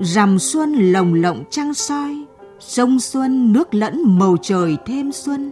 Rằm 0.01 0.39
xuân 0.39 0.73
lồng 0.73 1.15
lộng 1.15 1.45
trăng 1.51 1.75
soi, 1.75 2.25
sông 2.61 3.01
xuân 3.01 3.53
nước 3.53 3.75
lẫn 3.75 4.19
màu 4.19 4.37
trời 4.43 4.77
thêm 4.87 5.13
xuân. 5.13 5.51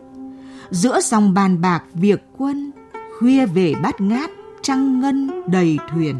Giữa 0.71 1.01
dòng 1.01 1.35
bàn 1.35 1.61
bạc 1.61 1.85
việc 1.95 2.23
quân, 2.39 2.71
khuya 3.18 3.47
về 3.47 3.75
bát 3.83 4.01
ngát 4.01 4.31
trăng 4.62 5.01
ngân 5.01 5.31
đầy 5.47 5.79
thuyền. 5.93 6.16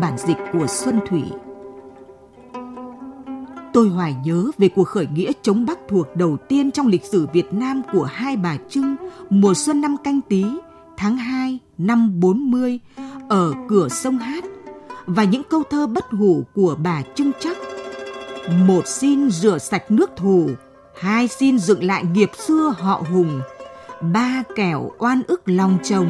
Bản 0.00 0.18
dịch 0.18 0.36
của 0.52 0.66
Xuân 0.66 1.00
Thủy 1.08 1.22
Tôi 3.72 3.88
hoài 3.88 4.16
nhớ 4.24 4.50
về 4.58 4.68
cuộc 4.68 4.84
khởi 4.84 5.06
nghĩa 5.14 5.32
chống 5.42 5.66
Bắc 5.66 5.78
thuộc 5.88 6.16
đầu 6.16 6.36
tiên 6.48 6.70
trong 6.70 6.86
lịch 6.86 7.04
sử 7.04 7.26
Việt 7.32 7.52
Nam 7.52 7.82
của 7.92 8.04
hai 8.04 8.36
bà 8.36 8.56
Trưng 8.68 8.96
mùa 9.30 9.54
xuân 9.54 9.80
năm 9.80 9.96
canh 10.04 10.20
tý 10.20 10.44
tháng 10.96 11.16
2 11.16 11.58
năm 11.78 12.20
40 12.20 12.80
ở 13.28 13.52
cửa 13.68 13.88
sông 13.88 14.18
Hát 14.18 14.44
và 15.06 15.24
những 15.24 15.42
câu 15.50 15.62
thơ 15.70 15.86
bất 15.86 16.10
hủ 16.10 16.44
của 16.54 16.76
bà 16.82 17.02
Trưng 17.14 17.30
Chắc. 17.40 17.56
Một 18.66 18.86
xin 18.86 19.30
rửa 19.30 19.58
sạch 19.58 19.90
nước 19.90 20.10
thù, 20.16 20.50
hai 21.02 21.28
xin 21.28 21.58
dựng 21.58 21.84
lại 21.84 22.04
nghiệp 22.04 22.30
xưa 22.34 22.74
họ 22.78 23.02
hùng, 23.12 23.40
ba 24.12 24.42
kẻo 24.56 24.90
oan 24.98 25.22
ức 25.26 25.42
lòng 25.46 25.78
chồng, 25.84 26.08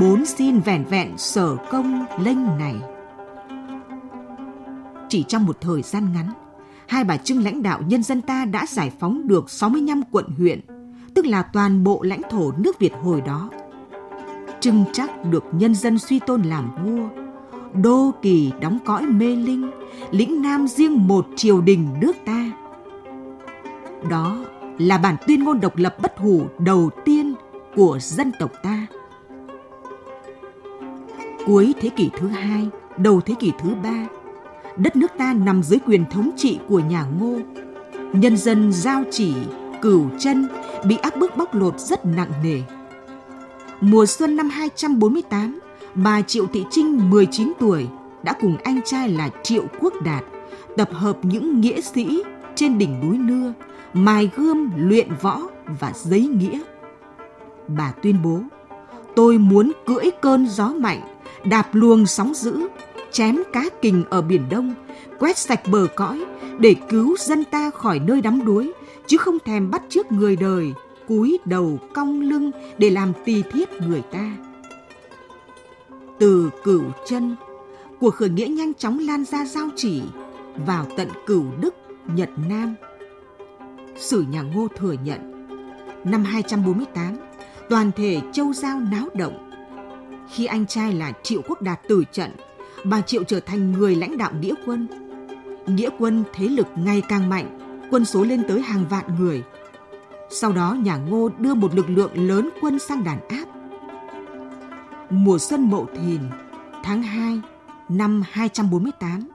bốn 0.00 0.26
xin 0.26 0.60
vẻn 0.60 0.84
vẹn 0.84 1.18
sở 1.18 1.56
công 1.70 2.04
lênh 2.20 2.58
này. 2.58 2.74
Chỉ 5.08 5.22
trong 5.22 5.46
một 5.46 5.60
thời 5.60 5.82
gian 5.82 6.12
ngắn, 6.14 6.32
hai 6.86 7.04
bà 7.04 7.16
Trưng 7.16 7.44
lãnh 7.44 7.62
đạo 7.62 7.80
nhân 7.86 8.02
dân 8.02 8.22
ta 8.22 8.44
đã 8.44 8.66
giải 8.68 8.92
phóng 9.00 9.28
được 9.28 9.50
65 9.50 10.02
quận 10.10 10.26
huyện, 10.38 10.60
tức 11.14 11.26
là 11.26 11.42
toàn 11.42 11.84
bộ 11.84 12.02
lãnh 12.02 12.22
thổ 12.30 12.52
nước 12.52 12.78
Việt 12.78 12.92
hồi 13.02 13.20
đó. 13.20 13.50
Trưng 14.60 14.84
chắc 14.92 15.24
được 15.24 15.44
nhân 15.52 15.74
dân 15.74 15.98
suy 15.98 16.18
tôn 16.18 16.42
làm 16.42 16.70
vua, 16.84 17.08
đô 17.82 18.10
kỳ 18.22 18.52
đóng 18.60 18.78
cõi 18.84 19.02
mê 19.02 19.36
linh, 19.36 19.70
lĩnh 20.10 20.42
nam 20.42 20.68
riêng 20.68 21.08
một 21.08 21.26
triều 21.36 21.60
đình 21.60 21.88
nước 22.00 22.16
ta. 22.26 22.50
Đó 24.08 24.36
là 24.78 24.98
bản 24.98 25.16
tuyên 25.26 25.44
ngôn 25.44 25.60
độc 25.60 25.76
lập 25.76 25.96
bất 26.02 26.18
hủ 26.18 26.42
đầu 26.58 26.90
tiên 27.04 27.34
của 27.76 27.98
dân 28.00 28.32
tộc 28.38 28.50
ta. 28.62 28.86
Cuối 31.46 31.74
thế 31.80 31.88
kỷ 31.88 32.10
thứ 32.18 32.26
hai, 32.26 32.68
đầu 32.96 33.20
thế 33.20 33.34
kỷ 33.38 33.52
thứ 33.58 33.70
ba, 33.82 34.06
đất 34.76 34.96
nước 34.96 35.10
ta 35.18 35.32
nằm 35.32 35.62
dưới 35.62 35.78
quyền 35.78 36.04
thống 36.10 36.30
trị 36.36 36.58
của 36.68 36.78
nhà 36.78 37.04
Ngô. 37.18 37.38
Nhân 38.12 38.36
dân 38.36 38.72
giao 38.72 39.02
chỉ, 39.10 39.34
cửu 39.82 40.06
chân 40.18 40.48
bị 40.84 40.96
áp 40.96 41.16
bức 41.16 41.36
bóc 41.36 41.54
lột 41.54 41.80
rất 41.80 42.06
nặng 42.06 42.30
nề. 42.42 42.62
Mùa 43.80 44.06
xuân 44.06 44.36
năm 44.36 44.48
248, 44.48 45.60
bà 45.94 46.22
Triệu 46.22 46.46
Thị 46.46 46.64
Trinh 46.70 47.10
19 47.10 47.52
tuổi 47.58 47.86
đã 48.22 48.32
cùng 48.40 48.56
anh 48.64 48.80
trai 48.84 49.08
là 49.08 49.30
Triệu 49.42 49.64
Quốc 49.80 49.94
Đạt 50.04 50.24
tập 50.76 50.88
hợp 50.92 51.18
những 51.22 51.60
nghĩa 51.60 51.80
sĩ 51.80 52.22
trên 52.54 52.78
đỉnh 52.78 53.00
núi 53.00 53.18
Nưa, 53.18 53.52
mài 53.94 54.30
gươm 54.36 54.70
luyện 54.76 55.08
võ 55.20 55.40
và 55.80 55.92
giấy 55.94 56.20
nghĩa. 56.20 56.60
Bà 57.68 57.92
tuyên 58.02 58.16
bố, 58.24 58.40
tôi 59.16 59.38
muốn 59.38 59.72
cưỡi 59.86 60.10
cơn 60.22 60.46
gió 60.48 60.68
mạnh, 60.68 61.00
đạp 61.44 61.68
luồng 61.72 62.06
sóng 62.06 62.34
dữ, 62.34 62.68
chém 63.12 63.36
cá 63.52 63.64
kình 63.82 64.04
ở 64.10 64.22
Biển 64.22 64.42
Đông, 64.50 64.74
quét 65.18 65.38
sạch 65.38 65.60
bờ 65.70 65.86
cõi 65.96 66.24
để 66.58 66.74
cứu 66.88 67.16
dân 67.18 67.44
ta 67.44 67.70
khỏi 67.70 67.98
nơi 67.98 68.20
đắm 68.20 68.44
đuối, 68.44 68.72
chứ 69.06 69.16
không 69.16 69.38
thèm 69.44 69.70
bắt 69.70 69.82
trước 69.88 70.12
người 70.12 70.36
đời, 70.36 70.72
cúi 71.08 71.38
đầu 71.44 71.78
cong 71.94 72.20
lưng 72.20 72.50
để 72.78 72.90
làm 72.90 73.12
tì 73.24 73.42
thiết 73.42 73.68
người 73.72 74.02
ta. 74.12 74.36
Từ 76.18 76.50
cửu 76.64 76.82
chân, 77.06 77.36
cuộc 78.00 78.14
khởi 78.14 78.28
nghĩa 78.28 78.46
nhanh 78.46 78.74
chóng 78.74 78.98
lan 78.98 79.24
ra 79.24 79.44
giao 79.44 79.68
chỉ 79.76 80.02
vào 80.66 80.86
tận 80.96 81.08
cửu 81.26 81.44
Đức, 81.60 81.74
Nhật 82.14 82.30
Nam. 82.48 82.74
Sử 83.96 84.22
nhà 84.22 84.42
Ngô 84.42 84.68
thừa 84.76 84.92
nhận, 85.04 85.46
năm 86.04 86.24
248, 86.24 87.16
toàn 87.68 87.90
thể 87.96 88.20
châu 88.32 88.52
giao 88.52 88.80
náo 88.80 89.08
động. 89.14 89.50
Khi 90.32 90.46
anh 90.46 90.66
trai 90.66 90.92
là 90.92 91.12
Triệu 91.22 91.42
Quốc 91.48 91.62
Đạt 91.62 91.80
tử 91.88 92.04
trận, 92.12 92.30
bà 92.84 93.00
Triệu 93.00 93.24
trở 93.24 93.40
thành 93.40 93.72
người 93.72 93.94
lãnh 93.94 94.18
đạo 94.18 94.32
nghĩa 94.40 94.54
quân. 94.66 94.88
Nghĩa 95.66 95.90
quân 95.98 96.24
thế 96.32 96.48
lực 96.48 96.66
ngày 96.76 97.02
càng 97.08 97.28
mạnh, 97.28 97.58
quân 97.90 98.04
số 98.04 98.24
lên 98.24 98.42
tới 98.48 98.60
hàng 98.60 98.84
vạn 98.90 99.04
người. 99.18 99.42
Sau 100.30 100.52
đó 100.52 100.74
nhà 100.74 100.96
Ngô 100.96 101.30
đưa 101.38 101.54
một 101.54 101.74
lực 101.74 101.90
lượng 101.90 102.28
lớn 102.28 102.48
quân 102.60 102.78
sang 102.78 103.04
đàn 103.04 103.28
áp. 103.28 103.44
Mùa 105.10 105.38
xuân 105.38 105.70
Mậu 105.70 105.86
Thìn, 105.94 106.20
tháng 106.84 107.02
2 107.02 107.40
năm 107.88 108.22
248, 108.30 109.28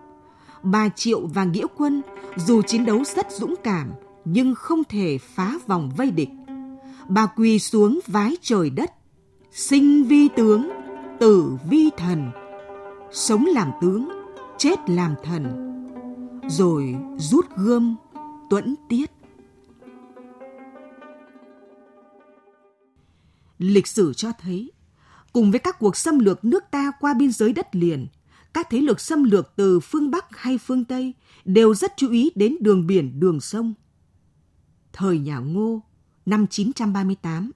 bà 0.64 0.90
Triệu 0.90 1.28
và 1.28 1.44
Nghĩa 1.44 1.66
quân 1.78 2.02
dù 2.36 2.62
chiến 2.62 2.86
đấu 2.86 3.04
rất 3.16 3.32
dũng 3.32 3.56
cảm 3.64 3.92
nhưng 4.26 4.56
không 4.56 4.84
thể 4.84 5.18
phá 5.18 5.54
vòng 5.68 5.92
vây 5.98 6.12
địch. 6.12 6.30
Bà 7.10 7.26
quỳ 7.26 7.60
xuống 7.60 8.00
vái 8.08 8.36
trời 8.42 8.70
đất, 8.70 8.92
sinh 9.52 10.04
vi 10.04 10.28
tướng, 10.36 10.70
tử 11.20 11.58
vi 11.70 11.90
thần, 11.98 12.32
sống 13.12 13.46
làm 13.46 13.72
tướng, 13.82 14.10
chết 14.58 14.90
làm 14.90 15.16
thần, 15.24 15.44
rồi 16.50 16.96
rút 17.18 17.46
gươm 17.56 17.96
tuẫn 18.50 18.76
tiết. 18.90 19.12
Lịch 23.58 23.88
sử 23.88 24.14
cho 24.14 24.32
thấy, 24.42 24.72
cùng 25.34 25.52
với 25.52 25.60
các 25.60 25.80
cuộc 25.80 25.98
xâm 25.98 26.20
lược 26.20 26.46
nước 26.46 26.64
ta 26.72 26.92
qua 27.00 27.14
biên 27.14 27.32
giới 27.32 27.54
đất 27.54 27.76
liền, 27.76 28.08
các 28.54 28.68
thế 28.70 28.82
lực 28.82 29.00
xâm 29.00 29.24
lược 29.24 29.56
từ 29.56 29.80
phương 29.80 30.12
Bắc 30.12 30.38
hay 30.38 30.58
phương 30.58 30.86
Tây 30.86 31.14
đều 31.46 31.76
rất 31.76 31.94
chú 31.98 32.10
ý 32.10 32.32
đến 32.36 32.56
đường 32.60 32.88
biển, 32.88 33.20
đường 33.20 33.42
sông. 33.42 33.74
Thời 34.98 35.20
nhà 35.20 35.40
Ngô, 35.40 35.82
năm 36.26 36.48
938, 36.48 37.52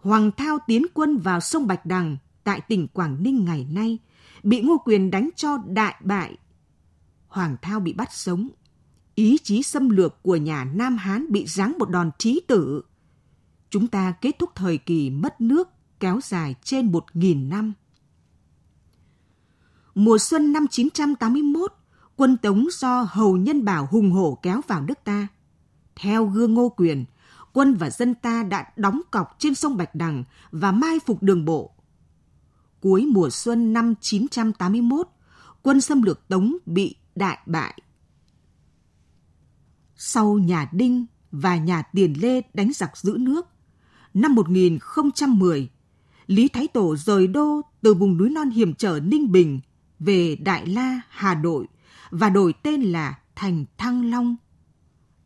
Hoàng 0.00 0.30
Thao 0.36 0.58
tiến 0.66 0.86
quân 0.94 1.18
vào 1.18 1.40
sông 1.40 1.66
Bạch 1.66 1.86
Đằng 1.86 2.16
tại 2.44 2.60
tỉnh 2.60 2.88
Quảng 2.88 3.22
Ninh 3.22 3.44
ngày 3.44 3.66
nay, 3.70 3.98
bị 4.42 4.60
Ngô 4.60 4.78
Quyền 4.84 5.10
đánh 5.10 5.30
cho 5.36 5.58
đại 5.66 5.94
bại. 6.00 6.36
Hoàng 7.28 7.56
Thao 7.62 7.80
bị 7.80 7.92
bắt 7.92 8.12
sống. 8.12 8.48
Ý 9.14 9.38
chí 9.38 9.62
xâm 9.62 9.88
lược 9.88 10.22
của 10.22 10.36
nhà 10.36 10.64
Nam 10.64 10.96
Hán 10.96 11.32
bị 11.32 11.46
giáng 11.46 11.78
một 11.78 11.90
đòn 11.90 12.10
trí 12.18 12.40
tử. 12.46 12.82
Chúng 13.70 13.88
ta 13.88 14.12
kết 14.20 14.38
thúc 14.38 14.50
thời 14.54 14.78
kỳ 14.78 15.10
mất 15.10 15.40
nước 15.40 15.68
kéo 16.00 16.20
dài 16.22 16.54
trên 16.64 16.92
một 16.92 17.04
nghìn 17.14 17.48
năm. 17.48 17.72
Mùa 19.94 20.18
xuân 20.18 20.52
năm 20.52 20.66
981, 20.70 21.72
quân 22.16 22.36
Tống 22.36 22.66
do 22.70 23.06
Hầu 23.10 23.36
Nhân 23.36 23.64
Bảo 23.64 23.88
hùng 23.90 24.10
hổ 24.10 24.38
kéo 24.42 24.60
vào 24.68 24.82
nước 24.82 24.98
ta. 25.04 25.28
Theo 26.02 26.26
gương 26.26 26.54
Ngô 26.54 26.68
Quyền, 26.68 27.04
quân 27.52 27.74
và 27.74 27.90
dân 27.90 28.14
ta 28.14 28.42
đã 28.42 28.72
đóng 28.76 29.00
cọc 29.10 29.36
trên 29.38 29.54
sông 29.54 29.76
Bạch 29.76 29.94
Đằng 29.94 30.24
và 30.50 30.72
mai 30.72 30.98
phục 31.06 31.22
đường 31.22 31.44
bộ. 31.44 31.70
Cuối 32.80 33.06
mùa 33.06 33.30
xuân 33.30 33.72
năm 33.72 33.94
981, 34.00 35.08
quân 35.62 35.80
xâm 35.80 36.02
lược 36.02 36.28
Tống 36.28 36.56
bị 36.66 36.96
đại 37.14 37.38
bại. 37.46 37.82
Sau 39.96 40.38
nhà 40.38 40.68
Đinh 40.72 41.06
và 41.32 41.56
nhà 41.56 41.82
Tiền 41.82 42.14
Lê 42.20 42.40
đánh 42.54 42.72
giặc 42.72 42.96
giữ 42.96 43.16
nước, 43.20 43.46
năm 44.14 44.34
1010, 44.34 45.68
Lý 46.26 46.48
Thái 46.48 46.68
Tổ 46.68 46.96
rời 46.96 47.26
đô 47.26 47.60
từ 47.82 47.94
vùng 47.94 48.16
núi 48.16 48.30
non 48.30 48.50
hiểm 48.50 48.74
trở 48.74 49.00
Ninh 49.00 49.32
Bình 49.32 49.60
về 49.98 50.36
Đại 50.36 50.66
La, 50.66 51.00
Hà 51.08 51.34
Nội 51.34 51.66
và 52.10 52.28
đổi 52.28 52.52
tên 52.62 52.82
là 52.82 53.18
thành 53.34 53.64
Thăng 53.78 54.10
Long. 54.10 54.36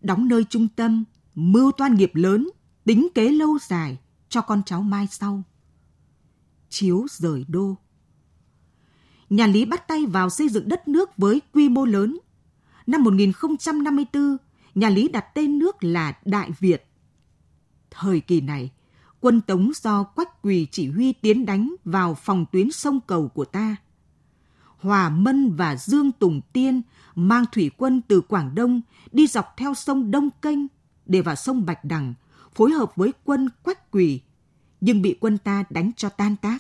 Đóng 0.07 0.29
nơi 0.29 0.45
trung 0.45 0.69
tâm, 0.69 1.05
mưu 1.35 1.73
toan 1.73 1.95
nghiệp 1.95 2.11
lớn, 2.15 2.49
tính 2.85 3.09
kế 3.15 3.29
lâu 3.29 3.59
dài 3.59 3.99
cho 4.29 4.41
con 4.41 4.63
cháu 4.67 4.83
mai 4.83 5.07
sau. 5.11 5.43
Chiếu 6.69 7.07
rời 7.11 7.45
đô. 7.49 7.77
Nhà 9.31 9.47
Lý 9.47 9.65
bắt 9.65 9.89
tay 9.89 10.07
vào 10.07 10.31
xây 10.31 10.49
dựng 10.49 10.69
đất 10.69 10.89
nước 10.89 11.17
với 11.17 11.41
quy 11.53 11.69
mô 11.69 11.85
lớn. 11.85 12.19
Năm 12.87 13.03
1054, 13.03 14.37
nhà 14.75 14.89
Lý 14.89 15.09
đặt 15.09 15.25
tên 15.35 15.59
nước 15.59 15.85
là 15.85 16.19
Đại 16.25 16.51
Việt. 16.59 16.87
Thời 17.91 18.21
kỳ 18.21 18.41
này, 18.41 18.71
quân 19.21 19.41
Tống 19.41 19.71
do 19.75 20.03
Quách 20.03 20.43
Quỳ 20.43 20.67
chỉ 20.71 20.91
huy 20.91 21.13
tiến 21.13 21.47
đánh 21.47 21.75
vào 21.85 22.15
phòng 22.15 22.47
tuyến 22.53 22.71
sông 22.71 23.01
cầu 23.07 23.29
của 23.29 23.45
ta. 23.45 23.77
Hòa 24.87 25.09
Mân 25.09 25.53
và 25.57 25.77
Dương 25.77 26.13
Tùng 26.13 26.41
Tiên 26.53 26.83
mang 27.15 27.45
thủy 27.53 27.71
quân 27.77 28.03
từ 28.09 28.21
Quảng 28.21 28.55
Đông 28.55 28.81
đi 29.13 29.27
dọc 29.27 29.55
theo 29.57 29.75
sông 29.75 30.11
Đông 30.11 30.31
Kênh 30.43 30.59
để 31.07 31.21
vào 31.21 31.35
sông 31.35 31.67
Bạch 31.67 31.85
Đằng, 31.85 32.15
phối 32.55 32.71
hợp 32.71 32.93
với 32.97 33.13
quân 33.25 33.49
Quách 33.63 33.91
Quỳ, 33.91 34.21
nhưng 34.81 35.03
bị 35.03 35.17
quân 35.21 35.39
ta 35.39 35.65
đánh 35.71 35.91
cho 35.97 36.09
tan 36.09 36.37
tác. 36.37 36.59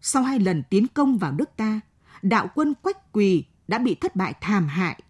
Sau 0.00 0.22
hai 0.22 0.38
lần 0.38 0.62
tiến 0.70 0.86
công 0.94 1.18
vào 1.18 1.32
nước 1.32 1.56
ta, 1.56 1.80
đạo 2.22 2.48
quân 2.54 2.74
Quách 2.82 3.12
Quỳ 3.12 3.44
đã 3.68 3.78
bị 3.78 3.94
thất 3.94 4.16
bại 4.16 4.34
thảm 4.40 4.66
hại. 4.66 5.02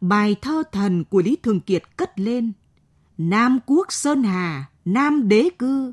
Bài 0.00 0.36
thơ 0.42 0.62
thần 0.72 1.04
của 1.04 1.22
Lý 1.22 1.36
Thường 1.42 1.60
Kiệt 1.60 1.96
cất 1.96 2.20
lên– 2.20 2.52
Nam 3.18 3.58
quốc 3.66 3.92
Sơn 3.92 4.22
Hà, 4.22 4.64
Nam 4.84 5.28
đế 5.28 5.48
cư, 5.58 5.92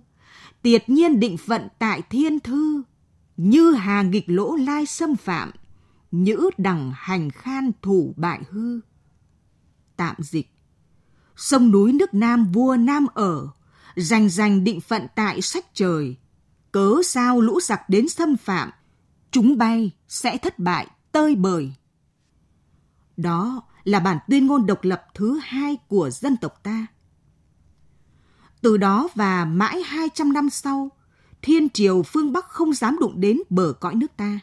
tiệt 0.61 0.89
nhiên 0.89 1.19
định 1.19 1.37
phận 1.37 1.67
tại 1.79 2.01
thiên 2.09 2.39
thư, 2.39 2.81
như 3.37 3.71
hà 3.71 4.01
nghịch 4.01 4.25
lỗ 4.27 4.55
lai 4.55 4.85
xâm 4.85 5.15
phạm, 5.15 5.51
nhữ 6.11 6.49
đằng 6.57 6.91
hành 6.95 7.29
khan 7.29 7.71
thủ 7.81 8.13
bại 8.17 8.41
hư. 8.49 8.79
Tạm 9.97 10.15
dịch 10.19 10.47
Sông 11.35 11.71
núi 11.71 11.93
nước 11.93 12.13
Nam 12.13 12.45
vua 12.45 12.75
Nam 12.75 13.07
ở, 13.13 13.47
rành 13.95 14.29
rành 14.29 14.63
định 14.63 14.81
phận 14.81 15.07
tại 15.15 15.41
sách 15.41 15.65
trời, 15.73 16.15
cớ 16.71 16.95
sao 17.05 17.41
lũ 17.41 17.59
giặc 17.61 17.89
đến 17.89 18.09
xâm 18.09 18.37
phạm, 18.37 18.69
chúng 19.31 19.57
bay 19.57 19.91
sẽ 20.07 20.37
thất 20.37 20.59
bại 20.59 20.87
tơi 21.11 21.35
bời. 21.35 21.73
Đó 23.17 23.63
là 23.83 23.99
bản 23.99 24.17
tuyên 24.27 24.47
ngôn 24.47 24.65
độc 24.65 24.83
lập 24.83 25.05
thứ 25.13 25.39
hai 25.43 25.77
của 25.87 26.09
dân 26.09 26.37
tộc 26.37 26.63
ta. 26.63 26.87
Từ 28.61 28.77
đó 28.77 29.09
và 29.15 29.45
mãi 29.45 29.83
200 29.83 30.33
năm 30.33 30.49
sau, 30.49 30.89
thiên 31.41 31.69
triều 31.69 32.03
phương 32.03 32.33
Bắc 32.33 32.45
không 32.45 32.73
dám 32.73 32.97
đụng 32.99 33.21
đến 33.21 33.37
bờ 33.49 33.73
cõi 33.79 33.95
nước 33.95 34.17
ta. 34.17 34.39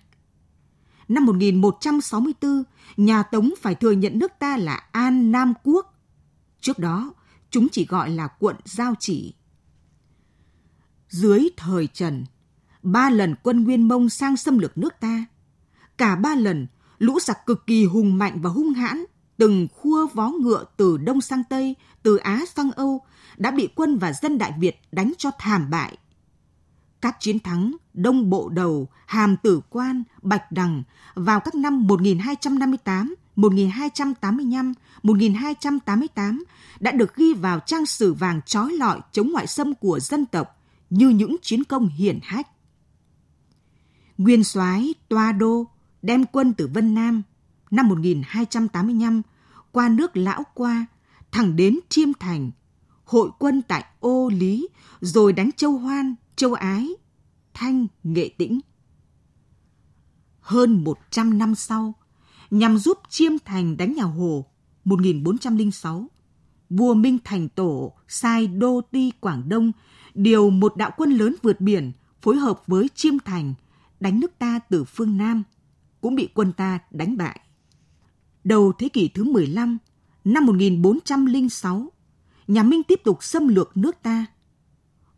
Năm 1.08 1.26
1164, 1.26 2.62
nhà 2.96 3.22
Tống 3.22 3.54
phải 3.60 3.74
thừa 3.74 3.90
nhận 3.90 4.18
nước 4.18 4.32
ta 4.38 4.56
là 4.56 4.74
An 4.92 5.32
Nam 5.32 5.52
Quốc. 5.64 5.94
Trước 6.60 6.78
đó, 6.78 7.14
chúng 7.50 7.68
chỉ 7.72 7.86
gọi 7.86 8.10
là 8.10 8.28
quận 8.38 8.56
Giao 8.64 8.94
Chỉ. 8.98 9.34
Dưới 11.08 11.48
thời 11.56 11.86
Trần, 11.86 12.24
ba 12.82 13.10
lần 13.10 13.34
quân 13.42 13.64
Nguyên 13.64 13.88
Mông 13.88 14.08
sang 14.08 14.36
xâm 14.36 14.58
lược 14.58 14.78
nước 14.78 14.94
ta. 15.00 15.24
Cả 15.98 16.16
ba 16.16 16.34
lần, 16.34 16.66
lũ 16.98 17.18
giặc 17.20 17.46
cực 17.46 17.66
kỳ 17.66 17.84
hùng 17.84 18.18
mạnh 18.18 18.38
và 18.42 18.50
hung 18.50 18.72
hãn, 18.72 19.04
từng 19.36 19.68
khua 19.76 20.06
vó 20.06 20.28
ngựa 20.28 20.64
từ 20.76 20.96
Đông 20.96 21.20
sang 21.20 21.42
Tây, 21.50 21.74
từ 22.02 22.16
Á 22.16 22.44
sang 22.54 22.70
Âu, 22.72 23.00
đã 23.36 23.50
bị 23.50 23.68
quân 23.74 23.98
và 23.98 24.12
dân 24.12 24.38
Đại 24.38 24.52
Việt 24.58 24.80
đánh 24.92 25.12
cho 25.18 25.30
thảm 25.38 25.70
bại. 25.70 25.98
Các 27.00 27.16
chiến 27.20 27.38
thắng 27.38 27.76
Đông 27.94 28.30
Bộ 28.30 28.48
Đầu, 28.48 28.88
Hàm 29.06 29.36
Tử 29.36 29.60
Quan, 29.70 30.02
Bạch 30.22 30.52
Đằng 30.52 30.82
vào 31.14 31.40
các 31.40 31.54
năm 31.54 31.86
1258, 31.86 33.14
1285, 33.36 34.72
1288 35.02 36.44
đã 36.80 36.90
được 36.90 37.16
ghi 37.16 37.34
vào 37.34 37.60
trang 37.60 37.86
sử 37.86 38.12
vàng 38.12 38.40
trói 38.46 38.72
lọi 38.72 39.00
chống 39.12 39.32
ngoại 39.32 39.46
xâm 39.46 39.74
của 39.74 40.00
dân 40.00 40.26
tộc 40.26 40.60
như 40.90 41.08
những 41.08 41.36
chiến 41.42 41.64
công 41.64 41.88
hiển 41.88 42.18
hách. 42.22 42.48
Nguyên 44.18 44.44
soái 44.44 44.94
Toa 45.08 45.32
Đô 45.32 45.66
đem 46.02 46.26
quân 46.26 46.52
từ 46.52 46.70
Vân 46.74 46.94
Nam 46.94 47.22
năm 47.70 47.88
1285 47.88 49.22
qua 49.72 49.88
nước 49.88 50.16
Lão 50.16 50.42
Qua 50.54 50.86
thẳng 51.32 51.56
đến 51.56 51.78
Chiêm 51.88 52.12
Thành 52.20 52.50
hội 53.04 53.30
quân 53.38 53.62
tại 53.62 53.84
Ô 54.00 54.30
Lý, 54.34 54.68
rồi 55.00 55.32
đánh 55.32 55.50
Châu 55.56 55.72
Hoan, 55.72 56.14
Châu 56.38 56.52
Ái, 56.52 56.88
Thanh, 57.54 57.86
Nghệ 58.04 58.30
Tĩnh. 58.38 58.60
Hơn 60.40 60.84
100 60.84 61.38
năm 61.38 61.54
sau, 61.54 61.94
nhằm 62.50 62.78
giúp 62.78 62.98
Chiêm 63.08 63.32
Thành 63.44 63.76
đánh 63.76 63.92
nhà 63.92 64.02
Hồ 64.02 64.46
1406, 64.84 66.06
vua 66.70 66.94
Minh 66.94 67.18
Thành 67.24 67.48
Tổ 67.48 67.92
sai 68.08 68.46
Đô 68.46 68.80
Ti 68.80 69.12
Quảng 69.20 69.48
Đông 69.48 69.72
điều 70.14 70.50
một 70.50 70.76
đạo 70.76 70.90
quân 70.96 71.10
lớn 71.10 71.34
vượt 71.42 71.60
biển 71.60 71.92
phối 72.22 72.36
hợp 72.36 72.62
với 72.66 72.88
Chiêm 72.94 73.18
Thành 73.18 73.54
đánh 74.00 74.20
nước 74.20 74.38
ta 74.38 74.58
từ 74.58 74.84
phương 74.84 75.16
Nam, 75.16 75.42
cũng 76.00 76.14
bị 76.14 76.28
quân 76.34 76.52
ta 76.52 76.78
đánh 76.90 77.16
bại. 77.16 77.40
Đầu 78.44 78.72
thế 78.78 78.88
kỷ 78.88 79.08
thứ 79.08 79.24
15, 79.24 79.78
năm 80.24 80.46
1406, 80.46 81.92
nhà 82.48 82.62
Minh 82.62 82.82
tiếp 82.82 83.00
tục 83.04 83.22
xâm 83.22 83.48
lược 83.48 83.76
nước 83.76 84.02
ta. 84.02 84.26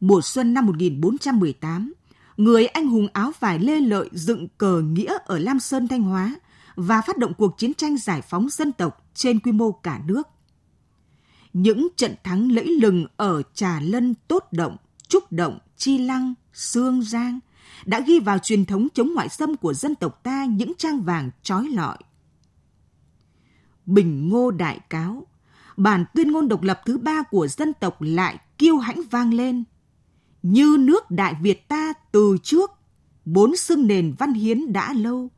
Mùa 0.01 0.21
xuân 0.21 0.55
năm 0.55 0.67
1418, 0.67 1.93
người 2.37 2.67
anh 2.67 2.87
hùng 2.87 3.09
áo 3.13 3.33
vải 3.41 3.59
Lê 3.59 3.81
Lợi 3.81 4.09
dựng 4.13 4.49
cờ 4.59 4.81
nghĩa 4.81 5.19
ở 5.27 5.39
Lam 5.39 5.61
Sơn 5.61 5.89
Thanh 5.89 6.03
Hóa 6.03 6.35
và 6.77 7.01
phát 7.01 7.19
động 7.19 7.35
cuộc 7.35 7.59
chiến 7.59 7.75
tranh 7.75 7.97
giải 7.97 8.23
phóng 8.23 8.49
dân 8.49 8.73
tộc 8.73 9.11
trên 9.15 9.41
quy 9.41 9.53
mô 9.53 9.73
cả 9.73 10.01
nước. 10.07 10.29
Những 11.53 11.89
trận 11.97 12.15
thắng 12.25 12.53
lẫy 12.53 12.67
lừng 12.67 13.07
ở 13.17 13.43
Trà 13.55 13.81
Lân, 13.81 14.15
Tốt 14.29 14.45
Động, 14.53 14.77
Trúc 15.09 15.33
Động, 15.33 15.59
Chi 15.77 15.99
Lăng, 15.99 16.35
Sương 16.53 17.03
Giang 17.03 17.41
đã 17.87 18.01
ghi 18.01 18.21
vào 18.21 18.39
truyền 18.39 18.65
thống 18.65 18.89
chống 18.95 19.15
ngoại 19.15 19.29
xâm 19.29 19.57
của 19.57 19.75
dân 19.75 19.95
tộc 19.95 20.23
ta 20.23 20.45
những 20.45 20.73
trang 20.79 21.03
vàng 21.03 21.31
trói 21.43 21.69
lọi. 21.69 21.99
Bình 23.87 24.29
Ngô 24.29 24.51
Đại 24.51 24.81
Cáo 24.91 25.27
bản 25.77 26.05
tuyên 26.15 26.33
ngôn 26.33 26.49
độc 26.49 26.63
lập 26.63 26.81
thứ 26.87 26.99
ba 26.99 27.23
của 27.23 27.49
dân 27.49 27.73
tộc 27.75 28.03
lại 28.03 28.39
kiêu 28.59 28.79
hãnh 28.79 29.03
vang 29.11 29.35
lên. 29.35 29.65
Như 30.43 30.77
nước 30.81 31.11
Đại 31.11 31.35
Việt 31.43 31.69
ta 31.69 31.93
từ 32.13 32.37
trước, 32.43 32.71
bốn 33.25 33.57
xưng 33.57 33.87
nền 33.87 34.15
văn 34.19 34.33
hiến 34.33 34.73
đã 34.73 34.93
lâu. 34.93 35.29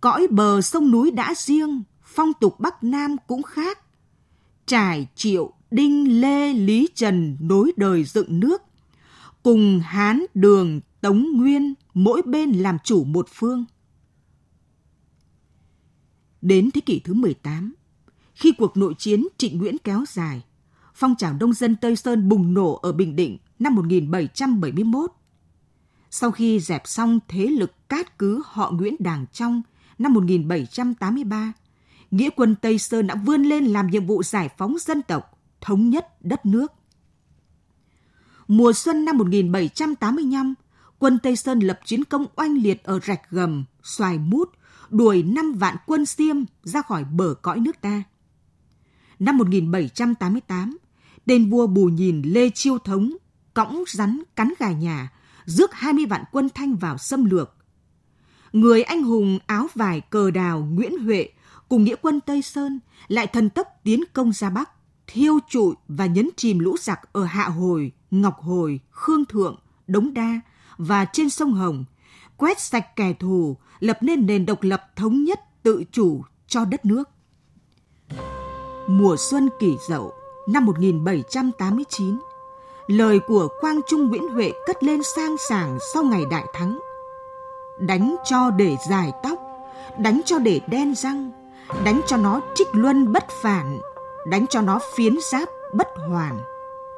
Cõi 0.00 0.26
bờ 0.30 0.60
sông 0.60 0.90
núi 0.90 1.10
đã 1.10 1.34
riêng, 1.36 1.82
phong 2.02 2.32
tục 2.40 2.60
Bắc 2.60 2.84
Nam 2.84 3.16
cũng 3.26 3.42
khác. 3.42 3.78
Trải 4.66 5.06
triệu, 5.14 5.52
đinh, 5.70 6.20
lê, 6.20 6.52
lý 6.52 6.88
trần 6.94 7.36
nối 7.40 7.72
đời 7.76 8.04
dựng 8.04 8.40
nước. 8.40 8.62
Cùng 9.42 9.80
Hán, 9.84 10.24
Đường, 10.34 10.80
Tống, 11.00 11.26
Nguyên, 11.32 11.74
mỗi 11.94 12.22
bên 12.22 12.52
làm 12.52 12.78
chủ 12.84 13.04
một 13.04 13.28
phương. 13.32 13.64
Đến 16.42 16.70
thế 16.70 16.80
kỷ 16.80 17.00
thứ 17.04 17.14
18, 17.14 17.74
khi 18.34 18.52
cuộc 18.52 18.76
nội 18.76 18.94
chiến 18.98 19.26
Trịnh 19.38 19.58
Nguyễn 19.58 19.78
kéo 19.78 20.04
dài, 20.08 20.42
phong 20.94 21.14
trào 21.18 21.34
nông 21.40 21.52
dân 21.52 21.76
Tây 21.76 21.96
Sơn 21.96 22.28
bùng 22.28 22.54
nổ 22.54 22.74
ở 22.82 22.92
Bình 22.92 23.16
Định 23.16 23.38
năm 23.58 23.74
1771. 23.74 25.10
Sau 26.10 26.30
khi 26.30 26.60
dẹp 26.60 26.82
xong 26.84 27.18
thế 27.28 27.46
lực 27.46 27.88
cát 27.88 28.18
cứ 28.18 28.42
họ 28.46 28.70
Nguyễn 28.70 28.96
Đàng 28.98 29.26
Trong 29.32 29.62
năm 29.98 30.14
1783, 30.14 31.52
nghĩa 32.10 32.30
quân 32.36 32.54
Tây 32.54 32.78
Sơn 32.78 33.06
đã 33.06 33.14
vươn 33.14 33.42
lên 33.42 33.64
làm 33.64 33.86
nhiệm 33.86 34.06
vụ 34.06 34.22
giải 34.22 34.48
phóng 34.58 34.76
dân 34.80 35.02
tộc, 35.02 35.38
thống 35.60 35.90
nhất 35.90 36.24
đất 36.24 36.46
nước. 36.46 36.72
Mùa 38.48 38.72
xuân 38.72 39.04
năm 39.04 39.18
1785, 39.18 40.54
quân 40.98 41.18
Tây 41.18 41.36
Sơn 41.36 41.60
lập 41.60 41.80
chiến 41.84 42.04
công 42.04 42.26
oanh 42.36 42.54
liệt 42.54 42.82
ở 42.82 43.00
Rạch 43.00 43.30
Gầm, 43.30 43.64
Xoài 43.82 44.18
Mút, 44.18 44.50
đuổi 44.90 45.22
5 45.22 45.52
vạn 45.52 45.76
quân 45.86 46.06
Xiêm 46.06 46.36
ra 46.62 46.82
khỏi 46.82 47.04
bờ 47.04 47.34
cõi 47.42 47.60
nước 47.60 47.80
ta. 47.80 48.02
Năm 49.18 49.38
1788, 49.38 50.78
tên 51.26 51.50
vua 51.50 51.66
Bù 51.66 51.84
Nhìn 51.86 52.22
Lê 52.22 52.50
Chiêu 52.50 52.78
Thống 52.78 53.10
cõng 53.54 53.84
rắn 53.86 54.22
cắn 54.36 54.52
gà 54.58 54.70
nhà, 54.72 55.12
rước 55.44 55.74
20 55.74 56.06
vạn 56.06 56.24
quân 56.32 56.48
Thanh 56.54 56.76
vào 56.76 56.98
xâm 56.98 57.24
lược. 57.24 57.54
Người 58.52 58.82
anh 58.82 59.02
hùng 59.02 59.38
áo 59.46 59.66
vải 59.74 60.00
cờ 60.00 60.30
đào 60.30 60.68
Nguyễn 60.70 60.98
Huệ 61.04 61.28
cùng 61.68 61.84
nghĩa 61.84 61.96
quân 62.02 62.20
Tây 62.20 62.42
Sơn 62.42 62.80
lại 63.08 63.26
thần 63.26 63.50
tốc 63.50 63.68
tiến 63.84 64.04
công 64.12 64.32
ra 64.32 64.50
Bắc, 64.50 64.70
thiêu 65.06 65.38
trụi 65.48 65.74
và 65.88 66.06
nhấn 66.06 66.30
chìm 66.36 66.58
lũ 66.58 66.76
giặc 66.80 67.12
ở 67.12 67.24
Hạ 67.24 67.48
Hồi, 67.48 67.92
Ngọc 68.10 68.40
Hồi, 68.40 68.80
Khương 68.90 69.24
Thượng, 69.24 69.58
Đống 69.86 70.14
Đa 70.14 70.40
và 70.76 71.04
trên 71.04 71.30
sông 71.30 71.52
Hồng, 71.52 71.84
quét 72.36 72.60
sạch 72.60 72.96
kẻ 72.96 73.12
thù, 73.12 73.56
lập 73.80 73.98
nên 74.00 74.26
nền 74.26 74.46
độc 74.46 74.62
lập 74.62 74.82
thống 74.96 75.24
nhất 75.24 75.40
tự 75.62 75.84
chủ 75.92 76.22
cho 76.46 76.64
đất 76.64 76.84
nước. 76.84 77.10
Mùa 78.88 79.16
xuân 79.30 79.48
kỷ 79.60 79.74
dậu 79.88 80.12
năm 80.48 80.64
1789, 80.64 82.18
lời 82.86 83.20
của 83.20 83.48
Quang 83.60 83.80
Trung 83.86 84.08
Nguyễn 84.08 84.28
Huệ 84.28 84.52
cất 84.66 84.84
lên 84.84 85.02
sang 85.02 85.36
sảng 85.48 85.78
sau 85.92 86.04
ngày 86.04 86.24
đại 86.30 86.44
thắng. 86.52 86.78
Đánh 87.78 88.16
cho 88.24 88.50
để 88.50 88.76
dài 88.88 89.12
tóc, 89.22 89.38
đánh 89.98 90.20
cho 90.24 90.38
để 90.38 90.60
đen 90.66 90.94
răng, 90.94 91.30
đánh 91.84 92.00
cho 92.06 92.16
nó 92.16 92.40
trích 92.54 92.68
luân 92.72 93.12
bất 93.12 93.24
phản, 93.42 93.80
đánh 94.26 94.46
cho 94.46 94.60
nó 94.60 94.78
phiến 94.94 95.14
giáp 95.32 95.48
bất 95.72 95.88
hoàn, 96.08 96.40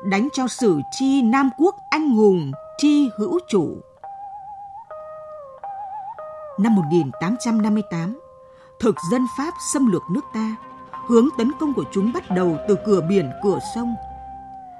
đánh 0.02 0.28
cho 0.32 0.48
sử 0.48 0.80
chi 0.90 1.22
Nam 1.22 1.50
Quốc 1.58 1.74
anh 1.90 2.10
hùng 2.10 2.52
chi 2.78 3.10
hữu 3.18 3.38
chủ. 3.48 3.76
Năm 6.58 6.74
1858, 6.74 8.20
thực 8.80 8.96
dân 9.10 9.26
Pháp 9.38 9.54
xâm 9.72 9.92
lược 9.92 10.02
nước 10.10 10.24
ta, 10.34 10.56
hướng 11.06 11.28
tấn 11.38 11.52
công 11.60 11.74
của 11.74 11.84
chúng 11.92 12.12
bắt 12.12 12.30
đầu 12.30 12.56
từ 12.68 12.76
cửa 12.86 13.00
biển, 13.08 13.30
cửa 13.42 13.58
sông. 13.74 13.94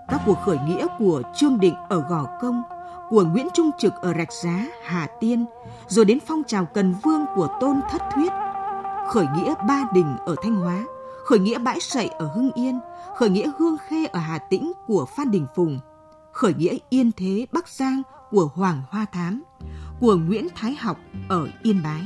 Các 0.09 0.21
cuộc 0.27 0.39
khởi 0.45 0.59
nghĩa 0.67 0.87
của 0.99 1.23
Trương 1.35 1.61
Định 1.61 1.75
ở 1.89 2.01
Gò 2.09 2.27
Công, 2.41 2.63
của 3.11 3.25
Nguyễn 3.25 3.49
Trung 3.55 3.71
Trực 3.79 3.93
ở 3.95 4.15
Rạch 4.19 4.33
Giá, 4.33 4.67
Hà 4.85 5.07
Tiên, 5.21 5.45
rồi 5.87 6.05
đến 6.05 6.19
phong 6.27 6.43
trào 6.47 6.67
Cần 6.67 6.95
Vương 7.03 7.25
của 7.35 7.49
Tôn 7.61 7.81
Thất 7.91 8.03
Thuyết, 8.15 8.33
khởi 9.09 9.27
nghĩa 9.37 9.55
Ba 9.69 9.83
Đình 9.95 10.17
ở 10.27 10.35
Thanh 10.43 10.57
Hóa, 10.57 10.85
khởi 11.25 11.39
nghĩa 11.39 11.59
Bãi 11.59 11.81
Sậy 11.81 12.09
ở 12.09 12.27
Hưng 12.27 12.51
Yên, 12.53 12.79
khởi 13.17 13.31
nghĩa 13.31 13.51
Hương 13.59 13.77
Khê 13.89 14.07
ở 14.07 14.21
Hà 14.21 14.39
Tĩnh 14.39 14.73
của 14.87 15.07
Phan 15.17 15.31
Đình 15.31 15.47
Phùng, 15.55 15.79
khởi 16.33 16.55
nghĩa 16.55 16.77
Yên 16.89 17.11
Thế 17.17 17.47
Bắc 17.53 17.69
Giang 17.69 18.03
của 18.31 18.51
Hoàng 18.55 18.83
Hoa 18.91 19.07
Thám, 19.13 19.43
của 20.01 20.17
Nguyễn 20.17 20.49
Thái 20.55 20.75
Học 20.75 20.99
ở 21.29 21.49
Yên 21.63 21.83
Bái. 21.85 22.03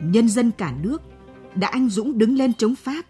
Nhân 0.00 0.28
dân 0.28 0.50
cả 0.50 0.72
nước 0.82 1.02
đã 1.54 1.68
anh 1.68 1.88
dũng 1.88 2.18
đứng 2.18 2.36
lên 2.36 2.54
chống 2.54 2.74
Pháp. 2.74 3.02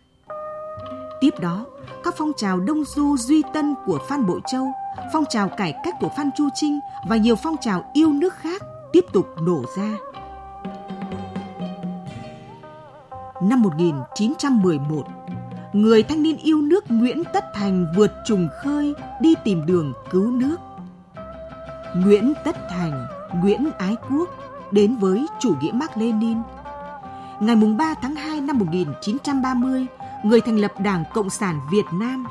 Tiếp 1.21 1.35
đó, 1.41 1.67
các 2.05 2.15
phong 2.19 2.33
trào 2.37 2.61
Đông 2.61 2.85
Du 2.85 3.17
Duy 3.17 3.43
Tân 3.55 3.75
của 3.87 3.99
Phan 4.09 4.27
Bội 4.27 4.41
Châu, 4.53 4.67
phong 5.13 5.25
trào 5.29 5.49
cải 5.49 5.75
cách 5.85 5.95
của 6.01 6.09
Phan 6.17 6.31
Chu 6.37 6.49
Trinh 6.55 6.81
và 7.09 7.17
nhiều 7.17 7.37
phong 7.37 7.57
trào 7.61 7.85
yêu 7.93 8.13
nước 8.13 8.35
khác 8.35 8.63
tiếp 8.93 9.05
tục 9.13 9.27
nổ 9.41 9.63
ra. 9.77 9.97
Năm 13.43 13.63
1911, 13.63 15.07
người 15.73 16.03
thanh 16.03 16.23
niên 16.23 16.37
yêu 16.37 16.61
nước 16.61 16.85
Nguyễn 16.89 17.23
Tất 17.33 17.45
Thành 17.55 17.87
vượt 17.97 18.13
trùng 18.27 18.49
khơi 18.63 18.95
đi 19.21 19.35
tìm 19.45 19.67
đường 19.67 19.93
cứu 20.11 20.31
nước. 20.31 20.57
Nguyễn 21.95 22.33
Tất 22.45 22.57
Thành, 22.71 23.07
Nguyễn 23.43 23.71
Ái 23.79 23.97
Quốc 24.11 24.31
đến 24.71 24.97
với 24.97 25.27
chủ 25.41 25.55
nghĩa 25.61 25.73
Mác 25.73 25.97
Lenin. 25.97 26.39
Ngày 27.41 27.57
3 27.57 27.95
tháng 28.03 28.15
2 28.15 28.41
năm 28.41 28.59
1930, 28.59 29.87
người 30.25 30.41
thành 30.41 30.57
lập 30.57 30.73
Đảng 30.81 31.05
Cộng 31.15 31.31
sản 31.31 31.61
Việt 31.71 31.87
Nam. 31.93 32.27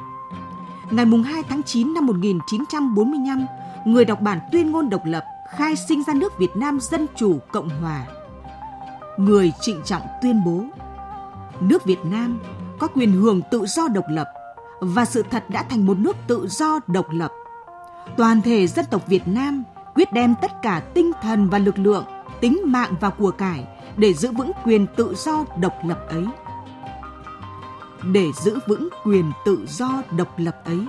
Ngày 0.91 1.05
2 1.25 1.43
tháng 1.49 1.63
9 1.63 1.93
năm 1.93 2.05
1945, 2.05 3.45
người 3.85 4.05
đọc 4.05 4.21
bản 4.21 4.39
tuyên 4.51 4.71
ngôn 4.71 4.89
độc 4.89 5.01
lập 5.05 5.23
khai 5.49 5.75
sinh 5.75 6.03
ra 6.03 6.13
nước 6.13 6.37
Việt 6.37 6.55
Nam 6.55 6.79
Dân 6.79 7.07
Chủ 7.15 7.39
Cộng 7.51 7.69
Hòa. 7.69 8.05
Người 9.17 9.53
trịnh 9.61 9.81
trọng 9.85 10.01
tuyên 10.21 10.43
bố 10.45 10.63
nước 11.59 11.85
Việt 11.85 12.05
Nam 12.05 12.39
có 12.79 12.87
quyền 12.87 13.11
hưởng 13.11 13.41
tự 13.51 13.65
do 13.65 13.87
độc 13.87 14.05
lập 14.09 14.27
và 14.79 15.05
sự 15.05 15.23
thật 15.31 15.49
đã 15.49 15.63
thành 15.63 15.85
một 15.85 15.97
nước 15.97 16.15
tự 16.27 16.47
do 16.47 16.79
độc 16.87 17.05
lập. 17.11 17.31
Toàn 18.17 18.41
thể 18.41 18.67
dân 18.67 18.85
tộc 18.91 19.07
Việt 19.07 19.27
Nam 19.27 19.63
quyết 19.95 20.13
đem 20.13 20.35
tất 20.41 20.51
cả 20.61 20.81
tinh 20.93 21.11
thần 21.21 21.49
và 21.49 21.57
lực 21.57 21.79
lượng, 21.79 22.05
tính 22.41 22.59
mạng 22.65 22.93
và 22.99 23.09
của 23.09 23.31
cải 23.31 23.67
để 23.97 24.13
giữ 24.13 24.31
vững 24.31 24.51
quyền 24.63 24.87
tự 24.95 25.15
do 25.17 25.45
độc 25.59 25.73
lập 25.83 25.99
ấy. 26.09 26.25
Để 28.11 28.31
giữ 28.43 28.59
vững 28.67 28.89
quyền 29.03 29.31
tự 29.45 29.65
do 29.67 30.03
độc 30.17 30.39
lập 30.39 30.55
ấy, 30.65 30.79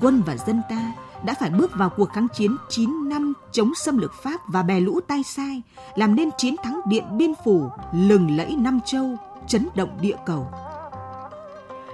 quân 0.00 0.22
và 0.26 0.36
dân 0.36 0.62
ta 0.70 0.92
đã 1.24 1.34
phải 1.40 1.50
bước 1.50 1.70
vào 1.74 1.90
cuộc 1.96 2.08
kháng 2.12 2.26
chiến 2.34 2.56
9 2.68 3.08
năm 3.08 3.32
chống 3.52 3.74
xâm 3.74 3.98
lược 3.98 4.12
Pháp 4.22 4.40
và 4.48 4.62
bè 4.62 4.80
lũ 4.80 5.00
tay 5.08 5.22
sai, 5.22 5.62
làm 5.94 6.14
nên 6.14 6.30
chiến 6.38 6.56
thắng 6.62 6.80
Điện 6.86 7.04
Biên 7.18 7.32
Phủ 7.44 7.68
lừng 7.92 8.36
lẫy 8.36 8.56
Nam 8.58 8.80
Châu, 8.84 9.16
chấn 9.46 9.68
động 9.74 9.98
địa 10.00 10.16
cầu. 10.26 10.46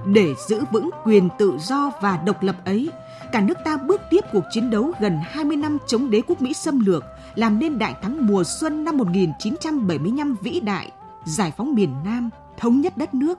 Để 0.06 0.34
giữ 0.48 0.64
vững 0.72 0.90
quyền 1.04 1.28
tự 1.38 1.58
do 1.60 1.90
và 2.00 2.16
độc 2.16 2.42
lập 2.42 2.56
ấy, 2.64 2.90
cả 3.32 3.40
nước 3.40 3.58
ta 3.64 3.76
bước 3.76 4.00
tiếp 4.10 4.20
cuộc 4.32 4.44
chiến 4.50 4.70
đấu 4.70 4.92
gần 5.00 5.18
20 5.22 5.56
năm 5.56 5.78
chống 5.86 6.10
đế 6.10 6.22
quốc 6.26 6.42
Mỹ 6.42 6.54
xâm 6.54 6.86
lược, 6.86 7.04
làm 7.34 7.58
nên 7.58 7.78
đại 7.78 7.94
thắng 8.02 8.26
mùa 8.26 8.44
xuân 8.44 8.84
năm 8.84 8.96
1975 8.96 10.36
vĩ 10.42 10.60
đại, 10.60 10.90
giải 11.24 11.52
phóng 11.56 11.74
miền 11.74 11.94
Nam, 12.04 12.30
thống 12.58 12.80
nhất 12.80 12.96
đất 12.96 13.14
nước, 13.14 13.38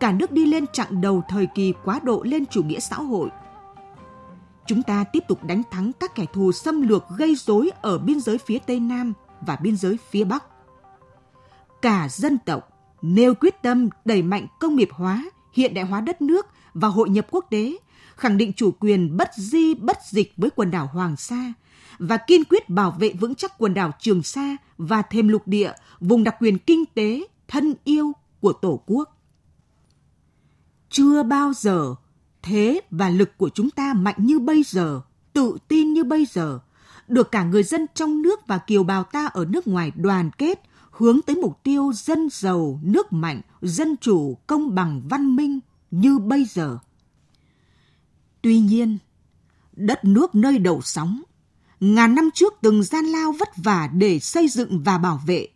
cả 0.00 0.12
nước 0.12 0.32
đi 0.32 0.46
lên 0.46 0.66
chặng 0.72 1.00
đầu 1.00 1.22
thời 1.28 1.46
kỳ 1.46 1.74
quá 1.84 2.00
độ 2.02 2.22
lên 2.22 2.46
chủ 2.46 2.62
nghĩa 2.62 2.80
xã 2.80 2.96
hội. 2.96 3.28
Chúng 4.66 4.82
ta 4.82 5.04
tiếp 5.04 5.22
tục 5.28 5.44
đánh 5.44 5.62
thắng 5.70 5.92
các 6.00 6.14
kẻ 6.14 6.24
thù 6.32 6.52
xâm 6.52 6.88
lược 6.88 7.04
gây 7.16 7.34
rối 7.34 7.70
ở 7.82 7.98
biên 7.98 8.20
giới 8.20 8.38
phía 8.38 8.58
Tây 8.58 8.80
Nam 8.80 9.12
và 9.40 9.56
biên 9.56 9.76
giới 9.76 9.98
phía 10.10 10.24
Bắc. 10.24 10.44
Cả 11.82 12.08
dân 12.10 12.38
tộc 12.38 12.68
nêu 13.02 13.34
quyết 13.34 13.62
tâm 13.62 13.88
đẩy 14.04 14.22
mạnh 14.22 14.46
công 14.60 14.76
nghiệp 14.76 14.88
hóa, 14.92 15.24
hiện 15.52 15.74
đại 15.74 15.84
hóa 15.84 16.00
đất 16.00 16.22
nước 16.22 16.46
và 16.74 16.88
hội 16.88 17.08
nhập 17.08 17.26
quốc 17.30 17.46
tế, 17.50 17.76
khẳng 18.16 18.36
định 18.36 18.52
chủ 18.52 18.70
quyền 18.80 19.16
bất 19.16 19.30
di 19.36 19.74
bất 19.74 19.98
dịch 20.10 20.32
với 20.36 20.50
quần 20.50 20.70
đảo 20.70 20.86
Hoàng 20.92 21.16
Sa 21.16 21.52
và 21.98 22.16
kiên 22.16 22.44
quyết 22.44 22.68
bảo 22.68 22.90
vệ 22.90 23.12
vững 23.12 23.34
chắc 23.34 23.58
quần 23.58 23.74
đảo 23.74 23.90
Trường 24.00 24.22
Sa 24.22 24.56
và 24.78 25.02
thêm 25.02 25.28
lục 25.28 25.42
địa, 25.48 25.72
vùng 26.00 26.24
đặc 26.24 26.36
quyền 26.40 26.58
kinh 26.58 26.84
tế 26.94 27.26
thân 27.48 27.74
yêu 27.84 28.12
của 28.40 28.52
Tổ 28.52 28.82
quốc. 28.86 29.15
Chưa 30.90 31.22
bao 31.22 31.52
giờ 31.52 31.94
thế 32.42 32.80
và 32.90 33.10
lực 33.10 33.38
của 33.38 33.48
chúng 33.48 33.70
ta 33.70 33.94
mạnh 33.94 34.16
như 34.18 34.38
bây 34.38 34.62
giờ, 34.62 35.00
tự 35.32 35.58
tin 35.68 35.92
như 35.92 36.04
bây 36.04 36.26
giờ, 36.26 36.58
được 37.08 37.30
cả 37.30 37.44
người 37.44 37.62
dân 37.62 37.86
trong 37.94 38.22
nước 38.22 38.46
và 38.46 38.58
kiều 38.58 38.82
bào 38.82 39.04
ta 39.04 39.26
ở 39.26 39.44
nước 39.44 39.68
ngoài 39.68 39.92
đoàn 39.96 40.30
kết, 40.38 40.60
hướng 40.90 41.22
tới 41.22 41.36
mục 41.36 41.62
tiêu 41.62 41.92
dân 41.94 42.28
giàu, 42.32 42.80
nước 42.82 43.12
mạnh, 43.12 43.40
dân 43.62 43.96
chủ, 44.00 44.38
công 44.46 44.74
bằng, 44.74 45.02
văn 45.08 45.36
minh 45.36 45.60
như 45.90 46.18
bây 46.18 46.44
giờ. 46.44 46.78
Tuy 48.42 48.58
nhiên, 48.58 48.98
đất 49.72 50.04
nước 50.04 50.34
nơi 50.34 50.58
đầu 50.58 50.80
sóng, 50.82 51.22
ngàn 51.80 52.14
năm 52.14 52.30
trước 52.34 52.54
từng 52.60 52.82
gian 52.82 53.04
lao 53.04 53.32
vất 53.32 53.48
vả 53.56 53.90
để 53.94 54.18
xây 54.18 54.48
dựng 54.48 54.82
và 54.82 54.98
bảo 54.98 55.22
vệ, 55.26 55.48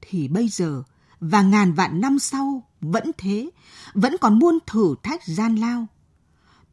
thì 0.00 0.28
bây 0.28 0.48
giờ 0.48 0.82
và 1.20 1.42
ngàn 1.42 1.72
vạn 1.72 2.00
năm 2.00 2.18
sau 2.18 2.62
vẫn 2.80 3.10
thế, 3.18 3.50
vẫn 3.94 4.16
còn 4.20 4.38
muôn 4.38 4.58
thử 4.66 4.94
thách 5.02 5.24
gian 5.24 5.56
lao. 5.56 5.86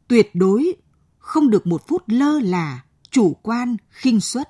Tuyệt 0.08 0.30
đối 0.34 0.76
không 1.18 1.50
được 1.50 1.66
một 1.66 1.88
phút 1.88 2.02
lơ 2.06 2.40
là, 2.40 2.82
chủ 3.10 3.36
quan, 3.42 3.76
khinh 3.90 4.20
suất. 4.20 4.48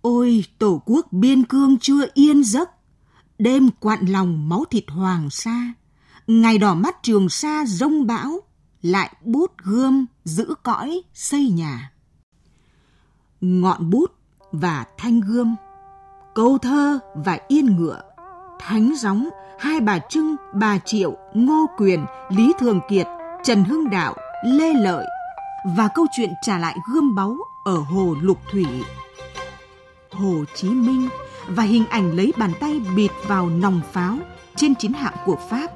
Ôi 0.00 0.44
tổ 0.58 0.82
quốc 0.86 1.12
biên 1.12 1.44
cương 1.44 1.78
chưa 1.78 2.06
yên 2.14 2.44
giấc, 2.44 2.70
đêm 3.38 3.70
quặn 3.80 4.06
lòng 4.06 4.48
máu 4.48 4.64
thịt 4.70 4.84
hoàng 4.88 5.30
sa, 5.30 5.72
ngày 6.26 6.58
đỏ 6.58 6.74
mắt 6.74 6.96
trường 7.02 7.28
sa 7.28 7.64
rông 7.66 8.06
bão, 8.06 8.40
lại 8.82 9.16
bút 9.24 9.52
gươm 9.58 10.06
giữ 10.24 10.54
cõi 10.62 11.02
xây 11.14 11.50
nhà. 11.50 11.92
Ngọn 13.40 13.90
bút 13.90 14.12
và 14.52 14.86
thanh 14.98 15.20
gươm, 15.20 15.56
câu 16.34 16.58
thơ 16.58 16.98
và 17.14 17.38
yên 17.48 17.66
ngựa, 17.66 18.02
thánh 18.66 18.92
gióng, 18.96 19.28
hai 19.58 19.80
bà 19.80 19.98
Trưng, 19.98 20.36
bà 20.52 20.78
Triệu, 20.78 21.16
Ngô 21.34 21.66
Quyền, 21.78 22.04
Lý 22.28 22.52
Thường 22.58 22.80
Kiệt, 22.88 23.06
Trần 23.44 23.64
Hưng 23.64 23.90
Đạo, 23.90 24.14
Lê 24.44 24.74
Lợi 24.74 25.06
và 25.76 25.88
câu 25.94 26.06
chuyện 26.16 26.32
trả 26.42 26.58
lại 26.58 26.76
gươm 26.92 27.14
báu 27.14 27.36
ở 27.64 27.76
hồ 27.76 28.16
Lục 28.20 28.38
Thủy. 28.52 28.66
Hồ 30.10 30.34
Chí 30.54 30.68
Minh 30.68 31.08
và 31.48 31.62
hình 31.62 31.84
ảnh 31.90 32.16
lấy 32.16 32.32
bàn 32.36 32.52
tay 32.60 32.80
bịt 32.96 33.10
vào 33.26 33.50
nòng 33.50 33.80
pháo 33.92 34.18
trên 34.56 34.74
chiến 34.74 34.92
hạm 34.92 35.14
của 35.24 35.36
Pháp. 35.50 35.66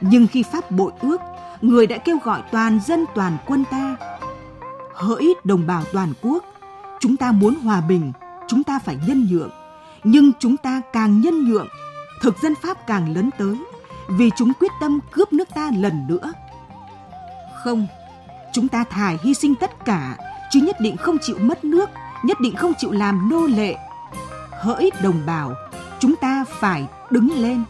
Nhưng 0.00 0.26
khi 0.26 0.42
Pháp 0.42 0.70
bội 0.70 0.92
ước, 1.00 1.20
người 1.60 1.86
đã 1.86 1.98
kêu 1.98 2.18
gọi 2.24 2.42
toàn 2.52 2.80
dân 2.86 3.04
toàn 3.14 3.36
quân 3.46 3.64
ta. 3.70 3.96
Hỡi 4.94 5.34
đồng 5.44 5.66
bào 5.66 5.82
toàn 5.92 6.12
quốc, 6.22 6.44
chúng 7.00 7.16
ta 7.16 7.32
muốn 7.32 7.54
hòa 7.54 7.80
bình, 7.80 8.12
chúng 8.48 8.62
ta 8.64 8.78
phải 8.78 8.96
nhân 9.06 9.28
nhượng. 9.30 9.50
nhưng 10.04 10.32
chúng 10.38 10.56
ta 10.56 10.80
càng 10.92 11.20
nhân 11.20 11.50
nhượng, 11.50 11.68
thực 12.20 12.38
dân 12.42 12.54
Pháp 12.54 12.86
càng 12.86 13.14
lớn 13.14 13.30
tới, 13.38 13.56
vì 14.08 14.30
chúng 14.36 14.52
quyết 14.60 14.72
tâm 14.80 15.00
cướp 15.10 15.32
nước 15.32 15.48
ta 15.54 15.70
lần 15.76 16.06
nữa. 16.06 16.32
Không, 17.64 17.86
chúng 18.52 18.68
ta 18.68 18.84
thà 18.84 19.16
hy 19.22 19.34
sinh 19.34 19.54
tất 19.54 19.84
cả, 19.84 20.16
chứ 20.50 20.60
nhất 20.60 20.76
định 20.80 20.96
không 20.96 21.18
chịu 21.20 21.36
mất 21.38 21.64
nước, 21.64 21.90
nhất 22.24 22.40
định 22.40 22.56
không 22.56 22.72
chịu 22.78 22.92
làm 22.92 23.28
nô 23.30 23.46
lệ. 23.46 23.76
Hỡi 24.50 24.90
đồng 25.02 25.26
bào, 25.26 25.54
chúng 25.98 26.16
ta 26.16 26.44
phải 26.48 26.86
đứng 27.10 27.30
lên. 27.34 27.64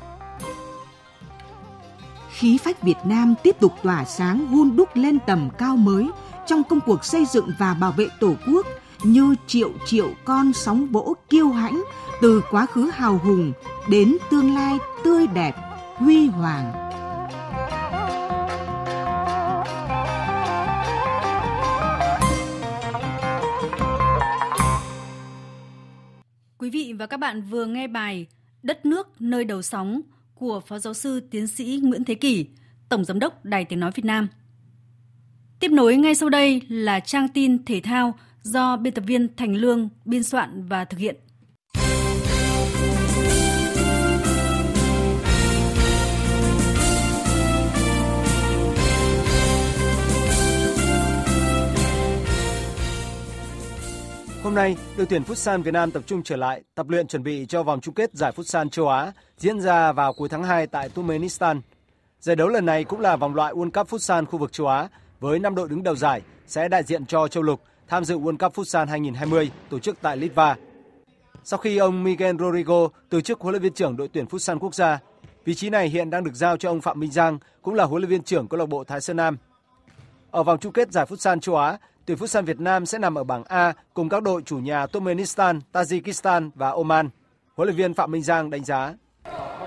Khí 2.30 2.58
phách 2.58 2.82
Việt 2.82 2.98
Nam 3.04 3.34
tiếp 3.42 3.56
tục 3.60 3.72
tỏa 3.82 4.04
sáng 4.04 4.46
hun 4.46 4.76
đúc 4.76 4.88
lên 4.94 5.18
tầm 5.26 5.50
cao 5.58 5.76
mới 5.76 6.10
trong 6.46 6.64
công 6.64 6.80
cuộc 6.80 7.04
xây 7.04 7.24
dựng 7.24 7.50
và 7.58 7.74
bảo 7.74 7.92
vệ 7.92 8.08
Tổ 8.20 8.34
quốc 8.46 8.66
như 9.04 9.34
triệu 9.46 9.72
triệu 9.86 10.14
con 10.24 10.52
sóng 10.52 10.86
vỗ 10.86 11.16
kiêu 11.28 11.48
hãnh 11.48 11.82
từ 12.22 12.42
quá 12.50 12.66
khứ 12.66 12.90
hào 12.94 13.18
hùng 13.18 13.52
đến 13.88 14.16
tương 14.30 14.54
lai 14.54 14.78
tươi 15.04 15.26
đẹp, 15.26 15.52
huy 15.96 16.26
hoàng. 16.26 16.72
Quý 26.58 26.70
vị 26.70 26.94
và 26.98 27.06
các 27.06 27.16
bạn 27.16 27.42
vừa 27.42 27.66
nghe 27.66 27.86
bài 27.86 28.26
Đất 28.62 28.86
nước 28.86 29.08
nơi 29.20 29.44
đầu 29.44 29.62
sóng 29.62 30.00
của 30.34 30.60
Phó 30.60 30.78
Giáo 30.78 30.94
sư 30.94 31.20
Tiến 31.30 31.46
sĩ 31.46 31.80
Nguyễn 31.82 32.04
Thế 32.04 32.14
Kỷ, 32.14 32.46
Tổng 32.88 33.04
Giám 33.04 33.18
đốc 33.18 33.44
Đài 33.44 33.64
Tiếng 33.64 33.80
Nói 33.80 33.90
Việt 33.94 34.04
Nam. 34.04 34.28
Tiếp 35.60 35.70
nối 35.70 35.96
ngay 35.96 36.14
sau 36.14 36.28
đây 36.28 36.62
là 36.68 37.00
trang 37.00 37.28
tin 37.28 37.64
thể 37.64 37.80
thao 37.80 38.14
do 38.42 38.76
biên 38.76 38.94
tập 38.94 39.04
viên 39.06 39.36
Thành 39.36 39.54
Lương 39.54 39.88
biên 40.04 40.22
soạn 40.22 40.66
và 40.68 40.84
thực 40.84 40.98
hiện. 40.98 41.16
Hôm 54.42 54.54
nay, 54.54 54.76
đội 54.96 55.06
tuyển 55.06 55.22
Futsal 55.22 55.62
Việt 55.62 55.70
Nam 55.70 55.90
tập 55.90 56.02
trung 56.06 56.22
trở 56.22 56.36
lại 56.36 56.62
tập 56.74 56.88
luyện 56.88 57.06
chuẩn 57.06 57.22
bị 57.22 57.46
cho 57.48 57.62
vòng 57.62 57.80
chung 57.80 57.94
kết 57.94 58.10
giải 58.14 58.32
Futsal 58.36 58.68
châu 58.68 58.88
Á 58.88 59.12
diễn 59.36 59.60
ra 59.60 59.92
vào 59.92 60.12
cuối 60.12 60.28
tháng 60.28 60.44
2 60.44 60.66
tại 60.66 60.88
Turkmenistan. 60.88 61.60
Giải 62.20 62.36
đấu 62.36 62.48
lần 62.48 62.66
này 62.66 62.84
cũng 62.84 63.00
là 63.00 63.16
vòng 63.16 63.34
loại 63.34 63.54
World 63.54 63.70
Cup 63.70 63.88
Futsal 63.88 64.24
khu 64.24 64.38
vực 64.38 64.52
châu 64.52 64.66
Á 64.66 64.88
với 65.20 65.38
5 65.38 65.54
đội 65.54 65.68
đứng 65.68 65.82
đầu 65.82 65.96
giải 65.96 66.22
sẽ 66.46 66.68
đại 66.68 66.82
diện 66.82 67.06
cho 67.06 67.28
châu 67.28 67.42
lục 67.42 67.60
tham 67.90 68.04
dự 68.04 68.18
World 68.18 68.36
Cup 68.36 68.54
Futsal 68.54 68.86
2020 68.86 69.50
tổ 69.70 69.78
chức 69.78 69.96
tại 70.02 70.16
Litva. 70.16 70.56
Sau 71.44 71.58
khi 71.58 71.76
ông 71.76 72.04
Miguel 72.04 72.36
Rodrigo 72.38 72.88
từ 73.08 73.20
chức 73.20 73.40
huấn 73.40 73.52
luyện 73.52 73.62
viên 73.62 73.72
trưởng 73.72 73.96
đội 73.96 74.08
tuyển 74.08 74.26
Futsal 74.26 74.58
quốc 74.58 74.74
gia, 74.74 74.98
vị 75.44 75.54
trí 75.54 75.70
này 75.70 75.88
hiện 75.88 76.10
đang 76.10 76.24
được 76.24 76.34
giao 76.34 76.56
cho 76.56 76.70
ông 76.70 76.80
Phạm 76.80 77.00
Minh 77.00 77.10
Giang, 77.10 77.38
cũng 77.62 77.74
là 77.74 77.84
huấn 77.84 78.02
luyện 78.02 78.10
viên 78.10 78.22
trưởng 78.22 78.48
câu 78.48 78.60
lạc 78.60 78.66
bộ 78.66 78.84
Thái 78.84 79.00
Sơn 79.00 79.16
Nam. 79.16 79.36
Ở 80.30 80.42
vòng 80.42 80.58
chung 80.58 80.72
kết 80.72 80.92
giải 80.92 81.06
Futsal 81.08 81.40
châu 81.40 81.56
Á, 81.56 81.78
tuyển 82.06 82.18
Futsal 82.18 82.42
Việt 82.42 82.60
Nam 82.60 82.86
sẽ 82.86 82.98
nằm 82.98 83.18
ở 83.18 83.24
bảng 83.24 83.44
A 83.44 83.72
cùng 83.94 84.08
các 84.08 84.22
đội 84.22 84.42
chủ 84.42 84.58
nhà 84.58 84.86
Turkmenistan, 84.86 85.60
Tajikistan 85.72 86.50
và 86.54 86.70
Oman. 86.70 87.10
Huấn 87.56 87.68
luyện 87.68 87.76
viên 87.76 87.94
Phạm 87.94 88.10
Minh 88.10 88.22
Giang 88.22 88.50
đánh 88.50 88.64
giá. 88.64 88.94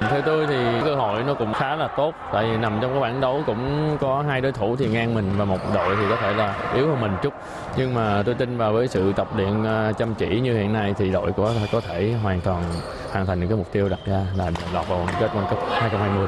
Theo 0.09 0.21
tôi 0.21 0.47
thì 0.47 0.55
cơ 0.85 0.95
hội 0.95 1.23
nó 1.23 1.33
cũng 1.33 1.53
khá 1.53 1.75
là 1.75 1.87
tốt, 1.87 2.13
tại 2.33 2.45
vì 2.45 2.57
nằm 2.57 2.79
trong 2.81 2.91
cái 2.91 3.01
bảng 3.01 3.21
đấu 3.21 3.43
cũng 3.45 3.97
có 4.01 4.23
hai 4.27 4.41
đối 4.41 4.51
thủ 4.51 4.75
thì 4.75 4.87
ngang 4.87 5.13
mình 5.13 5.31
và 5.37 5.45
một 5.45 5.59
đội 5.75 5.95
thì 5.95 6.03
có 6.09 6.15
thể 6.15 6.33
là 6.33 6.55
yếu 6.75 6.87
hơn 6.87 7.01
mình 7.01 7.11
chút 7.23 7.33
nhưng 7.77 7.93
mà 7.93 8.23
tôi 8.25 8.35
tin 8.35 8.57
vào 8.57 8.73
với 8.73 8.87
sự 8.87 9.13
tập 9.15 9.27
luyện 9.35 9.63
à, 9.63 9.91
chăm 9.91 10.15
chỉ 10.15 10.39
như 10.39 10.57
hiện 10.57 10.73
nay 10.73 10.93
thì 10.97 11.11
đội 11.11 11.31
của 11.31 11.51
có 11.71 11.81
thể 11.81 12.13
hoàn 12.23 12.41
toàn 12.41 12.63
hoàn 13.11 13.25
thành 13.25 13.39
những 13.39 13.49
cái 13.49 13.57
mục 13.57 13.71
tiêu 13.71 13.89
đặt 13.89 13.99
ra 14.05 14.21
là 14.37 14.51
lọt 14.73 14.87
vào 14.87 15.07
kết 15.19 15.31
World 15.33 15.47
Cup 15.47 15.59
2020. 15.71 16.27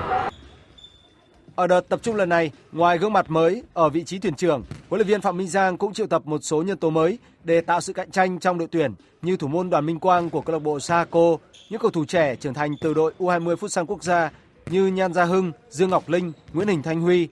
Ở 1.55 1.67
đợt 1.67 1.89
tập 1.89 1.99
trung 2.03 2.15
lần 2.15 2.29
này, 2.29 2.51
ngoài 2.71 2.97
gương 2.97 3.13
mặt 3.13 3.25
mới 3.29 3.63
ở 3.73 3.89
vị 3.89 4.03
trí 4.03 4.19
thuyền 4.19 4.35
trưởng, 4.35 4.63
huấn 4.89 4.99
luyện 4.99 5.07
viên 5.07 5.21
Phạm 5.21 5.37
Minh 5.37 5.47
Giang 5.47 5.77
cũng 5.77 5.93
triệu 5.93 6.07
tập 6.07 6.21
một 6.25 6.43
số 6.43 6.63
nhân 6.63 6.77
tố 6.77 6.89
mới 6.89 7.17
để 7.43 7.61
tạo 7.61 7.81
sự 7.81 7.93
cạnh 7.93 8.11
tranh 8.11 8.39
trong 8.39 8.57
đội 8.57 8.67
tuyển 8.71 8.93
như 9.21 9.37
thủ 9.37 9.47
môn 9.47 9.69
Đoàn 9.69 9.85
Minh 9.85 9.99
Quang 9.99 10.29
của 10.29 10.41
câu 10.41 10.53
lạc 10.53 10.59
bộ 10.59 10.79
Saco, 10.79 11.37
những 11.69 11.81
cầu 11.81 11.91
thủ 11.91 12.05
trẻ 12.05 12.35
trưởng 12.35 12.53
thành 12.53 12.71
từ 12.81 12.93
đội 12.93 13.13
U20 13.19 13.55
Futsal 13.55 13.85
quốc 13.85 14.03
gia 14.03 14.31
như 14.69 14.87
Nhan 14.87 15.13
Gia 15.13 15.23
Hưng, 15.23 15.51
Dương 15.69 15.89
Ngọc 15.89 16.09
Linh, 16.09 16.31
Nguyễn 16.53 16.67
Hình 16.67 16.83
Thanh 16.83 17.01
Huy 17.01 17.27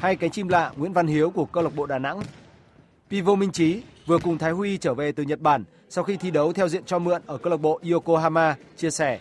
hay 0.00 0.16
cánh 0.16 0.30
chim 0.30 0.48
lạ 0.48 0.72
Nguyễn 0.76 0.92
Văn 0.92 1.06
Hiếu 1.06 1.30
của 1.30 1.44
câu 1.44 1.62
lạc 1.62 1.74
bộ 1.76 1.86
Đà 1.86 1.98
Nẵng. 1.98 2.20
Pivo 3.10 3.34
Minh 3.34 3.52
Trí 3.52 3.82
vừa 4.06 4.18
cùng 4.18 4.38
Thái 4.38 4.50
Huy 4.50 4.76
trở 4.76 4.94
về 4.94 5.12
từ 5.12 5.22
Nhật 5.22 5.40
Bản 5.40 5.64
sau 5.88 6.04
khi 6.04 6.16
thi 6.16 6.30
đấu 6.30 6.52
theo 6.52 6.68
diện 6.68 6.84
cho 6.84 6.98
mượn 6.98 7.22
ở 7.26 7.38
câu 7.38 7.50
lạc 7.50 7.60
bộ 7.60 7.80
Yokohama 7.90 8.56
chia 8.76 8.90
sẻ. 8.90 9.18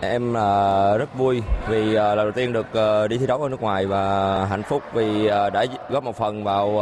Em 0.00 0.34
là 0.34 0.96
rất 0.98 1.14
vui 1.18 1.42
vì 1.68 1.94
ờ, 1.94 2.14
lần 2.14 2.26
đầu 2.26 2.32
tiên 2.32 2.52
được 2.52 2.66
ờ, 2.72 3.08
đi 3.08 3.18
thi 3.18 3.26
đấu 3.26 3.42
ở 3.42 3.48
nước 3.48 3.62
ngoài 3.62 3.86
và 3.86 4.44
hạnh 4.44 4.62
phúc 4.62 4.82
vì 4.92 5.28
đã 5.28 5.64
góp 5.90 6.04
một 6.04 6.16
phần 6.16 6.44
vào 6.44 6.80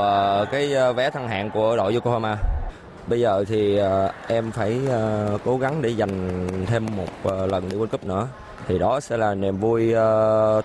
cái 0.53 0.93
vé 0.97 1.11
thăng 1.11 1.29
hạng 1.29 1.51
của 1.51 1.77
đội 1.77 1.93
Yokohama. 1.95 2.37
Bây 3.07 3.21
giờ 3.21 3.45
thì 3.49 3.81
em 4.29 4.51
phải 4.51 4.81
cố 5.45 5.59
gắng 5.59 5.83
để 5.83 5.95
giành 5.95 6.49
thêm 6.67 6.87
một 6.97 7.33
lần 7.47 7.69
đi 7.69 7.77
World 7.77 7.87
Cup 7.87 8.05
nữa. 8.05 8.29
Thì 8.69 8.79
đó 8.79 9.01
sẽ 9.01 9.17
là 9.17 9.35
niềm 9.35 9.57
vui 9.57 9.95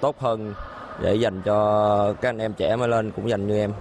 tốt 0.01 0.15
hơn 0.19 0.53
để 1.01 1.15
dành 1.15 1.41
cho 1.41 2.13
các 2.21 2.29
anh 2.29 2.37
em 2.37 2.53
trẻ 2.53 2.75
mới 2.75 2.87
lên 2.87 3.11
cũng 3.11 3.29
dành 3.29 3.47
như 3.47 3.57
em. 3.57 3.71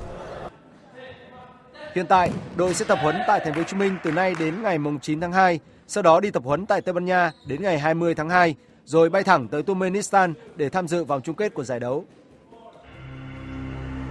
Hiện 1.94 2.06
tại, 2.06 2.30
đội 2.56 2.74
sẽ 2.74 2.84
tập 2.84 2.98
huấn 3.02 3.16
tại 3.26 3.40
thành 3.44 3.52
phố 3.52 3.58
Hồ 3.58 3.64
Chí 3.64 3.76
Minh 3.76 3.96
từ 4.02 4.12
nay 4.12 4.34
đến 4.38 4.62
ngày 4.62 4.78
9 5.02 5.20
tháng 5.20 5.32
2, 5.32 5.60
sau 5.90 6.02
đó 6.02 6.20
đi 6.20 6.30
tập 6.30 6.42
huấn 6.44 6.66
tại 6.66 6.80
Tây 6.80 6.92
Ban 6.92 7.04
Nha 7.04 7.32
đến 7.46 7.62
ngày 7.62 7.78
20 7.78 8.14
tháng 8.14 8.28
2, 8.28 8.54
rồi 8.84 9.10
bay 9.10 9.22
thẳng 9.22 9.48
tới 9.48 9.62
Turkmenistan 9.62 10.34
để 10.56 10.68
tham 10.68 10.88
dự 10.88 11.04
vòng 11.04 11.20
chung 11.22 11.36
kết 11.36 11.54
của 11.54 11.64
giải 11.64 11.80
đấu. 11.80 12.04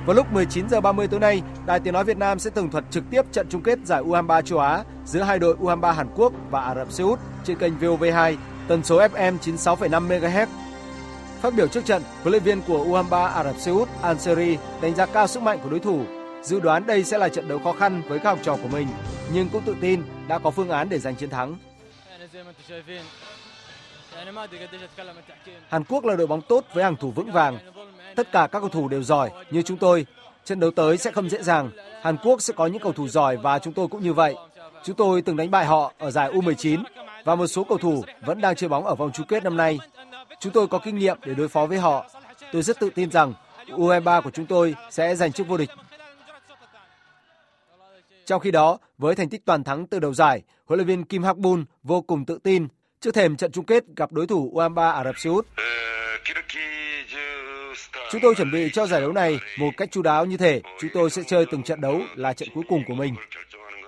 Vào 0.05 0.15
lúc 0.15 0.33
19 0.33 0.69
giờ 0.69 0.81
30 0.81 1.07
tối 1.07 1.19
nay, 1.19 1.41
Đài 1.65 1.79
Tiếng 1.79 1.93
nói 1.93 2.03
Việt 2.03 2.17
Nam 2.17 2.39
sẽ 2.39 2.49
tường 2.49 2.71
thuật 2.71 2.83
trực 2.91 3.03
tiếp 3.09 3.21
trận 3.31 3.47
chung 3.49 3.61
kết 3.61 3.79
giải 3.85 4.03
U23 4.03 4.41
châu 4.41 4.59
Á 4.59 4.83
giữa 5.05 5.21
hai 5.21 5.39
đội 5.39 5.55
U23 5.55 5.93
Hàn 5.93 6.07
Quốc 6.15 6.33
và 6.49 6.61
Ả 6.61 6.75
Rập 6.75 6.91
Xê 6.91 7.03
Út 7.03 7.19
trên 7.43 7.57
kênh 7.57 7.73
VOV2, 7.79 8.35
tần 8.67 8.83
số 8.83 8.99
FM 8.99 9.37
96,5 9.37 10.07
MHz. 10.07 10.47
Phát 11.41 11.53
biểu 11.55 11.67
trước 11.67 11.85
trận, 11.85 12.01
huấn 12.21 12.31
luyện 12.31 12.43
viên 12.43 12.61
của 12.61 12.85
U23 12.85 13.25
Ả 13.25 13.43
Rập 13.43 13.59
Xê 13.59 13.71
Út 13.71 13.89
Anseri 14.01 14.57
đánh 14.81 14.95
giá 14.95 15.05
cao 15.05 15.27
sức 15.27 15.43
mạnh 15.43 15.59
của 15.63 15.69
đối 15.69 15.79
thủ, 15.79 16.03
dự 16.43 16.59
đoán 16.59 16.85
đây 16.85 17.03
sẽ 17.03 17.17
là 17.17 17.29
trận 17.29 17.47
đấu 17.47 17.59
khó 17.63 17.73
khăn 17.73 18.01
với 18.07 18.19
các 18.19 18.29
học 18.29 18.39
trò 18.43 18.57
của 18.63 18.69
mình, 18.71 18.87
nhưng 19.33 19.49
cũng 19.49 19.63
tự 19.65 19.75
tin 19.81 20.01
đã 20.27 20.39
có 20.39 20.51
phương 20.51 20.69
án 20.69 20.89
để 20.89 20.99
giành 20.99 21.15
chiến 21.15 21.29
thắng. 21.29 21.55
Hàn 25.69 25.83
Quốc 25.83 26.05
là 26.05 26.15
đội 26.15 26.27
bóng 26.27 26.41
tốt 26.41 26.65
với 26.73 26.83
hàng 26.83 26.95
thủ 26.95 27.11
vững 27.11 27.31
vàng. 27.31 27.57
Tất 28.15 28.31
cả 28.31 28.47
các 28.51 28.59
cầu 28.59 28.69
thủ 28.69 28.87
đều 28.87 29.03
giỏi 29.03 29.31
như 29.51 29.61
chúng 29.61 29.77
tôi. 29.77 30.05
Trận 30.45 30.59
đấu 30.59 30.71
tới 30.71 30.97
sẽ 30.97 31.11
không 31.11 31.29
dễ 31.29 31.43
dàng. 31.43 31.71
Hàn 32.01 32.17
Quốc 32.17 32.41
sẽ 32.41 32.53
có 32.57 32.67
những 32.67 32.81
cầu 32.81 32.93
thủ 32.93 33.07
giỏi 33.07 33.37
và 33.37 33.59
chúng 33.59 33.73
tôi 33.73 33.87
cũng 33.87 34.03
như 34.03 34.13
vậy. 34.13 34.35
Chúng 34.83 34.95
tôi 34.95 35.21
từng 35.21 35.37
đánh 35.37 35.51
bại 35.51 35.65
họ 35.65 35.93
ở 35.97 36.11
giải 36.11 36.31
U19 36.31 36.83
và 37.23 37.35
một 37.35 37.47
số 37.47 37.63
cầu 37.63 37.77
thủ 37.77 38.03
vẫn 38.21 38.41
đang 38.41 38.55
chơi 38.55 38.69
bóng 38.69 38.85
ở 38.85 38.95
vòng 38.95 39.11
chung 39.13 39.27
kết 39.27 39.43
năm 39.43 39.57
nay. 39.57 39.79
Chúng 40.39 40.53
tôi 40.53 40.67
có 40.67 40.79
kinh 40.79 40.97
nghiệm 40.97 41.17
để 41.25 41.33
đối 41.33 41.47
phó 41.47 41.65
với 41.65 41.77
họ. 41.77 42.05
Tôi 42.51 42.61
rất 42.61 42.79
tự 42.79 42.89
tin 42.89 43.11
rằng 43.11 43.33
U23 43.67 44.21
của 44.21 44.31
chúng 44.31 44.45
tôi 44.45 44.75
sẽ 44.89 45.15
giành 45.15 45.31
chức 45.31 45.47
vô 45.47 45.57
địch. 45.57 45.69
Trong 48.29 48.41
khi 48.41 48.51
đó, 48.51 48.77
với 48.97 49.15
thành 49.15 49.29
tích 49.29 49.45
toàn 49.45 49.63
thắng 49.63 49.87
từ 49.87 49.99
đầu 49.99 50.13
giải, 50.13 50.41
huấn 50.65 50.79
luyện 50.79 50.87
viên 50.87 51.03
Kim 51.03 51.23
Hak 51.23 51.37
Bun 51.37 51.65
vô 51.83 52.01
cùng 52.01 52.25
tự 52.25 52.39
tin 52.43 52.67
trước 53.01 53.15
thềm 53.15 53.35
trận 53.35 53.51
chung 53.51 53.65
kết 53.65 53.83
gặp 53.95 54.11
đối 54.11 54.27
thủ 54.27 54.51
U23 54.53 54.91
Ả 54.91 55.03
Rập 55.03 55.19
Xê 55.19 55.29
Út. 55.29 55.47
Chúng 58.11 58.21
tôi 58.21 58.35
chuẩn 58.35 58.51
bị 58.51 58.69
cho 58.73 58.85
giải 58.85 59.01
đấu 59.01 59.11
này 59.11 59.39
một 59.59 59.69
cách 59.77 59.91
chu 59.91 60.01
đáo 60.01 60.25
như 60.25 60.37
thể 60.37 60.61
chúng 60.79 60.89
tôi 60.93 61.09
sẽ 61.09 61.21
chơi 61.27 61.45
từng 61.51 61.63
trận 61.63 61.81
đấu 61.81 62.01
là 62.15 62.33
trận 62.33 62.49
cuối 62.53 62.63
cùng 62.69 62.83
của 62.87 62.93
mình. 62.93 63.15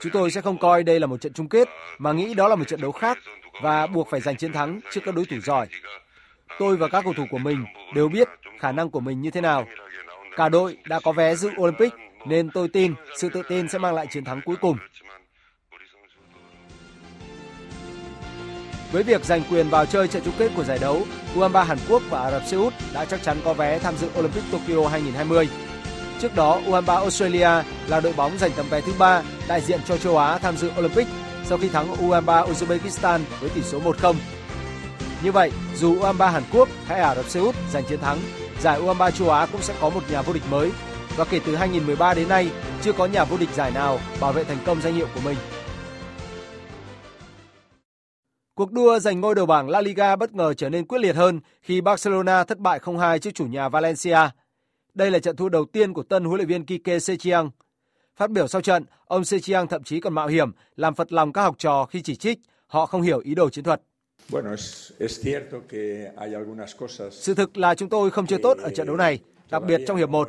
Chúng 0.01 0.11
tôi 0.11 0.31
sẽ 0.31 0.41
không 0.41 0.57
coi 0.57 0.83
đây 0.83 0.99
là 0.99 1.07
một 1.07 1.21
trận 1.21 1.33
chung 1.33 1.49
kết 1.49 1.67
mà 1.97 2.11
nghĩ 2.11 2.33
đó 2.33 2.47
là 2.47 2.55
một 2.55 2.67
trận 2.67 2.81
đấu 2.81 2.91
khác 2.91 3.17
và 3.61 3.87
buộc 3.87 4.09
phải 4.09 4.21
giành 4.21 4.37
chiến 4.37 4.53
thắng 4.53 4.79
trước 4.91 5.01
các 5.05 5.15
đối 5.15 5.25
thủ 5.25 5.37
giỏi. 5.43 5.67
Tôi 6.59 6.77
và 6.77 6.87
các 6.87 7.03
cầu 7.03 7.13
thủ 7.13 7.25
của 7.31 7.37
mình 7.37 7.65
đều 7.95 8.09
biết 8.09 8.27
khả 8.59 8.71
năng 8.71 8.89
của 8.89 8.99
mình 8.99 9.21
như 9.21 9.31
thế 9.31 9.41
nào. 9.41 9.67
Cả 10.35 10.49
đội 10.49 10.77
đã 10.85 10.99
có 11.03 11.11
vé 11.11 11.35
dự 11.35 11.49
Olympic 11.57 11.93
nên 12.25 12.49
tôi 12.49 12.67
tin 12.67 12.93
sự 13.17 13.29
tự 13.33 13.41
tin 13.49 13.67
sẽ 13.69 13.77
mang 13.77 13.93
lại 13.93 14.07
chiến 14.11 14.23
thắng 14.23 14.41
cuối 14.45 14.55
cùng. 14.61 14.77
Với 18.91 19.03
việc 19.03 19.25
giành 19.25 19.41
quyền 19.51 19.69
vào 19.69 19.85
chơi 19.85 20.07
trận 20.07 20.21
chung 20.25 20.33
kết 20.37 20.51
của 20.55 20.63
giải 20.63 20.79
đấu, 20.81 21.01
U23 21.35 21.63
Hàn 21.63 21.77
Quốc 21.89 22.01
và 22.09 22.21
Ả 22.21 22.31
Rập 22.31 22.45
Xê 22.45 22.57
Út 22.57 22.73
đã 22.93 23.05
chắc 23.05 23.23
chắn 23.23 23.37
có 23.45 23.53
vé 23.53 23.79
tham 23.79 23.97
dự 23.97 24.09
Olympic 24.19 24.43
Tokyo 24.51 24.87
2020. 24.87 25.49
Trước 26.21 26.35
đó, 26.35 26.61
U23 26.65 26.95
Australia 26.95 27.49
là 27.87 27.99
đội 28.03 28.13
bóng 28.13 28.37
giành 28.37 28.51
tấm 28.55 28.65
vé 28.69 28.81
thứ 28.81 28.93
ba 28.99 29.23
đại 29.47 29.61
diện 29.61 29.79
cho 29.85 29.97
châu 29.97 30.17
Á 30.17 30.37
tham 30.37 30.57
dự 30.57 30.71
Olympic 30.79 31.07
sau 31.45 31.57
khi 31.57 31.69
thắng 31.69 31.95
U23 31.95 32.47
Uzbekistan 32.47 33.19
với 33.39 33.49
tỷ 33.49 33.61
số 33.61 33.79
1-0. 33.79 34.15
Như 35.23 35.31
vậy, 35.31 35.51
dù 35.75 35.95
U23 35.95 36.31
Hàn 36.31 36.43
Quốc 36.53 36.69
hay 36.85 36.99
Ả 36.99 37.15
Rập 37.15 37.25
Xê 37.25 37.39
Út 37.39 37.55
giành 37.71 37.83
chiến 37.83 37.99
thắng, 37.99 38.17
giải 38.61 38.81
U23 38.81 39.11
châu 39.11 39.29
Á 39.29 39.45
cũng 39.51 39.61
sẽ 39.61 39.73
có 39.81 39.89
một 39.89 40.01
nhà 40.11 40.21
vô 40.21 40.33
địch 40.33 40.43
mới 40.49 40.71
và 41.17 41.25
kể 41.25 41.39
từ 41.45 41.55
2013 41.55 42.13
đến 42.13 42.29
nay 42.29 42.51
chưa 42.81 42.93
có 42.93 43.05
nhà 43.05 43.25
vô 43.25 43.37
địch 43.37 43.49
giải 43.53 43.71
nào 43.71 43.99
bảo 44.21 44.33
vệ 44.33 44.43
thành 44.43 44.57
công 44.65 44.81
danh 44.81 44.93
hiệu 44.93 45.07
của 45.15 45.21
mình. 45.25 45.37
Cuộc 48.55 48.71
đua 48.71 48.99
giành 48.99 49.21
ngôi 49.21 49.35
đầu 49.35 49.45
bảng 49.45 49.69
La 49.69 49.81
Liga 49.81 50.15
bất 50.15 50.33
ngờ 50.33 50.53
trở 50.53 50.69
nên 50.69 50.85
quyết 50.85 50.99
liệt 50.99 51.15
hơn 51.15 51.39
khi 51.61 51.81
Barcelona 51.81 52.43
thất 52.43 52.57
bại 52.57 52.79
0-2 52.79 53.17
trước 53.17 53.31
chủ 53.33 53.45
nhà 53.45 53.69
Valencia. 53.69 54.19
Đây 54.93 55.11
là 55.11 55.19
trận 55.19 55.35
thua 55.35 55.49
đầu 55.49 55.65
tiên 55.65 55.93
của 55.93 56.03
tân 56.03 56.23
huấn 56.23 56.37
luyện 56.37 56.47
viên 56.47 56.65
Kike 56.65 56.99
Setien. 56.99 57.49
Phát 58.15 58.31
biểu 58.31 58.47
sau 58.47 58.61
trận, 58.61 58.85
ông 59.05 59.25
Setien 59.25 59.67
thậm 59.67 59.83
chí 59.83 59.99
còn 59.99 60.13
mạo 60.13 60.27
hiểm 60.27 60.51
làm 60.75 60.95
phật 60.95 61.13
lòng 61.13 61.33
các 61.33 61.41
học 61.41 61.55
trò 61.57 61.85
khi 61.85 62.01
chỉ 62.01 62.15
trích 62.15 62.39
họ 62.67 62.85
không 62.85 63.01
hiểu 63.01 63.19
ý 63.19 63.35
đồ 63.35 63.49
chiến 63.49 63.63
thuật. 63.63 63.81
Sự 67.11 67.33
thực 67.35 67.57
là 67.57 67.75
chúng 67.75 67.89
tôi 67.89 68.11
không 68.11 68.27
chơi 68.27 68.39
tốt 68.43 68.57
ở 68.57 68.69
trận 68.75 68.87
đấu 68.87 68.95
này, 68.95 69.19
đặc 69.51 69.63
biệt 69.63 69.81
trong 69.87 69.97
hiệp 69.97 70.09
1. 70.09 70.27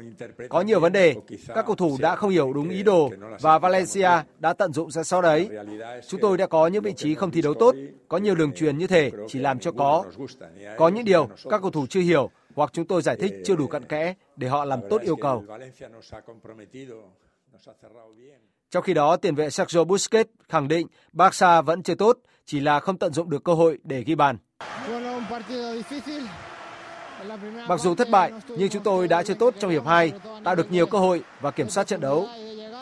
Có 0.48 0.60
nhiều 0.60 0.80
vấn 0.80 0.92
đề, 0.92 1.14
các 1.48 1.66
cầu 1.66 1.74
thủ 1.74 1.96
đã 2.00 2.16
không 2.16 2.30
hiểu 2.30 2.52
đúng 2.52 2.68
ý 2.68 2.82
đồ 2.82 3.10
và 3.40 3.58
Valencia 3.58 4.10
đã 4.38 4.52
tận 4.52 4.72
dụng 4.72 4.90
ra 4.90 5.02
sau 5.02 5.22
đấy. 5.22 5.48
Chúng 6.08 6.20
tôi 6.20 6.36
đã 6.36 6.46
có 6.46 6.66
những 6.66 6.82
vị 6.82 6.92
trí 6.96 7.14
không 7.14 7.30
thi 7.30 7.42
đấu 7.42 7.54
tốt, 7.54 7.74
có 8.08 8.18
nhiều 8.18 8.34
đường 8.34 8.52
truyền 8.52 8.78
như 8.78 8.86
thế 8.86 9.10
chỉ 9.28 9.38
làm 9.38 9.58
cho 9.58 9.72
có. 9.72 10.04
Có 10.78 10.88
những 10.88 11.04
điều 11.04 11.28
các 11.50 11.60
cầu 11.60 11.70
thủ 11.70 11.86
chưa 11.86 12.00
hiểu 12.00 12.30
hoặc 12.54 12.70
chúng 12.72 12.86
tôi 12.86 13.02
giải 13.02 13.16
thích 13.16 13.32
chưa 13.44 13.56
đủ 13.56 13.66
cặn 13.66 13.84
kẽ 13.84 14.14
để 14.36 14.48
họ 14.48 14.64
làm 14.64 14.80
tốt 14.90 15.02
yêu 15.02 15.16
cầu. 15.16 15.44
Trong 18.70 18.82
khi 18.82 18.94
đó, 18.94 19.16
tiền 19.16 19.34
vệ 19.34 19.50
Sergio 19.50 19.84
Busquets 19.84 20.30
khẳng 20.48 20.68
định 20.68 20.86
Barca 21.12 21.60
vẫn 21.60 21.82
chơi 21.82 21.96
tốt, 21.96 22.18
chỉ 22.46 22.60
là 22.60 22.80
không 22.80 22.98
tận 22.98 23.12
dụng 23.12 23.30
được 23.30 23.44
cơ 23.44 23.54
hội 23.54 23.78
để 23.84 24.02
ghi 24.02 24.14
bàn. 24.14 24.36
Mặc 27.68 27.80
dù 27.80 27.94
thất 27.94 28.10
bại, 28.10 28.32
nhưng 28.48 28.68
chúng 28.68 28.82
tôi 28.82 29.08
đã 29.08 29.22
chơi 29.22 29.36
tốt 29.36 29.54
trong 29.58 29.70
hiệp 29.70 29.86
2, 29.86 30.12
tạo 30.44 30.54
được 30.54 30.72
nhiều 30.72 30.86
cơ 30.86 30.98
hội 30.98 31.22
và 31.40 31.50
kiểm 31.50 31.70
soát 31.70 31.86
trận 31.86 32.00
đấu. 32.00 32.26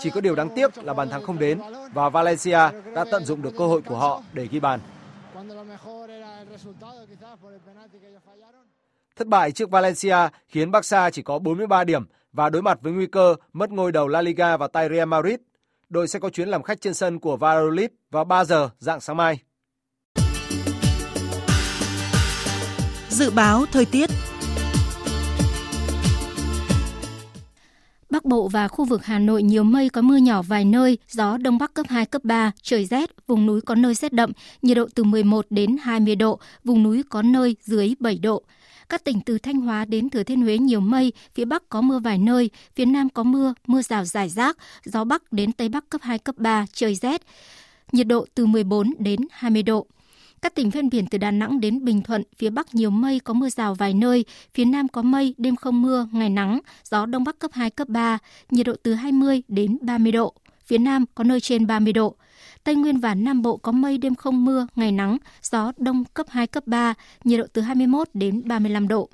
Chỉ 0.01 0.11
có 0.11 0.20
điều 0.20 0.34
đáng 0.34 0.49
tiếc 0.57 0.84
là 0.84 0.95
bàn 0.95 1.09
thắng 1.11 1.22
không 1.22 1.38
đến 1.38 1.61
và 1.95 2.09
Valencia 2.09 2.68
đã 2.95 3.05
tận 3.11 3.24
dụng 3.24 3.43
được 3.43 3.53
cơ 3.59 3.66
hội 3.66 3.82
của 3.82 3.97
họ 3.97 4.22
để 4.32 4.49
ghi 4.51 4.61
bàn. 4.61 4.80
Thất 9.16 9.26
bại 9.26 9.53
trước 9.53 9.70
Valencia 9.70 10.16
khiến 10.49 10.70
Barca 10.70 11.11
chỉ 11.11 11.22
có 11.22 11.38
43 11.38 11.84
điểm 11.84 12.05
và 12.32 12.51
đối 12.51 12.62
mặt 12.62 12.78
với 12.82 12.93
nguy 12.93 13.07
cơ 13.07 13.34
mất 13.53 13.70
ngôi 13.70 13.93
đầu 13.93 14.09
La 14.09 14.22
Liga 14.22 14.57
vào 14.57 14.68
tay 14.68 14.88
Real 14.88 15.09
Madrid. 15.09 15.36
Đội 15.88 16.09
sẽ 16.09 16.18
có 16.18 16.30
chuyến 16.30 16.49
làm 16.49 16.62
khách 16.62 16.80
trên 16.80 16.95
sân 16.95 17.18
của 17.18 17.36
Valladolid 17.36 17.91
vào 18.11 18.24
3 18.24 18.45
giờ 18.45 18.70
dạng 18.78 19.01
sáng 19.01 19.16
mai. 19.16 19.38
Dự 23.09 23.30
báo 23.30 23.64
thời 23.72 23.84
tiết 23.84 24.11
Bắc 28.11 28.24
Bộ 28.24 28.48
và 28.48 28.68
khu 28.68 28.84
vực 28.84 29.04
Hà 29.04 29.18
Nội 29.18 29.42
nhiều 29.42 29.64
mây 29.64 29.88
có 29.88 30.02
mưa 30.02 30.16
nhỏ 30.16 30.42
vài 30.42 30.64
nơi, 30.64 30.98
gió 31.08 31.36
đông 31.36 31.58
bắc 31.58 31.74
cấp 31.74 31.86
2, 31.88 32.06
cấp 32.06 32.24
3, 32.24 32.52
trời 32.62 32.84
rét, 32.84 33.11
vùng 33.26 33.46
núi 33.46 33.61
có 33.61 33.74
nơi 33.74 33.94
rét 33.94 34.12
đậm, 34.12 34.32
nhiệt 34.62 34.76
độ 34.76 34.86
từ 34.94 35.04
11 35.04 35.46
đến 35.50 35.76
20 35.82 36.16
độ, 36.16 36.40
vùng 36.64 36.82
núi 36.82 37.02
có 37.08 37.22
nơi 37.22 37.56
dưới 37.62 37.94
7 38.00 38.18
độ. 38.18 38.42
Các 38.88 39.04
tỉnh 39.04 39.20
từ 39.20 39.38
Thanh 39.38 39.61
Hóa 39.61 39.84
đến 39.84 40.11
Thừa 40.11 40.22
Thiên 40.22 40.40
Huế 40.42 40.58
nhiều 40.58 40.80
mây, 40.80 41.12
phía 41.34 41.44
Bắc 41.44 41.68
có 41.68 41.80
mưa 41.80 41.98
vài 41.98 42.18
nơi, 42.18 42.50
phía 42.74 42.84
Nam 42.84 43.08
có 43.08 43.22
mưa, 43.22 43.54
mưa 43.66 43.82
rào 43.82 44.04
rải 44.04 44.28
rác, 44.28 44.56
gió 44.84 45.04
Bắc 45.04 45.32
đến 45.32 45.52
Tây 45.52 45.68
Bắc 45.68 45.88
cấp 45.88 46.00
2, 46.04 46.18
cấp 46.18 46.34
3, 46.38 46.66
trời 46.72 46.94
rét. 46.94 47.22
Nhiệt 47.92 48.06
độ 48.06 48.26
từ 48.34 48.46
14 48.46 48.94
đến 48.98 49.20
20 49.30 49.62
độ. 49.62 49.86
Các 50.43 50.55
tỉnh 50.55 50.70
ven 50.70 50.91
biển 50.91 51.07
từ 51.07 51.18
Đà 51.18 51.30
Nẵng 51.30 51.61
đến 51.61 51.84
Bình 51.84 52.03
Thuận, 52.03 52.22
phía 52.36 52.51
Bắc 52.51 52.74
nhiều 52.74 52.91
mây 52.91 53.20
có 53.20 53.34
mưa 53.34 53.49
rào 53.49 53.74
vài 53.74 53.95
nơi, 53.95 54.24
phía 54.55 54.64
Nam 54.64 54.88
có 54.88 55.03
mây, 55.03 55.34
đêm 55.38 55.57
không 55.57 55.82
mưa, 55.82 56.09
ngày 56.12 56.30
nắng, 56.30 56.61
gió 56.84 57.07
Đông 57.07 57.24
Bắc 57.24 57.38
cấp 57.38 57.51
2, 57.55 57.70
cấp 57.70 57.88
3, 57.88 58.18
nhiệt 58.51 58.66
độ 58.66 58.74
từ 58.82 58.95
20 58.95 59.43
đến 59.49 59.78
30 59.80 60.12
độ. 60.12 60.34
Phía 60.66 60.78
Nam 60.78 61.05
có 61.14 61.24
nơi 61.24 61.41
trên 61.41 61.66
30 61.66 61.93
độ. 61.93 62.14
Tây 62.64 62.74
Nguyên 62.74 63.01
và 63.01 63.14
Nam 63.14 63.43
Bộ 63.43 63.57
có 63.57 63.72
mây 63.72 63.99
đêm 63.99 64.14
không 64.14 64.45
mưa, 64.45 64.66
ngày 64.76 64.93
nắng, 64.93 65.18
gió 65.43 65.72
đông 65.76 66.05
cấp 66.14 66.26
2, 66.28 66.47
cấp 66.47 66.66
3, 66.66 66.95
nhiệt 67.24 67.41
độ 67.41 67.47
từ 67.53 67.62
21 67.62 68.09
đến 68.14 68.43
35 68.45 68.88
độ. 68.88 69.09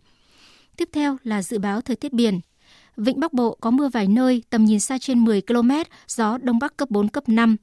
Tiếp 0.77 0.89
theo 0.93 1.17
là 1.25 1.43
dự 1.43 1.59
báo 1.59 1.81
thời 1.81 1.97
tiết 1.97 2.13
biển. 2.13 2.41
Vịnh 2.97 3.21
Bắc 3.21 3.33
Bộ 3.33 3.57
có 3.61 3.71
mưa 3.71 3.89
vài 3.89 4.07
nơi, 4.09 4.43
tầm 4.51 4.65
nhìn 4.65 4.81
xa 4.81 4.99
trên 4.99 5.25
10 5.25 5.43
km, 5.43 5.71
gió 6.09 6.39
đông 6.39 6.59
bắc 6.59 6.77
cấp 6.77 6.91
4, 6.91 7.09
cấp 7.09 7.29
5. 7.29 7.57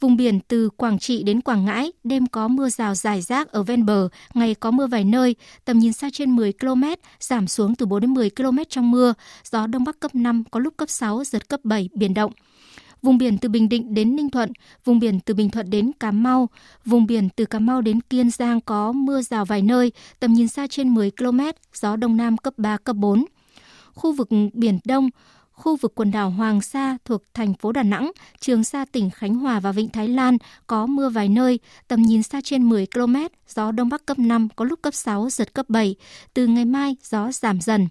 Vùng 0.00 0.16
biển 0.16 0.40
từ 0.48 0.70
Quảng 0.70 0.98
Trị 0.98 1.22
đến 1.22 1.40
Quảng 1.40 1.64
Ngãi, 1.64 1.92
đêm 2.04 2.26
có 2.26 2.48
mưa 2.48 2.68
rào 2.68 2.94
rải 2.94 3.20
rác 3.22 3.52
ở 3.52 3.62
ven 3.62 3.86
bờ, 3.86 4.08
ngày 4.34 4.54
có 4.54 4.70
mưa 4.70 4.86
vài 4.86 5.04
nơi, 5.04 5.36
tầm 5.64 5.78
nhìn 5.78 5.92
xa 5.92 6.08
trên 6.12 6.30
10 6.30 6.52
km, 6.52 6.84
giảm 7.20 7.46
xuống 7.48 7.74
từ 7.74 7.86
4 7.86 8.00
đến 8.00 8.14
10 8.14 8.30
km 8.30 8.58
trong 8.68 8.90
mưa, 8.90 9.14
gió 9.44 9.66
đông 9.66 9.84
bắc 9.84 10.00
cấp 10.00 10.14
5, 10.14 10.44
có 10.50 10.60
lúc 10.60 10.74
cấp 10.76 10.90
6, 10.90 11.24
giật 11.24 11.48
cấp 11.48 11.60
7, 11.64 11.88
biển 11.94 12.14
động. 12.14 12.32
Vùng 13.02 13.18
biển 13.18 13.38
từ 13.38 13.48
Bình 13.48 13.68
Định 13.68 13.94
đến 13.94 14.16
Ninh 14.16 14.30
Thuận, 14.30 14.52
vùng 14.84 14.98
biển 14.98 15.20
từ 15.20 15.34
Bình 15.34 15.50
Thuận 15.50 15.70
đến 15.70 15.90
Cà 16.00 16.10
Mau, 16.10 16.48
vùng 16.84 17.06
biển 17.06 17.28
từ 17.36 17.44
Cà 17.44 17.58
Mau 17.58 17.80
đến 17.80 18.00
Kiên 18.00 18.30
Giang 18.30 18.60
có 18.60 18.92
mưa 18.92 19.22
rào 19.22 19.44
vài 19.44 19.62
nơi, 19.62 19.92
tầm 20.20 20.32
nhìn 20.32 20.48
xa 20.48 20.66
trên 20.66 20.94
10 20.94 21.10
km, 21.10 21.40
gió 21.74 21.96
đông 21.96 22.16
nam 22.16 22.36
cấp 22.36 22.54
3, 22.56 22.76
cấp 22.76 22.96
4. 22.96 23.24
Khu 23.94 24.12
vực 24.12 24.28
Biển 24.52 24.78
Đông, 24.84 25.10
khu 25.56 25.76
vực 25.76 25.92
quần 25.94 26.10
đảo 26.10 26.30
Hoàng 26.30 26.60
Sa 26.60 26.96
thuộc 27.04 27.22
thành 27.34 27.54
phố 27.54 27.72
Đà 27.72 27.82
Nẵng, 27.82 28.10
Trường 28.40 28.64
Sa 28.64 28.84
tỉnh 28.84 29.10
Khánh 29.10 29.34
Hòa 29.34 29.60
và 29.60 29.72
Vịnh 29.72 29.88
Thái 29.88 30.08
Lan 30.08 30.36
có 30.66 30.86
mưa 30.86 31.08
vài 31.08 31.28
nơi, 31.28 31.58
tầm 31.88 32.02
nhìn 32.02 32.22
xa 32.22 32.40
trên 32.44 32.68
10 32.68 32.86
km, 32.94 33.16
gió 33.48 33.72
Đông 33.72 33.88
Bắc 33.88 34.06
cấp 34.06 34.18
5, 34.18 34.48
có 34.56 34.64
lúc 34.64 34.82
cấp 34.82 34.94
6, 34.94 35.30
giật 35.30 35.54
cấp 35.54 35.66
7. 35.68 35.94
Từ 36.34 36.46
ngày 36.46 36.64
mai, 36.64 36.96
gió 37.02 37.32
giảm 37.32 37.60
dần. 37.60 37.88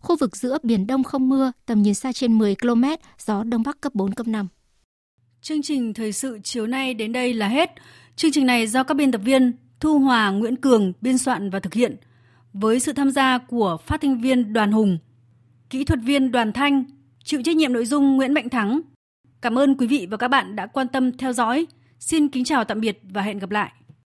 Khu 0.00 0.16
vực 0.16 0.36
giữa 0.36 0.58
Biển 0.62 0.86
Đông 0.86 1.04
không 1.04 1.28
mưa, 1.28 1.52
tầm 1.66 1.82
nhìn 1.82 1.94
xa 1.94 2.12
trên 2.12 2.38
10 2.38 2.54
km, 2.54 2.84
gió 3.18 3.42
Đông 3.42 3.62
Bắc 3.62 3.80
cấp 3.80 3.94
4, 3.94 4.14
cấp 4.14 4.26
5. 4.26 4.48
Chương 5.40 5.62
trình 5.62 5.94
thời 5.94 6.12
sự 6.12 6.38
chiều 6.44 6.66
nay 6.66 6.94
đến 6.94 7.12
đây 7.12 7.34
là 7.34 7.48
hết. 7.48 7.70
Chương 8.16 8.32
trình 8.32 8.46
này 8.46 8.66
do 8.66 8.82
các 8.82 8.94
biên 8.94 9.12
tập 9.12 9.20
viên 9.24 9.52
Thu 9.80 9.98
Hòa, 9.98 10.30
Nguyễn 10.30 10.56
Cường 10.56 10.92
biên 11.00 11.18
soạn 11.18 11.50
và 11.50 11.60
thực 11.60 11.74
hiện 11.74 11.96
với 12.52 12.80
sự 12.80 12.92
tham 12.92 13.10
gia 13.10 13.38
của 13.38 13.76
phát 13.86 14.00
thanh 14.00 14.20
viên 14.20 14.52
Đoàn 14.52 14.72
Hùng, 14.72 14.98
kỹ 15.70 15.84
thuật 15.84 16.00
viên 16.04 16.32
Đoàn 16.32 16.52
Thanh, 16.52 16.84
chịu 17.30 17.42
trách 17.42 17.56
nhiệm 17.56 17.72
nội 17.72 17.86
dung 17.86 18.16
Nguyễn 18.16 18.34
Mạnh 18.34 18.48
Thắng. 18.48 18.80
Cảm 19.42 19.58
ơn 19.58 19.76
quý 19.76 19.86
vị 19.86 20.06
và 20.10 20.16
các 20.16 20.28
bạn 20.28 20.56
đã 20.56 20.66
quan 20.66 20.88
tâm 20.88 21.12
theo 21.12 21.32
dõi. 21.32 21.66
Xin 21.98 22.28
kính 22.28 22.44
chào 22.44 22.64
tạm 22.64 22.80
biệt 22.80 23.00
và 23.02 23.22
hẹn 23.22 23.38
gặp 23.38 23.50
lại. 23.50 23.72